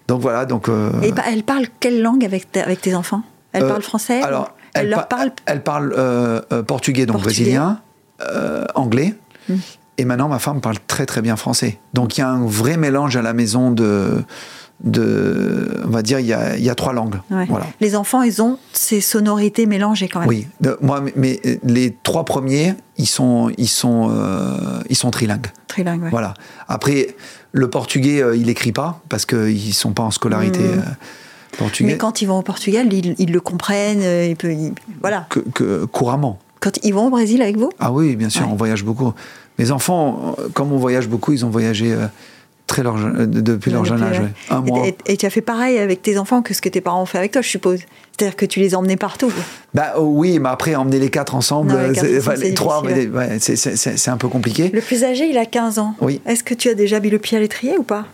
[0.07, 0.45] Donc, voilà.
[0.45, 2.51] Donc, euh, Et pa- elle parle quelle langue avec,
[2.81, 3.23] tes enfants?
[3.53, 7.41] Elle Euh, parle français Alors, Elle, leur pa- parle Elle parle euh, portugais, donc Portugais.
[7.43, 7.81] brésilien,
[8.21, 9.15] euh, anglais.
[9.49, 9.55] Hmm.
[9.97, 11.79] Et maintenant, ma femme parle très très bien français.
[11.93, 14.23] Donc, il y a un vrai mélange à la maison de.
[14.83, 17.19] De on va dire, il y a, il y a trois langues.
[17.29, 17.45] Ouais.
[17.49, 17.65] Voilà.
[17.81, 20.29] Les enfants, ils ont ces sonorités mélangées quand même.
[20.29, 20.47] Oui.
[20.59, 25.47] De- moi, mais- euh, les trois premiers, ils sont, ils sont, euh, ils sont trilingues.
[25.67, 26.09] Trilingue, ouais.
[26.09, 26.33] Voilà.
[26.67, 27.15] Après,
[27.51, 30.79] le portugais, euh, il écrit pas parce qu'ils sont pas en scolarité Mhm.
[30.79, 31.91] euh, portugais.
[31.91, 34.01] Mais quand ils vont au Portugal, ils, ils le comprennent.
[34.29, 35.27] ils peuvent- ils- voilà.
[35.29, 36.39] que, que- couramment.
[36.59, 37.71] Quand ils vont au Brésil avec vous?
[37.79, 38.49] Ah oui, bien sûr, Ouais.
[38.51, 39.13] on voyage beaucoup.
[39.57, 41.95] Mes enfants, comme on voyage beaucoup, ils ont voyagé
[42.71, 44.19] très leur, euh, depuis leur jeune âge.
[44.19, 44.29] ouais.
[44.49, 44.87] Un mois.
[44.87, 47.05] Et, et tu as fait pareil avec tes enfants que ce que tes parents ont
[47.05, 47.79] fait avec toi, je suppose.
[48.17, 49.31] C'est-à-dire que tu les emmenais partout.
[49.73, 53.37] Bah oh oui, mais après emmener les quatre ensemble, Non, les quatre enfin, trois, ouais,
[53.39, 54.69] c'est- un peu compliqué.
[54.73, 55.95] Le plus âgé, il a 15 ans.
[56.01, 56.21] Oui.
[56.25, 58.05] Est-ce que tu as déjà mis le pied à l'étrier ou pas?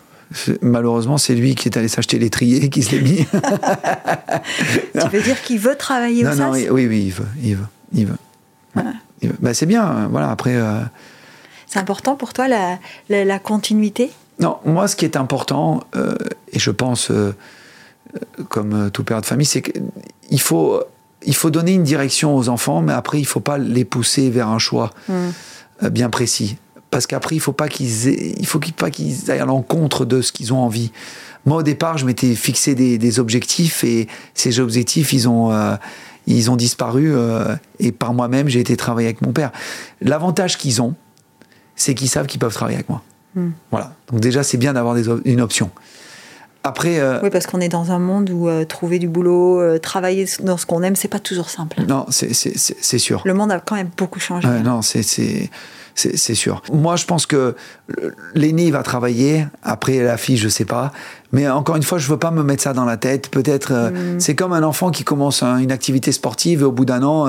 [0.62, 3.26] Malheureusement, c'est lui qui est allé s'acheter l'étrier et qui se l'est mis.
[5.00, 6.68] Tu veux dire qu'il veut travailler au non, non, SAS?
[6.72, 8.18] oui, oui, il veut, il veut, il veut.
[8.76, 8.84] Ouais,
[9.22, 9.36] il veut.
[9.40, 10.30] Bah, c'est bien, euh, voilà.
[10.32, 10.80] Après, euh,
[11.68, 12.78] C'est important pour toi la,
[13.10, 14.12] la, la continuité?
[14.40, 16.16] Non, moi, ce qui est important, euh,
[16.52, 17.34] et je pense, euh,
[18.50, 20.82] comme euh, tout père de famille, c'est qu'il faut,
[21.26, 24.50] il faut donner une direction aux enfants, mais après, il faut pas les pousser vers
[24.50, 26.58] un choix euh, bien précis.
[26.92, 28.08] Parce qu'après, il faut pas qu'ils
[28.40, 30.92] il faut pas qu'ils aillent à l'encontre de ce qu'ils ont envie.
[31.46, 35.76] Moi, au départ, je m'étais fixé des, des objectifs et ces objectifs, ils ont, euh,
[36.28, 37.14] ils ont disparu.
[37.80, 39.52] et par moi-même, j'ai été travailler avec mon père.
[40.02, 40.96] L'avantage qu'ils ont,
[41.76, 43.02] c'est qu'ils savent qu'ils peuvent travailler avec moi.
[43.72, 43.94] Voilà.
[44.12, 45.70] Donc déjà, c'est bien d'avoir op- une option.
[46.64, 49.78] Après, euh, Oui, parce qu'on est dans un monde où euh, trouver du boulot, euh,
[49.80, 51.78] travailler dans ce qu'on aime, c'est pas toujours simple.
[51.88, 52.34] non, c'est-
[52.98, 53.22] sûr.
[53.26, 54.48] Le monde a quand même beaucoup changé.
[54.66, 55.04] Non, c'est
[56.36, 56.62] sûr.
[56.74, 57.56] Moi, je pense que
[58.36, 59.46] l'aîné va travailler.
[59.64, 60.92] Après, la fille, je sais pas.
[61.32, 63.30] Mais encore une fois, je veux pas me mettre ça dans la tête.
[63.30, 64.20] Peut-être, euh, Mm.
[64.20, 67.28] c'est comme un enfant qui commence un- une activité sportive et au bout d'un an,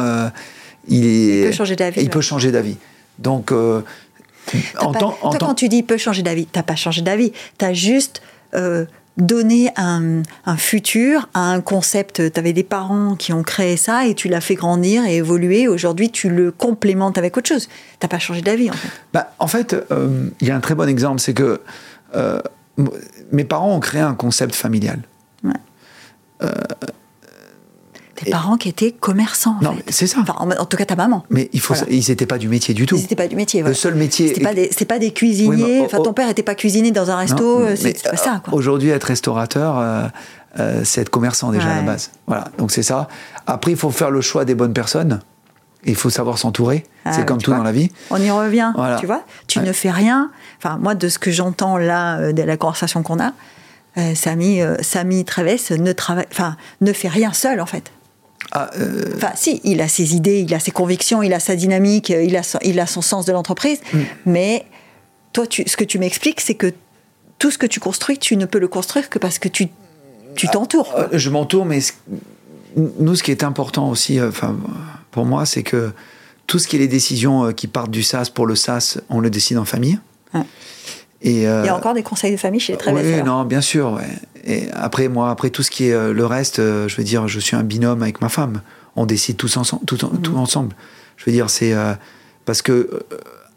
[0.88, 2.10] il, est- Il peut changer d'avis, Il ouais.
[2.10, 2.76] peut changer d'avis.
[3.20, 3.52] Donc,
[4.78, 7.32] en pas- en toi, quand tu dis peut changer d'avis, t'as pas changé d'avis.
[7.58, 8.22] T'as juste
[8.54, 8.84] euh,
[9.16, 12.32] donné un, un futur à un concept.
[12.32, 15.66] T'avais des parents qui ont créé ça et tu l'as fait grandir et évoluer.
[15.68, 17.68] Aujourd'hui, tu le complémentes avec autre chose.
[17.98, 18.88] T'as pas changé d'avis, en fait.
[19.12, 21.60] Bah, en fait, euh, il y a un très bon exemple, c'est que
[22.14, 22.40] euh,
[23.32, 25.00] mes parents ont créé un concept familial.
[28.28, 30.18] Tes parents qui étaient commerçants, en Non, c'est ça.
[30.20, 31.24] Enfin, en, en tout cas, ta maman.
[31.30, 31.90] Mais il faut, Voilà.
[31.90, 32.96] ils n'étaient pas du métier du tout.
[32.96, 33.60] C'était pas du métier.
[33.62, 33.70] voilà.
[33.72, 34.28] Le seul métier.
[34.28, 35.48] C'était pas des, pas des cuisiniers.
[35.48, 37.60] Oui, mais, oh, enfin, ton père était pas cuisinier dans un resto.
[37.60, 38.50] Euh, c'est pas ça, euh.
[38.52, 40.04] Aujourd'hui, être restaurateur, euh,
[40.58, 42.10] euh, c'est être commerçant déjà à la base.
[42.26, 43.08] Voilà, donc c'est ça.
[43.46, 45.20] Après, il faut faire le choix des bonnes personnes.
[45.84, 46.84] Il faut savoir s'entourer.
[47.04, 47.58] Ah, c'est comme tout vois.
[47.58, 47.90] dans la vie.
[48.10, 48.96] On y revient, Voilà.
[48.98, 49.22] tu vois.
[49.46, 49.64] Tu Ouais.
[49.64, 50.30] ne fais rien.
[50.62, 53.32] Enfin, moi, de ce que j'entends là, euh, de la conversation qu'on a,
[53.96, 57.92] euh, Samy, euh, Samy Treves ne travaille, enfin, ne fait rien seul, en fait.
[58.52, 61.56] Ah, euh, Enfin, si, il a ses idées, il a ses convictions, il a sa
[61.56, 63.80] dynamique, euh, il a son, il a son sens de l'entreprise.
[63.92, 63.98] Mm.
[64.26, 64.66] Mais
[65.32, 66.72] toi, tu, ce que tu m'expliques, c'est que
[67.38, 69.68] tout ce que tu construis, tu ne peux le construire que parce que tu
[70.34, 70.90] tu t'entoures.
[70.92, 71.00] quoi.
[71.12, 71.80] euh, je m'entoure, mais
[72.76, 74.56] nous, ce qui est important aussi, euh, enfin,
[75.10, 75.90] pour moi, c'est que
[76.46, 79.30] tout ce qui est les décisions qui partent du SAS pour le SAS, on le
[79.30, 79.98] décide en famille.
[80.32, 80.42] Ouais.
[81.22, 82.94] Et, euh, Il y a encore des conseils de famille chez les Treves.
[82.94, 83.92] Oui, non, bien sûr.
[83.92, 84.08] ouais.
[84.44, 87.26] Et après, moi, après tout ce qui est euh, le reste, euh, je veux dire,
[87.28, 88.62] je suis un binôme avec ma femme.
[88.96, 90.74] On décide tous ensemble, tout, en- tout ensemble.
[91.16, 91.74] Je veux dire, c'est
[92.44, 93.00] parce que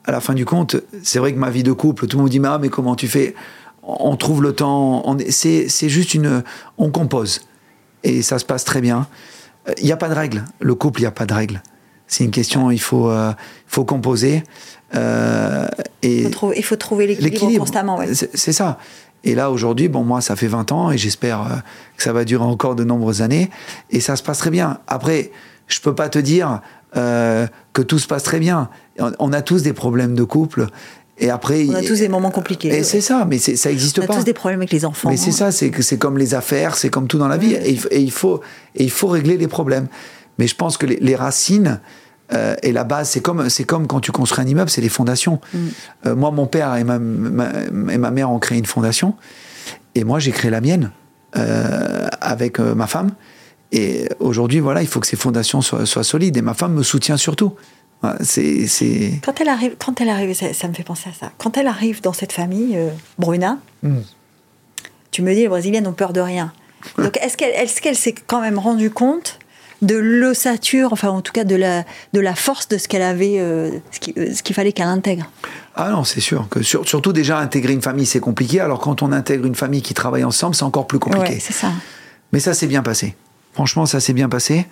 [0.05, 2.31] à la fin du compte, c'est vrai que ma vie de couple, tout le monde
[2.31, 3.35] dit, mais, ah, mais comment tu fais?
[3.83, 5.15] On trouve le temps.
[5.29, 6.43] C'est juste une,
[6.79, 7.41] on compose
[8.03, 9.07] et ça se passe très bien.
[9.77, 10.43] Il n'y a pas de règle.
[10.59, 11.61] Le couple, il n'y a pas de règle.
[12.11, 13.31] C'est une question, il faut, euh,
[13.67, 14.43] faut composer.
[14.95, 15.65] euh,
[16.03, 17.97] et Il faut trouver- il faut trouver l'équilibre constamment.
[17.97, 18.09] ouais.
[18.13, 18.77] C'est ça.
[19.23, 21.55] Et là, aujourd'hui, bon, moi, ça fait 20 ans et j'espère euh,
[21.95, 23.49] que ça va durer encore de nombreuses années.
[23.91, 24.79] Et ça se passe très bien.
[24.87, 25.31] Après,
[25.67, 26.59] je peux pas te dire
[26.97, 28.69] euh, que tout se passe très bien.
[28.99, 30.67] On, on a tous des problèmes de couple.
[31.19, 32.69] Et après, On a tous des moments compliqués.
[32.69, 32.83] Et ouais.
[32.83, 34.15] c'est ça, mais ça n'existe On a pas.
[34.17, 35.09] tous des problèmes avec les enfants.
[35.09, 37.53] Mais c'est ça, c'est que c'est comme les affaires, c'est comme tout dans la vie,
[37.53, 38.41] et, il f- et il faut
[38.75, 39.87] et il faut régler les problèmes.
[40.39, 41.79] Mais je pense que les, les racines
[42.33, 44.89] euh, et la base, c'est comme c'est comme quand tu construis un immeuble, c'est les
[44.89, 45.39] fondations.
[45.53, 45.57] Mm.
[46.07, 47.51] Euh, moi, mon père et ma, ma-
[47.93, 49.15] et ma mère ont créé une fondation,
[49.95, 50.91] et moi j'ai créé la mienne
[51.37, 53.11] euh, avec ma femme.
[53.73, 56.35] Et aujourd'hui, voilà, il faut que ces fondations soient, soient solides.
[56.37, 57.53] Et ma femme me soutient surtout.
[58.01, 61.13] Voilà, c'est c'est Quand elle arrive, quand elle arrive, ça, ça me fait penser à
[61.13, 61.31] ça.
[61.37, 62.77] Quand elle arrive dans cette famille,
[63.19, 63.97] Bruna, Mm.
[65.11, 66.53] tu me dis les Brésiliennes ont peur de rien.
[66.97, 69.37] Donc est-ce qu'elle, est-ce qu'elle s'est quand même rendue compte
[69.81, 73.39] de l'ossature, enfin en tout cas de la, de la force de ce qu'elle avait,
[73.39, 75.25] euh, ce, euh, ce qu'il fallait qu'elle intègre.
[75.75, 78.59] Ah non, c'est sûr que sur- surtout déjà intégrer une famille c'est compliqué.
[78.59, 81.33] Alors quand on intègre une famille qui travaille ensemble, c'est encore plus compliqué.
[81.33, 81.69] Ouais, c'est ça.
[82.31, 83.15] Mais ça s'est bien passé.
[83.53, 84.67] Franchement, ça s'est bien passé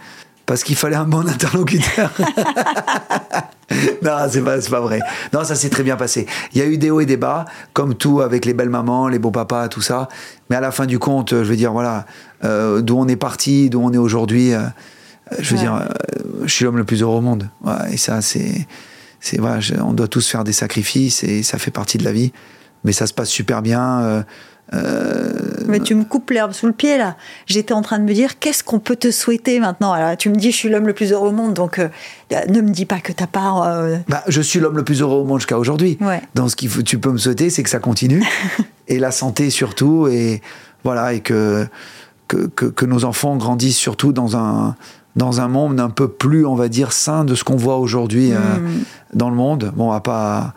[0.45, 2.11] parce qu'il fallait un bon interlocuteur.
[4.01, 4.99] non, c'est pas, pas vrai.
[5.33, 6.25] Non, ça s'est très bien passé.
[6.53, 9.07] Il y a eu des hauts et des bas, comme tout avec les belles mamans,
[9.07, 10.07] les beaux papas, tout ça.
[10.49, 12.05] Mais à la fin du compte, je veux dire, voilà,
[12.43, 14.53] euh, d'où on est parti, d'où on est aujourd'hui.
[14.53, 14.61] euh,
[15.37, 15.63] je veux Ouais.
[15.63, 15.87] dire, euh,
[16.45, 17.49] je suis l'homme le plus heureux au monde.
[17.63, 18.65] Ouais, et ça, c'est,
[19.19, 22.11] c'est voilà, je- on doit tous faire des sacrifices et ça fait partie de la
[22.13, 22.31] vie.
[22.83, 24.01] Mais ça se passe super bien.
[24.01, 24.23] euh,
[24.73, 25.31] euh,
[25.67, 27.15] Mais tu me coupes l'herbe sous le pied là.
[27.47, 29.91] J'étais en train de me dire qu'est-ce qu'on peut te souhaiter maintenant?
[29.93, 31.89] Alors tu me dis je suis l'homme le plus heureux au monde, donc euh,
[32.47, 33.63] ne me dis pas que ta part.
[33.63, 35.97] euh, Bah, je suis l'homme le plus heureux au monde jusqu'à aujourd'hui.
[36.01, 36.21] Ouais.
[36.35, 38.23] Donc, ce que tu peux me souhaiter, c'est que ça continue.
[38.87, 40.07] et la santé surtout.
[40.07, 40.41] Et
[40.83, 41.67] voilà, et que,
[42.27, 44.75] que, que, que nos enfants grandissent surtout dans un,
[45.19, 48.31] dans un monde un peu plus, on va dire, sain de ce qu'on voit aujourd'hui
[48.31, 48.83] euh, Mm.
[49.13, 49.71] dans le monde.
[49.75, 50.53] Bon, on va pas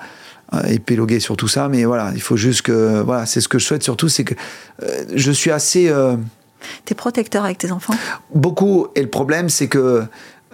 [0.54, 3.02] euh, épiloguer sur tout ça, mais voilà, il faut juste que.
[3.02, 4.34] Voilà, c'est ce que je souhaite surtout, c'est que
[4.82, 5.92] euh, je suis assez.
[6.84, 7.94] T'es protecteur avec tes enfants?
[8.34, 8.86] Beaucoup.
[8.94, 10.04] Et le problème, c'est que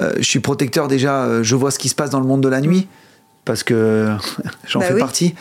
[0.01, 2.41] euh, je suis protecteur déjà, euh, je vois ce qui se passe dans le monde
[2.43, 2.89] de la nuit,
[3.45, 4.09] parce que
[4.67, 5.01] j'en Bah fais oui.
[5.01, 5.35] partie.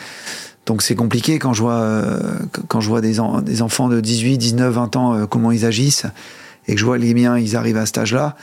[0.66, 2.20] Donc c'est compliqué quand je vois, euh,
[2.68, 6.04] quand je vois des, en- des enfants de 18, 19, 20 ans, comment ils agissent,
[6.68, 8.36] et que je vois les miens, ils arrivent à cet âge-là.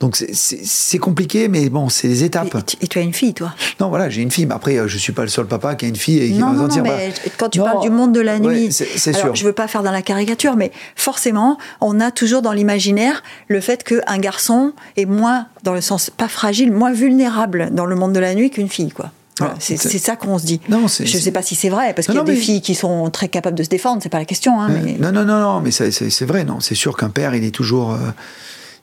[0.00, 2.56] Donc c'est compliqué, mais bon, c'est des étapes.
[2.80, 3.52] Et, tu as une fille, toi?
[3.80, 5.84] Non, voilà, j'ai une fille, mais après, euh, je suis pas le seul papa qui
[5.84, 8.20] a une fille et qui non, non, non, mais quand tu parles du monde de
[8.20, 9.34] la nuit, c'est sûr.
[9.34, 13.60] Je veux pas faire dans la caricature, mais forcément, on a toujours dans l'imaginaire le
[13.60, 18.14] fait qu'un garçon est moins, dans le sens pas fragile, moins vulnérable dans le monde
[18.14, 19.10] de la nuit qu'une fille, quoi.
[19.58, 20.60] C'est ça qu'on se dit.
[20.68, 22.74] Non, je ne sais pas si c'est vrai, parce qu'il y a des filles qui
[22.74, 24.60] sont très capables de se défendre, c'est pas la question.
[24.60, 24.96] Hein, mais...
[24.98, 26.60] Non, non, non, non, mais c'est vrai, non.
[26.60, 27.92] C'est sûr qu'un père, il est toujours.
[27.92, 27.96] Euh,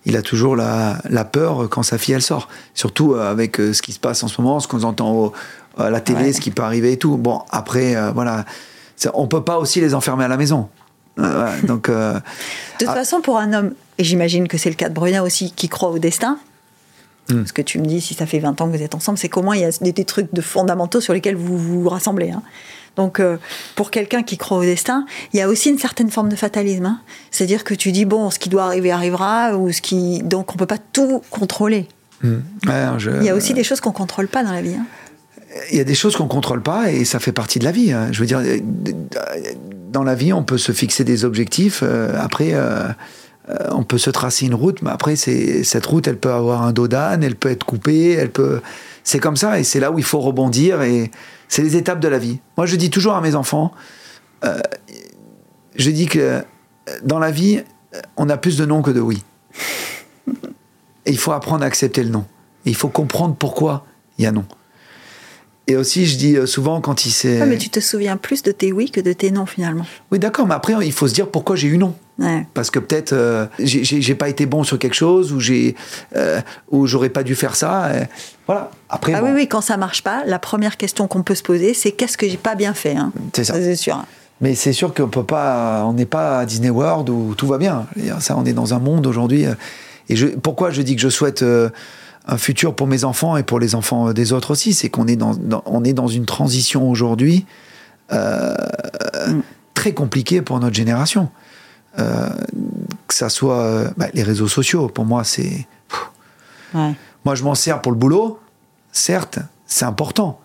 [0.08, 2.48] il a toujours la, peur quand sa fille elle sort.
[2.74, 5.34] Surtout euh, avec euh, ce qui se passe en ce moment, ce qu'on entend
[5.78, 7.18] à la télé, ce qui peut arriver et tout.
[7.18, 8.46] Bon, après, euh, voilà,
[9.14, 10.70] on peut pas aussi les enfermer à la maison.
[11.18, 12.22] donc, de
[12.80, 12.94] toute ah.
[12.94, 15.90] façon, pour un homme, et j'imagine que c'est le cas de Bruna aussi, qui croit
[15.90, 16.38] au destin,
[17.30, 17.46] hmm.
[17.46, 19.30] Ce que tu me dis, si ça fait 20 ans que vous êtes ensemble, c'est
[19.30, 22.32] qu'au moins il y a des, trucs de fondamentaux sur lesquels vous vous rassemblez.
[22.32, 22.42] Hein.
[22.96, 23.38] Donc, euh,
[23.76, 26.86] pour quelqu'un qui croit au destin, il y a aussi une certaine forme de fatalisme.
[26.86, 27.00] Hein.
[27.30, 30.24] C'est-à-dire que tu dis, bon, ce qui doit arriver arrivera, ou ce qui.
[30.24, 31.88] Donc, on peut pas tout contrôler.
[32.24, 32.40] Hmm.
[32.66, 34.74] Il y a aussi des choses qu'on contrôle pas dans la vie.
[34.74, 34.86] Hein.
[35.72, 37.92] Il y a des choses qu'on contrôle pas et ça fait partie de la vie.
[37.92, 38.10] Hein.
[38.12, 38.42] Je veux dire,
[39.92, 41.82] dans la vie, on peut se fixer des objectifs.
[41.84, 42.88] Euh, après, euh,
[43.72, 46.88] on peut se tracer une route, mais après, cette route, elle peut avoir un dos
[46.88, 48.62] d'âne, elle peut être coupée, elle peut.
[49.04, 51.12] C'est comme ça et c'est là où il faut rebondir et
[51.48, 52.40] c'est les étapes de la vie.
[52.58, 53.72] Moi, je dis toujours à mes enfants,
[54.44, 54.60] euh,
[55.76, 56.42] je dis que euh,
[57.04, 59.24] dans la vie, euh, on a plus de non que de oui.
[61.06, 62.26] Et il faut apprendre à accepter le non.
[62.66, 63.86] Et il faut comprendre pourquoi
[64.18, 64.46] il y a non.
[65.68, 67.42] Et aussi, je dis souvent quand il s'est.
[67.42, 69.86] Ah, mais tu te souviens plus de tes oui que de tes non finalement.
[70.12, 71.94] Oui, d'accord, mais après, il faut se dire pourquoi j'ai eu non.
[72.54, 75.76] Parce que peut-être euh, j'ai pas été bon sur quelque chose ou j'ai
[76.16, 76.42] euh,
[76.72, 77.92] ou j'aurais pas dû faire ça.
[78.48, 78.72] voilà.
[78.90, 79.14] Après.
[79.14, 81.92] Ah oui, oui, quand ça marche pas, la première question qu'on peut se poser, c'est
[81.92, 82.96] qu'est-ce que j'ai pas bien fait.
[82.96, 83.12] Hein.
[83.34, 83.54] C'est ça.
[83.56, 84.04] C'est sûr.
[84.42, 87.58] Mais c'est sûr qu'on peut pas, on n'est pas à Disney World où tout va
[87.58, 87.88] bien.
[88.20, 89.46] Ça, on est dans un monde aujourd'hui.
[89.46, 89.54] Euh,
[90.10, 91.44] et je, pourquoi je dis que je souhaite
[92.28, 95.16] un futur pour mes enfants et pour les enfants des autres aussi, c'est qu'on est
[95.16, 97.46] dans, on est dans une transition aujourd'hui
[98.12, 98.16] mm.
[99.74, 101.30] très compliquée pour notre génération.
[102.00, 102.30] Euh,
[103.08, 104.88] que ça soit euh, bah, les réseaux sociaux.
[104.88, 105.68] Pour moi, c'est.
[106.74, 108.40] Moi, je m'en sers pour le boulot,
[108.92, 110.40] certes, c'est important.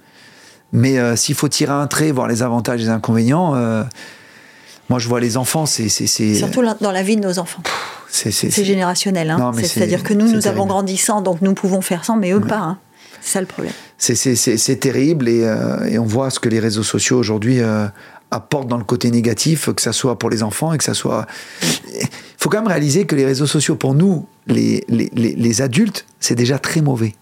[0.73, 3.55] Mais euh, s'il faut tirer un trait, voir les avantages et les inconvénients,
[4.93, 5.89] moi, je vois les enfants, c'est.
[5.89, 7.63] Surtout dans la vie de nos enfants.
[8.11, 9.31] C'est générationnel.
[9.31, 9.53] Hein.
[9.63, 12.59] C'est-à-dire que nous, nous avons grandi sans, donc nous pouvons faire sans, mais eux pas.
[12.59, 12.79] Hein.
[13.23, 13.73] C'est ça le problème.
[13.97, 15.49] C'est terrible et,
[15.89, 17.61] et, on voit ce que les réseaux sociaux aujourd'hui
[18.31, 21.27] apporte dans le côté négatif, que ça soit pour les enfants et que ça soit.
[21.63, 26.05] Il faut quand même réaliser que les réseaux sociaux, pour nous, les, les, les, adultes,
[26.21, 27.15] c'est déjà très mauvais.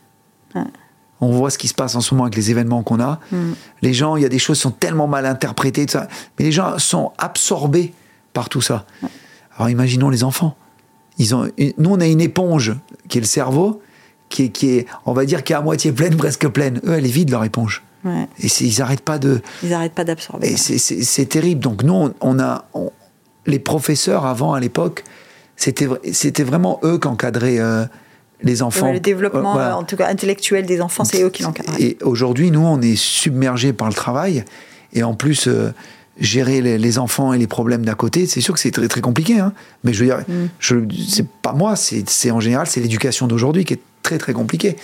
[1.20, 3.20] On voit ce qui se passe en ce moment avec les événements qu'on a.
[3.30, 3.52] Mm.
[3.82, 6.08] Les gens, il y a des choses qui sont tellement mal interprétées, tout ça.
[6.38, 7.92] mais les gens sont absorbés
[8.32, 8.86] par tout ça.
[9.56, 10.56] Alors imaginons les enfants.
[11.18, 12.74] Ils ont, nous, on a une éponge
[13.08, 13.82] qui est le cerveau,
[14.28, 16.80] qui est, qui est, on va dire, qui est à moitié pleine, presque pleine.
[16.84, 17.82] Eux, elle est vide, leur éponge.
[18.06, 19.42] Et ils n'arrêtent pas de.
[19.62, 20.48] Ils n'arrêtent pas d'absorber.
[20.48, 21.60] Et c'est terrible.
[21.60, 22.64] Donc nous, on, a
[23.46, 25.04] les professeurs avant à l'époque,
[25.56, 27.84] c'était c'était vraiment eux qui encadraient euh,
[28.42, 28.92] les enfants.
[28.92, 31.80] le développement, euh, en tout cas intellectuel des enfants, c'est eux qui l'encadraient.
[31.80, 34.44] Et aujourd'hui, nous, on est submergés par le travail,
[34.92, 35.48] et en plus.
[35.48, 35.72] Euh,
[36.18, 39.38] gérer les, enfants et les problèmes d'à côté, c'est sûr que c'est très, très compliqué.
[39.38, 39.54] Hein.
[39.84, 40.48] Mais je veux dire, mm.
[40.58, 40.76] je,
[41.08, 44.76] c'est pas moi, c'est en général, c'est l'éducation d'aujourd'hui qui est très très compliqué.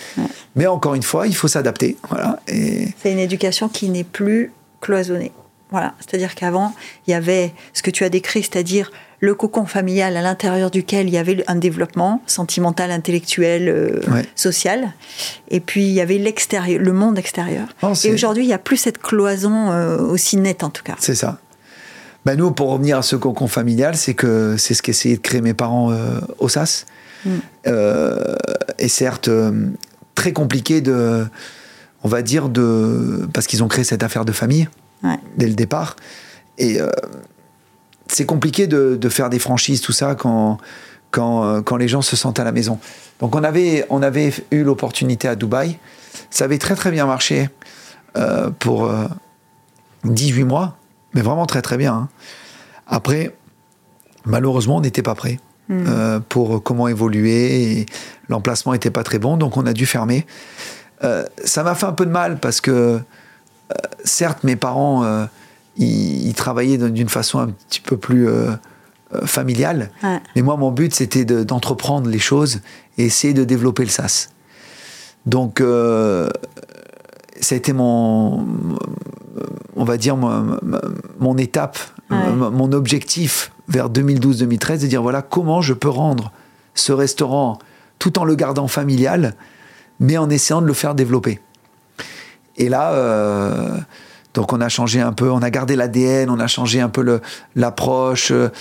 [0.55, 1.97] Mais encore une fois, il faut s'adapter.
[2.09, 2.39] Voilà.
[2.47, 2.87] Et...
[3.01, 4.51] C'est une éducation qui n'est plus
[4.81, 5.31] cloisonnée.
[5.69, 5.93] Voilà.
[5.99, 6.73] C'est-à-dire qu'avant,
[7.05, 11.07] il y avait ce que tu as décrit, c'est-à-dire le cocon familial à l'intérieur duquel
[11.07, 14.01] il y avait un développement sentimental, intellectuel, euh,
[14.35, 14.93] social.
[15.49, 17.67] Et puis il y avait l'extérieur, le monde extérieur.
[17.81, 20.95] Oh, et aujourd'hui, il n'y a plus cette cloison euh, aussi nette en tout cas.
[20.99, 21.39] C'est ça.
[22.25, 25.41] Ben nous, pour revenir à ce cocon familial, c'est que c'est ce qu'essayaient de créer
[25.41, 26.85] mes parents euh, au SAS.
[27.25, 27.29] Mm.
[27.67, 28.35] Euh,
[28.77, 29.29] et certes
[30.13, 31.25] très compliqué de,
[32.03, 34.67] on va dire, de, parce qu'ils ont créé cette affaire de famille
[35.37, 35.95] dès le départ.
[36.57, 36.79] Et
[38.09, 40.57] c'est compliqué de, faire des franchises, tout ça, quand,
[41.11, 42.79] quand, quand, les gens se sentent à la maison.
[43.19, 45.77] Donc on avait, on avait eu l'opportunité à Dubaï.
[46.29, 47.49] Ça avait très très bien marché
[48.59, 48.91] pour
[50.03, 50.77] 18 mois,
[51.13, 51.93] mais vraiment très très bien.
[51.93, 52.09] Hein.
[52.87, 53.35] Après,
[54.25, 55.39] malheureusement, on n'était pas prêt.
[55.69, 55.85] Hmm.
[55.87, 57.85] Euh, pour comment évoluer.
[58.29, 60.25] L'emplacement n'était pas très bon, donc on a dû fermer.
[61.03, 62.99] Euh, ça m'a fait un peu de mal parce que, euh,
[64.05, 65.27] certes, mes parents,
[65.77, 68.27] ils, travaillaient d'une façon un petit peu plus
[69.25, 69.91] familiale.
[70.35, 72.61] Mais moi, mon but, c'était d'entreprendre les choses
[72.97, 74.29] et essayer de développer le SAS.
[75.25, 78.45] Donc, ça a été mon,
[79.75, 80.57] on va dire, mon,
[81.19, 81.77] mon étape,
[82.09, 86.31] mon objectif vers 2012-2013 de dire voilà comment je peux rendre
[86.73, 87.59] ce restaurant
[87.99, 89.33] tout en le gardant familial,
[89.99, 91.39] mais en essayant de le faire développer.
[92.55, 93.77] Et là, euh,
[94.37, 97.21] donc on a changé un peu, on a gardé l'ADN, on a changé un peu
[97.55, 98.51] l'approche, le,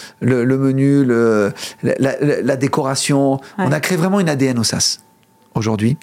[0.43, 1.53] le, menu, le,
[1.83, 3.39] la, la, décoration.
[3.59, 5.03] On a créé vraiment une ADN au SAS
[5.55, 5.99] aujourd'hui.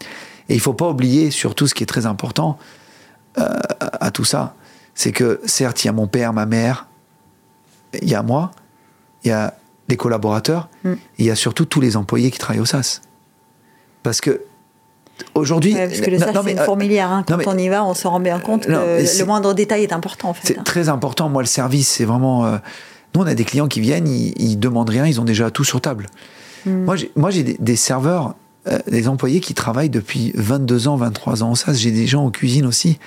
[0.48, 2.60] Et il faut pas oublier surtout ce qui est très important
[3.40, 3.50] euh,
[3.80, 4.54] à tout ça,
[4.94, 6.86] c'est que certes il y a mon père, ma mère,
[8.00, 8.52] il y a moi,
[9.24, 9.56] il y a
[9.90, 10.92] les collaborateurs, mm.
[10.92, 13.02] et il y a surtout tous les employés qui travaillent au SAS.
[14.04, 14.42] Parce que
[15.36, 15.74] aujourd'hui.
[15.74, 17.12] parce que le SAS, c'est une euh, fourmilière.
[17.12, 17.24] Hein.
[17.28, 20.30] Quand on y va, on se rend bien compte que le moindre détail est important.
[20.30, 21.30] En fait, c'est très important.
[21.30, 22.46] Moi, le service, c'est vraiment.
[22.46, 22.58] Euh,
[23.16, 25.64] nous, on a des clients qui viennent, ils, ne demandent rien, ils ont déjà tout
[25.64, 26.08] sur table.
[26.66, 26.86] Mm.
[27.16, 28.36] Moi, j'ai des, serveurs,
[28.68, 31.78] euh, des employés qui travaillent depuis 22 ans, 23 ans SAS.
[31.78, 32.98] J'ai des gens en cuisine aussi.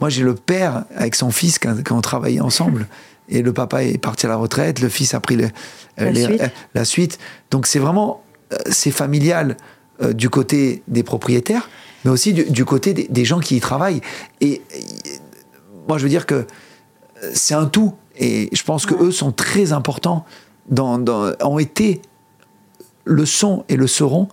[0.00, 2.88] Moi, j'ai le père avec son fils quand, quand on travaillait ensemble.
[3.28, 5.48] et le papa est parti à la retraite, le fils a pris euh,
[6.00, 7.18] euh, la, suite.
[7.50, 8.22] Donc c'est vraiment,
[8.52, 9.56] euh, c'est familial
[10.14, 11.68] du côté des propriétaires,
[12.04, 14.00] mais aussi du, côté des, gens qui y travaillent.
[14.40, 14.62] Et,
[15.88, 16.46] moi je veux dire que
[17.32, 20.24] c'est un tout, et je pense que eux sont très importants,
[20.68, 21.02] dans,
[21.42, 22.02] ont été,
[23.04, 24.28] le sont et le seront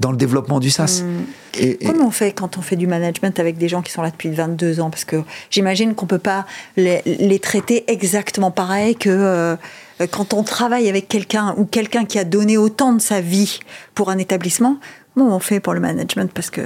[0.00, 1.02] dans le développement du SaaS.
[1.04, 1.24] Hmm.
[1.58, 4.10] Et, Comment on fait quand on fait du management avec des gens qui sont là
[4.10, 4.88] depuis 22 ans?
[4.88, 6.46] Parce que j'imagine qu'on ne peut pas
[6.76, 9.56] les, traiter exactement pareil que euh,
[10.10, 13.60] quand on travaille avec quelqu'un ou quelqu'un qui a donné autant de sa vie
[13.94, 14.78] pour un établissement.
[15.14, 16.62] Comment on fait pour le management Parce que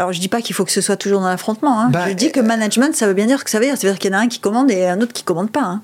[0.00, 1.78] alors, je dis pas qu'il faut que ce soit toujours dans l'affrontement.
[1.78, 1.90] Hein.
[1.90, 3.76] Bah, je dis que management, ça veut bien dire que ça veut dire.
[3.76, 5.50] Ça veut dire qu'il y en a un qui commande et un autre qui commande
[5.50, 5.60] pas.
[5.60, 5.82] Hein.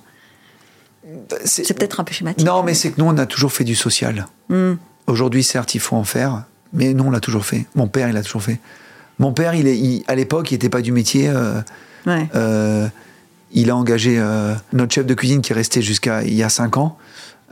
[1.28, 2.46] Bah, c'est peut-être un peu schématique.
[2.46, 4.26] Non, mais c'est que nous, on a toujours fait du social.
[4.48, 4.76] Hmm.
[5.06, 6.44] Aujourd'hui, certes, il faut en faire.
[6.72, 7.66] Mais non, on l'a toujours fait.
[7.74, 8.58] Mon père, il l'a toujours fait.
[9.18, 11.28] Mon père, il est, à l'époque, il n'était pas du métier.
[11.28, 11.60] Euh,
[12.34, 12.88] euh,
[13.52, 16.48] il a engagé euh, notre chef de cuisine qui est resté jusqu'à il y a
[16.48, 16.96] 5 ans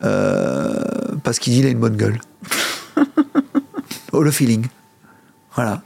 [0.00, 2.20] parce qu'il dit qu'il a une bonne gueule.
[4.22, 4.66] le feeling.
[5.54, 5.82] Voilà.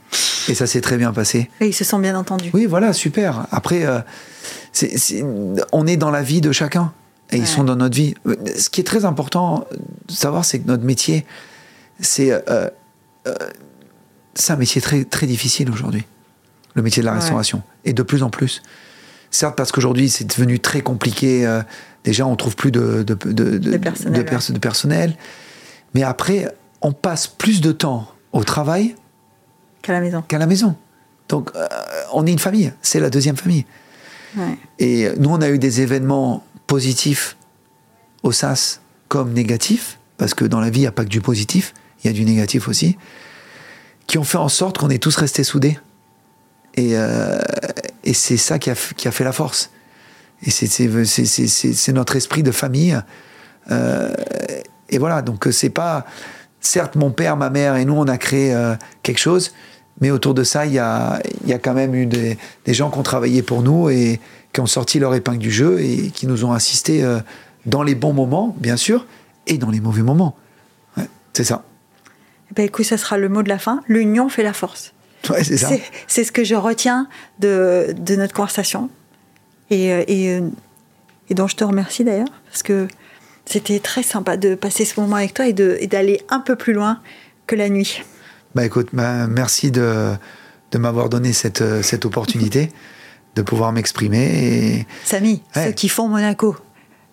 [0.47, 1.49] Et ça s'est très bien passé.
[1.61, 2.49] Et ils se sont bien entendus.
[2.53, 3.45] Oui, voilà, super.
[3.51, 3.85] Après,
[5.71, 6.91] on est dans la vie de chacun.
[7.31, 8.15] Et ils sont dans notre vie.
[8.57, 9.67] Ce qui est très important
[10.07, 11.27] de savoir, c'est que notre métier,
[11.99, 12.69] c'est euh,
[14.33, 16.05] c'est un métier très, très difficile aujourd'hui,
[16.73, 17.61] le métier de la restauration.
[17.85, 18.61] Et de plus en plus.
[19.31, 21.45] Certes, parce qu'aujourd'hui, c'est devenu très compliqué.
[21.45, 21.61] Euh,
[22.03, 24.23] déjà, on trouve plus de, de, de, de, personnel,
[24.53, 25.17] de, personnel.
[25.93, 26.47] Mais après,
[26.81, 28.95] on passe plus de temps au travail
[29.81, 30.23] qu'à la maison.
[30.27, 30.75] Qu'à la maison.
[31.27, 31.67] Donc, euh,
[32.13, 32.73] on est une famille.
[32.81, 33.65] C'est la deuxième famille.
[34.77, 37.35] Et nous, on a eu des événements positifs
[38.21, 41.21] au SAS comme négatifs, parce que dans la vie, il n'y a pas que du
[41.21, 41.73] positif
[42.03, 42.97] il y a du négatif aussi,
[44.07, 45.79] qui ont fait en sorte qu'on est tous restés soudés.
[46.75, 47.39] Et, euh,
[48.03, 49.71] et c'est ça qui a, qui a, fait la force.
[50.43, 52.99] Et c'est notre esprit de famille.
[53.71, 54.13] Euh,
[54.89, 56.05] et voilà, donc c'est pas.
[56.61, 59.53] Certes, mon père, ma mère et nous, on a créé euh, quelque chose,
[60.01, 62.89] mais autour de ça, il y a, y a quand même eu des, des, gens
[62.89, 64.19] qui ont travaillé pour nous et
[64.53, 67.05] qui ont sorti leur épingle du jeu et qui nous ont assistés
[67.65, 69.05] dans les bons moments, bien sûr,
[69.47, 70.35] et dans les mauvais moments.
[71.33, 71.63] c'est ça.
[72.51, 73.81] Eh ben, écoute, ça sera le mot de la fin.
[73.87, 74.93] L'union fait la force.
[75.29, 75.69] Ouais, c'est ça.
[76.07, 77.07] C'est ce que je retiens
[77.39, 78.89] de, de notre conversation.
[79.69, 80.49] Et, euh, et, euh,
[81.29, 82.87] et, dont je te remercie d'ailleurs, parce que
[83.49, 86.99] c'était très sympa de passer ce moment avec toi et d'aller un peu plus loin
[87.47, 88.03] que la nuit.
[88.55, 90.13] Bah écoute, bah, merci de,
[90.71, 92.71] de m'avoir donné cette, euh, cette opportunité
[93.35, 94.77] de pouvoir m'exprimer.
[94.77, 94.87] Et...
[95.03, 96.55] Samy, ceux qui font Monaco,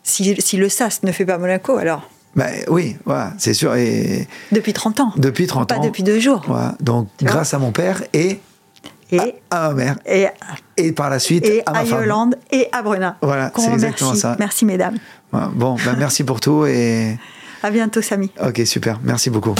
[0.02, 3.74] si, si le SAS ne fait pas Monaco, alors ben, oui, voilà, c'est sûr.
[3.77, 5.12] Et depuis 30 ans.
[5.16, 5.81] Depuis 30 ans.
[5.81, 6.43] Pas depuis deux jours.
[6.47, 6.74] Voilà.
[6.81, 8.40] Donc, grâce à mon père et,
[9.10, 9.98] et à, ma mère.
[10.05, 10.27] Et,
[10.77, 13.16] et par la suite et à ma Yolande et à Bruna.
[13.23, 14.36] Voilà, c'est exactement ça.
[14.39, 14.98] Merci, mesdames.
[15.32, 17.19] Bon, ben, merci pour tout et.
[17.62, 18.31] À bientôt, Samy.
[18.40, 19.01] Ok, super.
[19.03, 19.55] Merci beaucoup.